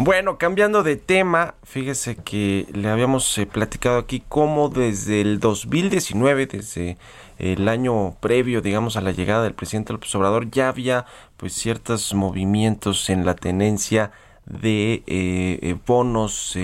Bueno, 0.03 0.39
cambiando 0.39 0.81
de 0.81 0.95
tema, 0.95 1.53
fíjese 1.61 2.15
que 2.15 2.65
le 2.73 2.89
habíamos 2.89 3.37
eh, 3.37 3.45
platicado 3.45 3.99
aquí 3.99 4.23
cómo 4.27 4.69
desde 4.69 5.21
el 5.21 5.39
2019, 5.39 6.47
desde 6.47 6.97
el 7.37 7.67
año 7.67 8.15
previo, 8.19 8.63
digamos, 8.63 8.97
a 8.97 9.01
la 9.01 9.11
llegada 9.11 9.43
del 9.43 9.53
presidente 9.53 9.93
López 9.93 10.15
Obrador, 10.15 10.49
ya 10.49 10.69
había 10.69 11.05
pues 11.37 11.53
ciertos 11.53 12.15
movimientos 12.15 13.11
en 13.11 13.27
la 13.27 13.35
tenencia 13.35 14.11
de 14.47 15.03
eh, 15.05 15.59
eh, 15.61 15.75
bonos 15.85 16.57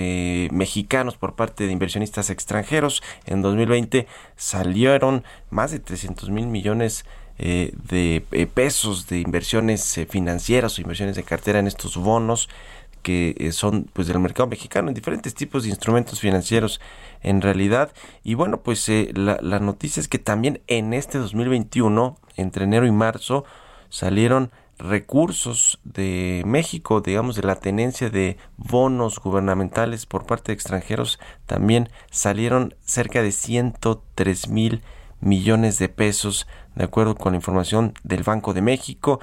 mexicanos 0.50 1.16
por 1.16 1.36
parte 1.36 1.64
de 1.64 1.72
inversionistas 1.72 2.30
extranjeros. 2.30 3.04
En 3.24 3.40
2020 3.40 4.08
salieron 4.34 5.22
más 5.50 5.70
de 5.70 5.78
300 5.78 6.28
mil 6.30 6.48
millones 6.48 7.04
de 7.38 8.48
pesos 8.52 9.06
de 9.06 9.20
inversiones 9.20 10.00
financieras 10.10 10.76
o 10.76 10.80
inversiones 10.80 11.14
de 11.14 11.22
cartera 11.22 11.60
en 11.60 11.68
estos 11.68 11.96
bonos 11.96 12.48
que 13.08 13.34
eh, 13.38 13.52
son 13.52 13.88
pues 13.94 14.06
del 14.06 14.18
mercado 14.18 14.50
mexicano 14.50 14.88
en 14.88 14.94
diferentes 14.94 15.34
tipos 15.34 15.62
de 15.62 15.70
instrumentos 15.70 16.20
financieros 16.20 16.78
en 17.22 17.40
realidad 17.40 17.90
y 18.22 18.34
bueno 18.34 18.60
pues 18.62 18.86
eh, 18.90 19.10
la, 19.14 19.38
la 19.40 19.60
noticia 19.60 20.02
es 20.02 20.08
que 20.08 20.18
también 20.18 20.60
en 20.66 20.92
este 20.92 21.16
2021 21.16 22.18
entre 22.36 22.64
enero 22.64 22.86
y 22.86 22.92
marzo 22.92 23.46
salieron 23.88 24.50
recursos 24.78 25.80
de 25.84 26.42
México, 26.46 27.00
digamos, 27.00 27.34
de 27.34 27.42
la 27.42 27.56
tenencia 27.56 28.10
de 28.10 28.36
bonos 28.58 29.18
gubernamentales 29.18 30.04
por 30.04 30.26
parte 30.26 30.52
de 30.52 30.54
extranjeros, 30.54 31.18
también 31.46 31.88
salieron 32.10 32.74
cerca 32.84 33.22
de 33.22 33.32
103 33.32 34.48
mil 34.50 34.82
millones 35.20 35.78
de 35.78 35.88
pesos, 35.88 36.46
de 36.76 36.84
acuerdo 36.84 37.16
con 37.16 37.32
la 37.32 37.38
información 37.38 37.94
del 38.04 38.22
Banco 38.22 38.52
de 38.52 38.62
México. 38.62 39.18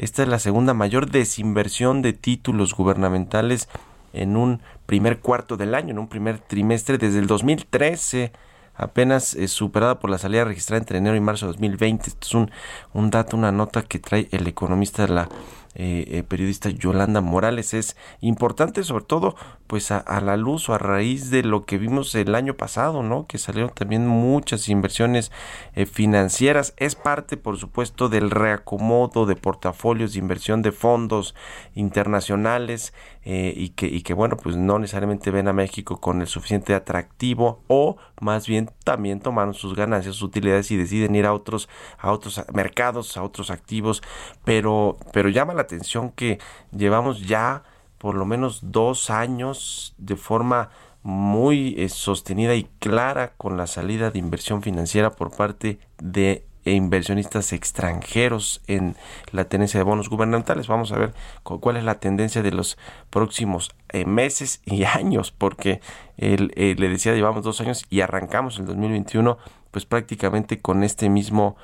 Esta 0.00 0.22
es 0.22 0.28
la 0.28 0.38
segunda 0.38 0.72
mayor 0.72 1.10
desinversión 1.10 2.00
de 2.00 2.14
títulos 2.14 2.74
gubernamentales 2.74 3.68
en 4.14 4.34
un 4.38 4.62
primer 4.86 5.18
cuarto 5.18 5.58
del 5.58 5.74
año, 5.74 5.90
en 5.90 5.98
un 5.98 6.08
primer 6.08 6.38
trimestre 6.38 6.96
desde 6.96 7.18
el 7.18 7.26
2013 7.26 8.32
apenas 8.74 9.34
es 9.34 9.50
superada 9.50 9.98
por 9.98 10.08
la 10.08 10.16
salida 10.16 10.44
registrada 10.44 10.78
entre 10.78 10.96
enero 10.96 11.16
y 11.16 11.20
marzo 11.20 11.44
de 11.44 11.52
2020. 11.52 12.08
Esto 12.08 12.26
es 12.26 12.34
un, 12.34 12.50
un 12.94 13.10
dato, 13.10 13.36
una 13.36 13.52
nota 13.52 13.82
que 13.82 13.98
trae 13.98 14.26
el 14.30 14.46
economista 14.46 15.06
la 15.06 15.28
eh, 15.76 16.04
eh, 16.08 16.22
periodista 16.24 16.68
Yolanda 16.68 17.20
Morales. 17.20 17.74
Es 17.74 17.96
importante 18.20 18.82
sobre 18.82 19.04
todo 19.04 19.36
pues 19.68 19.92
a, 19.92 20.20
la 20.20 20.36
luz 20.36 20.68
o 20.68 20.74
a 20.74 20.78
raíz 20.78 21.30
de 21.30 21.44
lo 21.44 21.64
que 21.64 21.78
vimos 21.78 22.12
el 22.16 22.34
año 22.34 22.54
pasado, 22.54 23.04
¿no? 23.04 23.26
Que 23.28 23.38
salieron 23.38 23.70
también 23.72 24.04
muchas 24.04 24.68
inversiones 24.68 25.30
eh, 25.76 25.86
financieras. 25.86 26.74
Es 26.76 26.96
parte, 26.96 27.36
por 27.36 27.56
supuesto, 27.56 28.08
del 28.08 28.32
reacomodo 28.32 29.26
de 29.26 29.36
portafolios 29.36 30.14
de 30.14 30.18
inversión 30.18 30.60
de 30.62 30.72
fondos 30.72 31.36
internacionales 31.74 32.92
y, 33.22 33.68
que, 33.70 34.14
bueno, 34.14 34.38
pues 34.38 34.56
no 34.56 34.78
necesariamente 34.78 35.30
ven 35.30 35.46
a 35.46 35.52
México 35.52 36.00
con 36.00 36.22
el 36.22 36.26
suficiente 36.26 36.74
atractivo 36.74 37.62
o 37.68 37.98
más 38.20 38.46
bien 38.46 38.70
también 38.82 39.20
tomaron 39.20 39.52
sus 39.52 39.74
ganancias, 39.76 40.16
sus 40.16 40.28
utilidades 40.28 40.70
y 40.70 40.76
deciden 40.76 41.14
ir 41.14 41.26
a 41.26 41.34
otros, 41.34 41.68
a 41.98 42.12
otros 42.12 42.42
mercados, 42.54 43.16
a 43.18 43.22
otros 43.22 43.50
activos, 43.50 44.02
pero, 44.44 44.96
pero 45.12 45.28
llama 45.28 45.54
la 45.54 45.59
atención 45.60 46.10
que 46.10 46.38
llevamos 46.76 47.26
ya 47.26 47.62
por 47.98 48.14
lo 48.14 48.24
menos 48.24 48.60
dos 48.62 49.10
años 49.10 49.94
de 49.98 50.16
forma 50.16 50.70
muy 51.02 51.74
eh, 51.78 51.88
sostenida 51.88 52.54
y 52.54 52.64
clara 52.78 53.32
con 53.36 53.56
la 53.56 53.66
salida 53.66 54.10
de 54.10 54.18
inversión 54.18 54.62
financiera 54.62 55.10
por 55.10 55.34
parte 55.34 55.78
de 55.98 56.44
inversionistas 56.64 57.52
extranjeros 57.52 58.60
en 58.66 58.96
la 59.32 59.44
tenencia 59.44 59.78
de 59.78 59.84
bonos 59.84 60.10
gubernamentales. 60.10 60.68
Vamos 60.68 60.92
a 60.92 60.98
ver 60.98 61.14
cuál 61.42 61.76
es 61.76 61.84
la 61.84 62.00
tendencia 62.00 62.42
de 62.42 62.52
los 62.52 62.76
próximos 63.08 63.70
eh, 63.90 64.04
meses 64.04 64.60
y 64.64 64.84
años, 64.84 65.32
porque 65.32 65.80
el, 66.16 66.52
eh, 66.56 66.74
le 66.78 66.88
decía, 66.88 67.14
llevamos 67.14 67.44
dos 67.44 67.60
años 67.60 67.84
y 67.88 68.00
arrancamos 68.00 68.58
el 68.58 68.66
2021 68.66 69.38
pues 69.70 69.86
prácticamente 69.86 70.60
con 70.60 70.82
este 70.82 71.08
mismo 71.08 71.56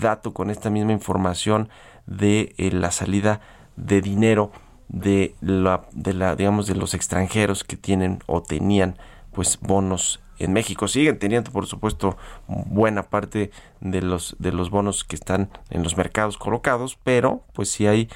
dato, 0.00 0.32
con 0.34 0.50
esta 0.50 0.70
misma 0.70 0.92
información 0.92 1.68
de 2.06 2.54
eh, 2.58 2.70
la 2.70 2.90
salida 2.90 3.40
de 3.76 4.00
dinero 4.00 4.50
de 4.88 5.34
la, 5.40 5.86
de 5.92 6.14
la, 6.14 6.36
digamos, 6.36 6.66
de 6.66 6.74
los 6.74 6.94
extranjeros 6.94 7.64
que 7.64 7.76
tienen 7.76 8.20
o 8.26 8.42
tenían 8.42 8.96
pues 9.32 9.58
bonos 9.60 10.20
en 10.38 10.52
México. 10.52 10.88
Siguen 10.88 11.18
teniendo, 11.18 11.50
por 11.50 11.66
supuesto, 11.66 12.16
buena 12.46 13.04
parte 13.04 13.50
de 13.80 14.02
los, 14.02 14.36
de 14.38 14.52
los 14.52 14.70
bonos 14.70 15.04
que 15.04 15.16
están 15.16 15.50
en 15.70 15.82
los 15.82 15.96
mercados 15.96 16.38
colocados, 16.38 16.98
pero 17.02 17.44
pues 17.52 17.70
sí 17.70 17.86
hay 17.86 18.08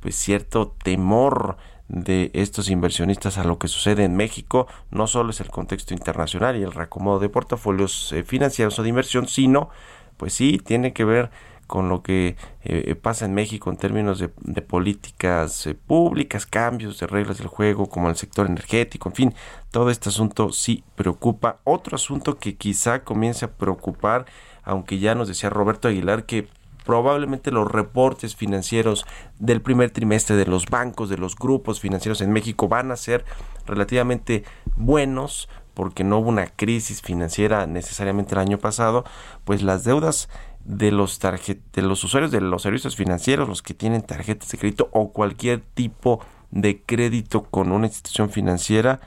pues 0.00 0.14
cierto 0.16 0.74
temor 0.82 1.56
de 1.88 2.30
estos 2.34 2.68
inversionistas 2.68 3.38
a 3.38 3.44
lo 3.44 3.58
que 3.58 3.68
sucede 3.68 4.04
en 4.04 4.14
México. 4.14 4.66
No 4.90 5.06
solo 5.06 5.30
es 5.30 5.40
el 5.40 5.48
contexto 5.48 5.94
internacional 5.94 6.56
y 6.56 6.62
el 6.62 6.72
reacomodo 6.72 7.18
de 7.18 7.28
portafolios 7.30 8.12
eh, 8.12 8.24
financieros 8.24 8.78
o 8.78 8.82
de 8.82 8.90
inversión, 8.90 9.26
sino 9.26 9.70
pues 10.18 10.34
sí 10.34 10.60
tiene 10.62 10.92
que 10.92 11.04
ver 11.04 11.30
con 11.68 11.90
lo 11.90 12.02
que 12.02 12.36
eh, 12.64 12.94
pasa 12.94 13.26
en 13.26 13.34
México 13.34 13.70
en 13.70 13.76
términos 13.76 14.18
de, 14.18 14.62
políticas 14.62 15.66
eh, 15.66 15.74
públicas, 15.74 16.46
cambios 16.46 16.98
de 16.98 17.06
reglas 17.06 17.38
del 17.38 17.46
juego, 17.46 17.88
como 17.88 18.08
el 18.08 18.16
sector 18.16 18.46
energético, 18.46 19.10
en 19.10 19.14
fin, 19.14 19.34
todo 19.70 19.90
este 19.90 20.08
asunto 20.08 20.50
sí 20.50 20.82
preocupa. 20.96 21.60
Otro 21.64 21.94
asunto 21.94 22.38
que 22.38 22.56
quizá 22.56 23.04
comience 23.04 23.44
a 23.44 23.52
preocupar, 23.52 24.24
aunque 24.64 24.98
ya 24.98 25.14
nos 25.14 25.28
decía 25.28 25.50
Roberto 25.50 25.88
Aguilar 25.88 26.24
que 26.24 26.48
probablemente 26.88 27.50
los 27.50 27.70
reportes 27.70 28.34
financieros 28.34 29.04
del 29.38 29.60
primer 29.60 29.90
trimestre 29.90 30.36
de 30.36 30.46
los 30.46 30.64
bancos, 30.64 31.10
de 31.10 31.18
los 31.18 31.36
grupos 31.36 31.80
financieros 31.80 32.22
en 32.22 32.32
México 32.32 32.66
van 32.66 32.90
a 32.90 32.96
ser 32.96 33.26
relativamente 33.66 34.44
buenos 34.74 35.50
porque 35.78 36.02
no 36.02 36.18
hubo 36.18 36.28
una 36.28 36.48
crisis 36.48 37.02
financiera 37.02 37.64
necesariamente 37.68 38.34
el 38.34 38.40
año 38.40 38.58
pasado, 38.58 39.04
pues 39.44 39.62
las 39.62 39.84
deudas 39.84 40.28
de 40.64 40.90
los 40.90 41.20
de 41.20 41.82
los 41.82 42.02
usuarios 42.02 42.32
de 42.32 42.40
los 42.40 42.62
servicios 42.62 42.96
financieros, 42.96 43.48
los 43.48 43.62
que 43.62 43.74
tienen 43.74 44.02
tarjetas 44.02 44.50
de 44.50 44.58
crédito 44.58 44.88
o 44.92 45.12
cualquier 45.12 45.60
tipo 45.60 46.18
de 46.50 46.82
crédito 46.82 47.44
con 47.44 47.70
una 47.70 47.86
institución 47.86 48.28
financiera, 48.28 48.98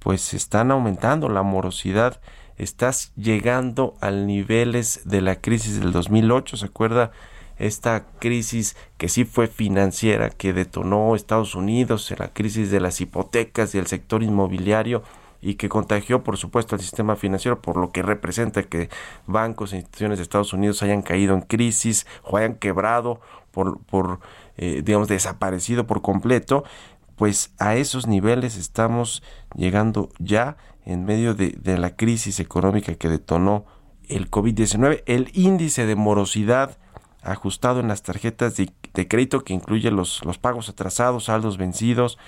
pues 0.00 0.34
están 0.34 0.72
aumentando 0.72 1.28
la 1.28 1.44
morosidad, 1.44 2.20
estás 2.56 3.12
llegando 3.14 3.94
a 4.00 4.10
niveles 4.10 5.02
de 5.04 5.20
la 5.20 5.36
crisis 5.36 5.78
del 5.78 5.92
2008, 5.92 6.56
¿se 6.56 6.66
acuerda? 6.66 7.12
Esta 7.56 8.06
crisis 8.18 8.74
que 8.98 9.08
sí 9.08 9.24
fue 9.24 9.46
financiera, 9.46 10.30
que 10.30 10.52
detonó 10.52 11.14
Estados 11.14 11.54
Unidos, 11.54 12.12
la 12.18 12.32
crisis 12.32 12.72
de 12.72 12.80
las 12.80 13.00
hipotecas 13.00 13.76
y 13.76 13.78
el 13.78 13.86
sector 13.86 14.24
inmobiliario, 14.24 15.04
y 15.40 15.54
que 15.54 15.68
contagió 15.68 16.22
por 16.22 16.36
supuesto 16.36 16.74
al 16.74 16.80
sistema 16.80 17.16
financiero 17.16 17.62
por 17.62 17.76
lo 17.76 17.90
que 17.90 18.02
representa 18.02 18.62
que 18.62 18.90
bancos 19.26 19.72
e 19.72 19.76
instituciones 19.76 20.18
de 20.18 20.22
Estados 20.22 20.52
Unidos 20.52 20.82
hayan 20.82 21.02
caído 21.02 21.34
en 21.34 21.42
crisis 21.42 22.06
o 22.24 22.36
hayan 22.36 22.54
quebrado 22.54 23.20
por, 23.50 23.80
por 23.84 24.20
eh, 24.56 24.82
digamos 24.84 25.08
desaparecido 25.08 25.86
por 25.86 26.02
completo 26.02 26.64
pues 27.16 27.52
a 27.58 27.76
esos 27.76 28.06
niveles 28.06 28.56
estamos 28.56 29.22
llegando 29.54 30.10
ya 30.18 30.56
en 30.84 31.04
medio 31.04 31.34
de, 31.34 31.78
la 31.78 31.96
crisis 31.96 32.40
económica 32.40 32.94
que 32.94 33.08
detonó 33.08 33.64
el 34.08 34.30
COVID-19 34.30 35.02
el 35.06 35.30
índice 35.34 35.86
de 35.86 35.96
morosidad 35.96 36.78
ajustado 37.22 37.80
en 37.80 37.88
las 37.88 38.02
tarjetas 38.02 38.56
de, 38.56 38.70
de 38.94 39.08
crédito 39.08 39.44
que 39.44 39.52
incluye 39.54 39.90
los, 39.90 40.24
los 40.24 40.38
pagos 40.38 40.68
atrasados 40.68 41.24
saldos 41.24 41.58
vencidos 41.58 42.18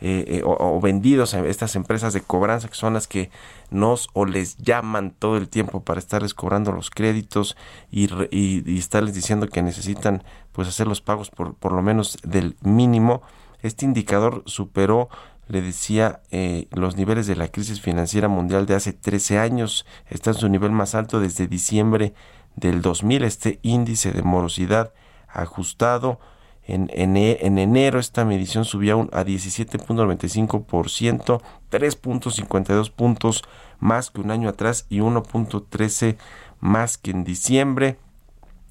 eh, 0.00 0.24
eh, 0.28 0.42
o, 0.44 0.80
vendidos 0.80 1.34
a 1.34 1.46
estas 1.46 1.74
empresas 1.76 2.12
de 2.12 2.20
cobranza 2.20 2.68
que 2.68 2.74
son 2.74 2.94
las 2.94 3.08
que 3.08 3.30
nos 3.70 4.08
o 4.12 4.24
les 4.24 4.56
llaman 4.56 5.12
todo 5.18 5.36
el 5.36 5.48
tiempo 5.48 5.82
para 5.82 5.98
estarles 5.98 6.34
cobrando 6.34 6.72
los 6.72 6.90
créditos 6.90 7.56
y, 7.90 8.08
y, 8.30 8.78
estarles 8.78 9.14
diciendo 9.14 9.48
que 9.48 9.62
necesitan 9.62 10.22
pues 10.52 10.68
hacer 10.68 10.86
los 10.86 11.00
pagos 11.00 11.30
por, 11.30 11.54
por 11.54 11.72
lo 11.72 11.82
menos 11.82 12.18
del 12.22 12.56
mínimo. 12.62 13.22
Este 13.62 13.84
indicador 13.84 14.42
superó 14.46 15.08
le 15.48 15.62
decía, 15.62 16.20
eh, 16.30 16.68
los 16.70 16.96
niveles 16.96 17.26
de 17.26 17.34
la 17.34 17.48
crisis 17.48 17.80
financiera 17.80 18.28
mundial 18.28 18.66
de 18.66 18.74
hace 18.74 18.92
13 18.92 19.38
años 19.38 19.86
está 20.08 20.30
en 20.30 20.36
su 20.36 20.48
nivel 20.48 20.72
más 20.72 20.94
alto 20.94 21.20
desde 21.20 21.46
diciembre 21.46 22.12
del 22.54 22.82
2000. 22.82 23.24
Este 23.24 23.58
índice 23.62 24.12
de 24.12 24.22
morosidad 24.22 24.92
ajustado 25.26 26.20
en, 26.68 26.88
en, 26.92 27.16
en 27.16 27.58
enero 27.58 27.98
esta 27.98 28.24
medición 28.26 28.66
subió 28.66 29.08
a 29.12 29.24
17.95%, 29.24 31.40
3.52 31.72 32.92
puntos 32.92 33.42
más 33.80 34.10
que 34.10 34.20
un 34.20 34.30
año 34.30 34.50
atrás 34.50 34.84
y 34.90 34.98
1.13 34.98 36.18
más 36.60 36.98
que 36.98 37.10
en 37.10 37.24
diciembre. 37.24 37.96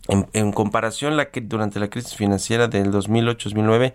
En, 0.07 0.27
en 0.33 0.51
comparación 0.53 1.17
la 1.17 1.31
que 1.31 1.41
durante 1.41 1.81
la 1.81 1.89
crisis 1.89 2.15
financiera 2.15 2.67
del 2.67 2.93
2008-2009 2.93 3.93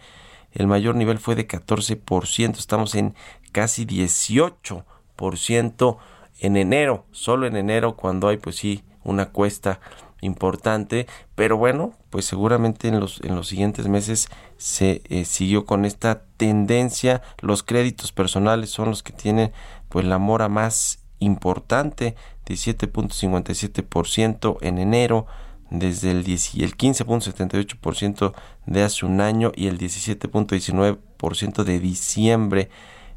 el 0.53 0.67
mayor 0.67 0.97
nivel 0.97 1.19
fue 1.19 1.35
de 1.35 1.49
14%, 1.49 2.59
estamos 2.59 2.95
en 2.95 3.15
casi 3.53 3.87
18% 3.87 5.97
en 6.41 6.57
enero, 6.57 7.07
solo 7.13 7.47
en 7.47 7.57
enero 7.57 7.97
cuando 7.97 8.29
hay 8.29 8.37
pues 8.37 8.57
sí 8.57 8.85
una 9.05 9.31
cuesta 9.31 9.81
importante, 10.23 11.07
pero 11.35 11.59
bueno, 11.59 11.93
pues 12.09 12.25
seguramente 12.25 12.89
en 12.89 12.99
los, 12.99 13.21
en 13.23 13.37
los 13.37 13.49
siguientes 13.49 13.89
meses 13.89 14.31
se 14.57 15.03
eh, 15.09 15.27
siguió 15.27 15.67
con 15.67 15.85
esta 15.85 16.23
tendencia, 16.39 17.21
los 17.41 17.63
créditos 17.63 18.11
personales 18.13 18.71
son 18.71 18.89
los 18.89 19.03
que 19.03 19.13
tienen 19.13 19.53
pues 19.91 20.07
la 20.07 20.17
mora 20.19 20.49
más 20.49 21.01
importante, 21.19 22.15
17.57% 22.47 24.57
en 24.63 24.79
enero, 24.79 25.27
desde 25.71 26.11
el, 26.11 26.23
10, 26.23 26.57
el 26.57 26.77
15.78% 26.77 28.35
de 28.67 28.83
hace 28.83 29.07
un 29.07 29.23
año 29.23 29.53
y 29.55 29.69
el 29.69 29.79
17.19% 29.79 31.65
de 31.65 31.81
diciembre. 31.81 32.69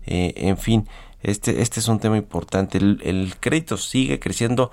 Eh, 0.05 0.33
en 0.37 0.57
fin, 0.57 0.87
este, 1.21 1.61
este 1.61 1.79
es 1.79 1.87
un 1.87 1.99
tema 1.99 2.17
importante. 2.17 2.77
El, 2.77 3.33
crédito 3.39 3.77
sigue 3.77 4.19
creciendo, 4.19 4.71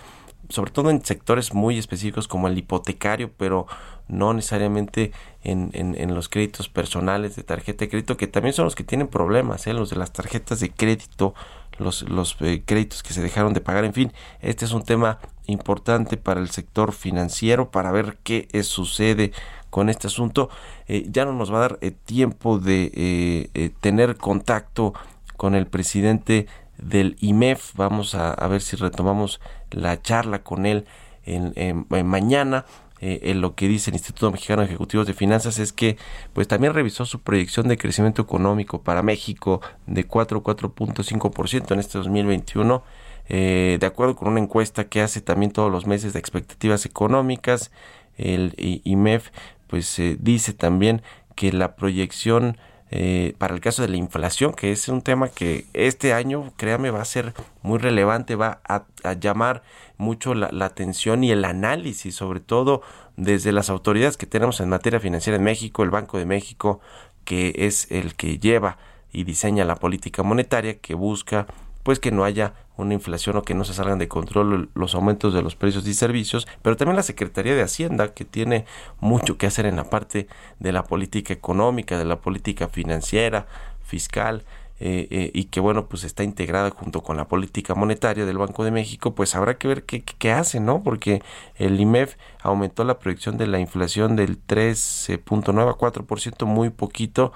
sobre 0.53 0.70
todo 0.70 0.90
en 0.90 1.05
sectores 1.05 1.55
muy 1.55 1.78
específicos 1.78 2.28
como 2.28 2.46
el 2.46 2.59
hipotecario, 2.59 3.30
pero 3.36 3.66
no 4.09 4.34
necesariamente 4.34 5.12
en, 5.42 5.70
en, 5.72 6.14
los 6.14 6.28
créditos 6.28 6.68
personales 6.68 7.34
de 7.36 7.42
tarjeta 7.42 7.84
de 7.84 7.88
crédito, 7.88 8.16
que 8.16 8.26
también 8.26 8.53
son 8.53 8.66
los 8.66 8.74
que 8.74 8.84
tienen 8.84 9.09
problemas, 9.09 9.66
¿eh? 9.66 9.72
los 9.72 9.90
de 9.90 9.96
las 9.96 10.12
tarjetas 10.12 10.61
de 10.61 10.70
crédito 10.70 11.34
los, 11.78 12.03
los 12.03 12.36
eh, 12.40 12.62
créditos 12.64 13.03
que 13.03 13.14
se 13.14 13.22
dejaron 13.22 13.55
de 13.55 13.62
pagar. 13.62 13.84
En 13.84 13.94
fin, 13.94 14.12
este 14.40 14.66
es 14.66 14.72
un 14.72 14.82
tema 14.82 15.18
importante 15.46 16.16
para 16.18 16.40
el 16.40 16.50
sector 16.50 16.92
financiero 16.92 17.70
para 17.70 17.90
ver 17.90 18.18
qué 18.22 18.48
sucede 18.62 19.32
con 19.70 19.88
este 19.88 20.09
asunto. 20.09 20.50
Eh, 20.86 21.07
ya 21.09 21.24
no 21.24 21.32
nos 21.32 21.50
va 21.50 21.57
a 21.57 21.68
dar 21.68 21.78
tiempo 22.05 22.59
de 22.59 23.72
tener 23.80 24.16
contacto 24.16 24.92
con 25.36 25.55
el 25.55 25.66
presidente 25.66 26.46
del 26.78 27.16
IMEF. 27.20 27.74
Vamos 27.74 28.14
a, 28.14 28.46
ver 28.48 28.61
si 28.61 28.76
retomamos 28.76 29.40
la 29.73 30.01
charla 30.01 30.43
con 30.43 30.66
él 30.66 30.87
en 31.25 31.87
mañana. 32.07 32.64
Eh, 33.05 33.35
lo 33.35 33.57
que 33.57 33.66
dice 33.66 33.91
el 33.91 33.97
Instituto 33.97 34.31
Mexicano 34.31 34.62
de 34.62 34.68
Ejecutivos 34.68 35.09
de 35.09 35.12
Finanzas 35.12 35.59
es 35.59 35.73
que 35.73 35.97
pues 36.33 36.47
también 36.47 36.73
revisó 36.73 37.05
su 37.05 37.20
proyección 37.20 37.66
de 37.66 37.77
crecimiento 37.77 38.23
económico 38.23 38.83
para 38.83 39.03
México 39.03 39.61
de 39.89 40.05
4 40.05 40.41
4.5% 40.45 41.73
en 41.73 41.81
este 41.81 41.99
2021 41.99 42.85
eh, 43.29 43.79
de 43.81 43.87
acuerdo 43.87 44.14
con 44.14 44.29
una 44.29 44.41
encuesta 44.41 44.85
que 44.85 45.01
hace 45.01 45.20
también 45.20 45.53
todos 45.53 45.70
los 45.70 45.87
meses 45.87 46.12
de 46.12 46.18
expectativas 46.20 46.87
económicas. 46.87 47.73
El 48.16 48.55
IMEF 48.85 49.31
pues 49.66 49.99
eh, 49.99 50.16
dice 50.20 50.53
también 50.53 51.03
que 51.35 51.53
la 51.53 51.75
proyección 51.75 52.57
eh, 52.95 53.34
para 53.38 53.55
el 53.55 53.62
caso 53.62 53.80
de 53.80 53.88
la 53.88 53.97
inflación, 53.97 54.53
que 54.53 54.70
es 54.70 54.86
un 54.88 55.01
tema 55.01 55.28
que 55.28 55.64
este 55.72 56.12
año, 56.12 56.53
créame, 56.59 56.90
va 56.90 57.01
a 57.01 57.07
ser 57.07 57.32
muy 57.62 57.78
relevante, 57.78 58.36
va 58.36 58.61
a, 58.68 58.84
llamar 59.14 59.62
mucho 59.97 60.34
la, 60.34 60.51
atención 60.66 61.24
y 61.24 61.30
el 61.30 61.47
análisis, 61.47 62.14
sobre 62.14 62.40
todo 62.40 62.82
desde 63.16 63.51
las 63.51 63.70
autoridades 63.70 64.18
que 64.18 64.26
tenemos 64.26 64.61
en 64.61 64.68
materia 64.68 65.01
financiera 65.01 65.38
en 65.38 65.43
México, 65.43 65.82
el 65.82 65.88
Banco 65.88 66.18
de 66.18 66.26
México, 66.26 66.80
que 67.24 67.55
es 67.57 67.90
el 67.90 68.14
que 68.14 68.38
lleva 68.38 68.76
y 69.11 69.24
diseña 69.24 69.64
la 69.64 69.76
política 69.76 70.22
monetaria, 70.22 70.78
que 70.78 70.95
busca 70.95 71.47
pues 71.83 71.99
que 71.99 72.11
no 72.11 72.24
haya 72.24 72.55
una 72.76 72.95
inflación 72.95 73.37
o 73.37 73.43
que 73.43 73.55
no 73.55 73.64
se 73.64 73.74
salgan 73.74 73.99
de 73.99 74.09
control 74.09 74.70
los 74.74 74.95
aumentos 74.95 75.35
de 75.35 75.43
los 75.43 75.57
precios 75.57 75.87
y 75.87 75.95
servicios, 75.95 76.49
pero 76.62 76.76
también 76.76 76.97
la 76.97 77.03
Secretaría 77.03 77.55
de 77.55 77.62
Hacienda, 77.62 78.14
que 78.14 78.24
tiene 78.24 78.64
mucho 79.01 79.39
que 79.39 79.47
hacer 79.47 79.66
en 79.66 79.76
la 79.76 79.85
parte 79.85 80.26
de 80.59 80.72
la 80.72 80.85
política 80.85 81.33
económica, 81.33 81.99
de 81.99 82.05
la 82.05 82.20
política 82.20 82.68
financiera, 82.68 83.47
fiscal, 83.83 84.45
eh, 84.85 85.07
eh, 85.11 85.30
y 85.33 85.45
que 85.45 85.61
bueno, 85.61 85.87
pues 85.87 86.03
está 86.03 86.24
integrada 86.24 86.70
junto 86.70 87.05
con 87.05 87.16
la 87.16 87.28
política 87.28 87.76
monetaria 87.76 88.26
del 88.26 88.39
Banco 88.39 88.64
de 88.64 88.72
México, 88.72 89.14
pues 89.14 89.37
habrá 89.37 89.57
que 89.57 89.68
ver 89.68 89.85
qué, 89.85 90.33
hace, 90.33 90.59
¿no? 90.59 90.83
Porque 90.83 91.22
el 91.55 91.78
IMEF 91.80 92.16
aumentó 92.43 92.83
la 92.83 92.99
proyección 92.99 93.37
de 93.37 93.47
la 93.47 93.61
inflación 93.61 94.16
del 94.16 94.45
13.9 94.45 95.70
a 95.70 95.74
4%, 95.74 96.47
muy 96.47 96.70
poquito, 96.70 97.33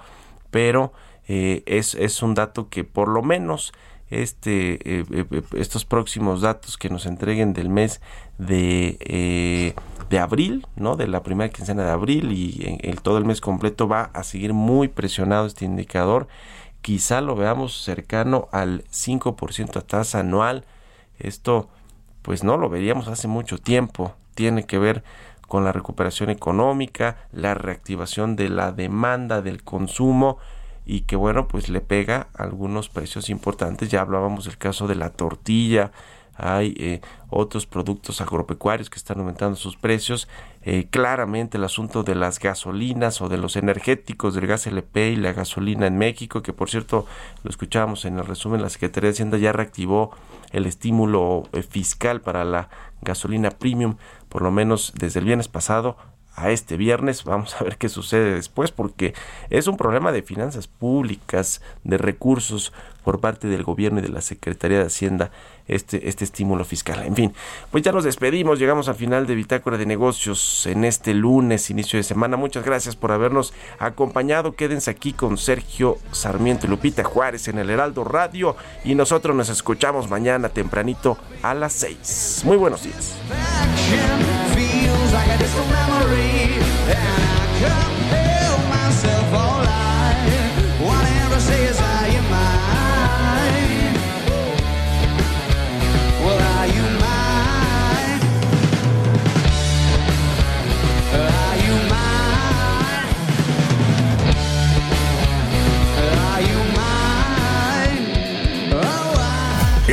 pero 0.50 0.92
eh, 1.28 1.62
es, 1.66 1.94
es 1.94 2.20
un 2.20 2.34
dato 2.34 2.68
que 2.68 2.82
por 2.82 3.06
lo 3.06 3.22
menos 3.22 3.72
este, 4.10 4.74
eh, 4.74 5.04
eh, 5.10 5.24
eh, 5.30 5.42
estos 5.56 5.84
próximos 5.84 6.40
datos 6.40 6.76
que 6.76 6.90
nos 6.90 7.06
entreguen 7.06 7.52
del 7.52 7.68
mes 7.68 8.00
de, 8.38 9.74
de 10.08 10.18
abril, 10.18 10.66
¿no? 10.76 10.96
de 10.96 11.08
la 11.08 11.22
primera 11.22 11.50
quincena 11.50 11.84
de 11.84 11.90
abril 11.90 12.32
y 12.32 12.78
en, 12.82 12.96
todo 12.96 13.18
el 13.18 13.24
mes 13.24 13.40
completo 13.40 13.88
va 13.88 14.10
a 14.12 14.22
seguir 14.22 14.52
muy 14.52 14.88
presionado 14.88 15.46
este 15.46 15.64
indicador. 15.64 16.28
Quizá 16.82 17.20
lo 17.20 17.34
veamos 17.34 17.82
cercano 17.82 18.48
al 18.52 18.84
5% 18.84 19.76
a 19.76 19.80
tasa 19.80 20.20
anual. 20.20 20.64
Esto 21.18 21.68
pues 22.22 22.44
no 22.44 22.56
lo 22.56 22.68
veríamos 22.68 23.08
hace 23.08 23.26
mucho 23.26 23.58
tiempo. 23.58 24.14
Tiene 24.34 24.66
que 24.66 24.78
ver 24.78 25.02
con 25.48 25.64
la 25.64 25.72
recuperación 25.72 26.30
económica, 26.30 27.16
la 27.32 27.54
reactivación 27.54 28.36
de 28.36 28.50
la 28.50 28.72
demanda 28.72 29.42
del 29.42 29.62
consumo, 29.62 30.38
y 30.86 31.00
que 31.00 31.16
bueno 31.16 31.48
pues 31.48 31.68
le 31.68 31.80
pega 31.80 32.28
algunos 32.34 32.88
precios 32.88 33.28
importantes. 33.28 33.90
Ya 33.90 34.00
hablábamos 34.00 34.44
del 34.44 34.56
caso 34.56 34.86
de 34.86 34.94
la 34.94 35.10
tortilla. 35.10 35.90
Hay 36.38 36.74
eh, 36.78 37.00
otros 37.28 37.66
productos 37.66 38.20
agropecuarios 38.20 38.90
que 38.90 38.98
están 38.98 39.18
aumentando 39.18 39.56
sus 39.56 39.76
precios. 39.76 40.28
Eh, 40.62 40.86
claramente 40.90 41.58
el 41.58 41.64
asunto 41.64 42.02
de 42.02 42.14
las 42.14 42.38
gasolinas 42.38 43.20
o 43.20 43.28
de 43.28 43.38
los 43.38 43.56
energéticos 43.56 44.34
del 44.34 44.46
gas 44.46 44.66
LP 44.66 45.10
y 45.10 45.16
la 45.16 45.32
gasolina 45.32 45.86
en 45.86 45.96
México 45.96 46.42
que 46.42 46.52
por 46.52 46.68
cierto 46.68 47.06
lo 47.44 47.50
escuchábamos 47.50 48.04
en 48.04 48.18
el 48.18 48.26
resumen 48.26 48.62
la 48.62 48.68
Secretaría 48.68 49.10
de 49.10 49.14
Hacienda 49.14 49.38
ya 49.38 49.52
reactivó 49.52 50.10
el 50.50 50.66
estímulo 50.66 51.44
eh, 51.52 51.62
fiscal 51.62 52.20
para 52.20 52.44
la 52.44 52.68
gasolina 53.00 53.50
premium 53.50 53.94
por 54.28 54.42
lo 54.42 54.50
menos 54.50 54.92
desde 54.98 55.20
el 55.20 55.26
viernes 55.26 55.46
pasado 55.46 55.96
a 56.36 56.50
este 56.50 56.76
viernes. 56.76 57.24
Vamos 57.24 57.56
a 57.60 57.64
ver 57.64 57.76
qué 57.78 57.88
sucede 57.88 58.34
después 58.34 58.70
porque 58.70 59.14
es 59.50 59.66
un 59.66 59.76
problema 59.76 60.12
de 60.12 60.22
finanzas 60.22 60.68
públicas, 60.68 61.62
de 61.82 61.98
recursos 61.98 62.72
por 63.02 63.20
parte 63.20 63.46
del 63.48 63.62
gobierno 63.62 64.00
y 64.00 64.02
de 64.02 64.08
la 64.08 64.20
Secretaría 64.20 64.78
de 64.78 64.86
Hacienda 64.86 65.30
este, 65.68 66.08
este 66.08 66.24
estímulo 66.24 66.64
fiscal. 66.64 67.04
En 67.04 67.14
fin, 67.14 67.34
pues 67.70 67.84
ya 67.84 67.92
nos 67.92 68.04
despedimos, 68.04 68.58
llegamos 68.58 68.88
al 68.88 68.96
final 68.96 69.26
de 69.26 69.36
Bitácora 69.36 69.78
de 69.78 69.86
Negocios 69.86 70.66
en 70.66 70.84
este 70.84 71.14
lunes, 71.14 71.70
inicio 71.70 71.98
de 71.98 72.02
semana. 72.02 72.36
Muchas 72.36 72.64
gracias 72.64 72.96
por 72.96 73.12
habernos 73.12 73.54
acompañado. 73.78 74.56
Quédense 74.56 74.90
aquí 74.90 75.12
con 75.12 75.38
Sergio 75.38 75.98
Sarmiento 76.10 76.66
y 76.66 76.70
Lupita 76.70 77.04
Juárez 77.04 77.46
en 77.48 77.58
el 77.58 77.70
Heraldo 77.70 78.02
Radio 78.02 78.56
y 78.84 78.96
nosotros 78.96 79.36
nos 79.36 79.48
escuchamos 79.50 80.10
mañana 80.10 80.48
tempranito 80.48 81.16
a 81.42 81.54
las 81.54 81.74
6. 81.74 82.42
Muy 82.44 82.56
buenos 82.56 82.82
días. 82.82 83.16
Like 85.16 85.30
a 85.30 85.38
distant 85.38 85.70
memory, 85.70 86.60
and 86.92 86.98
I 86.98 87.46
compel 87.58 87.95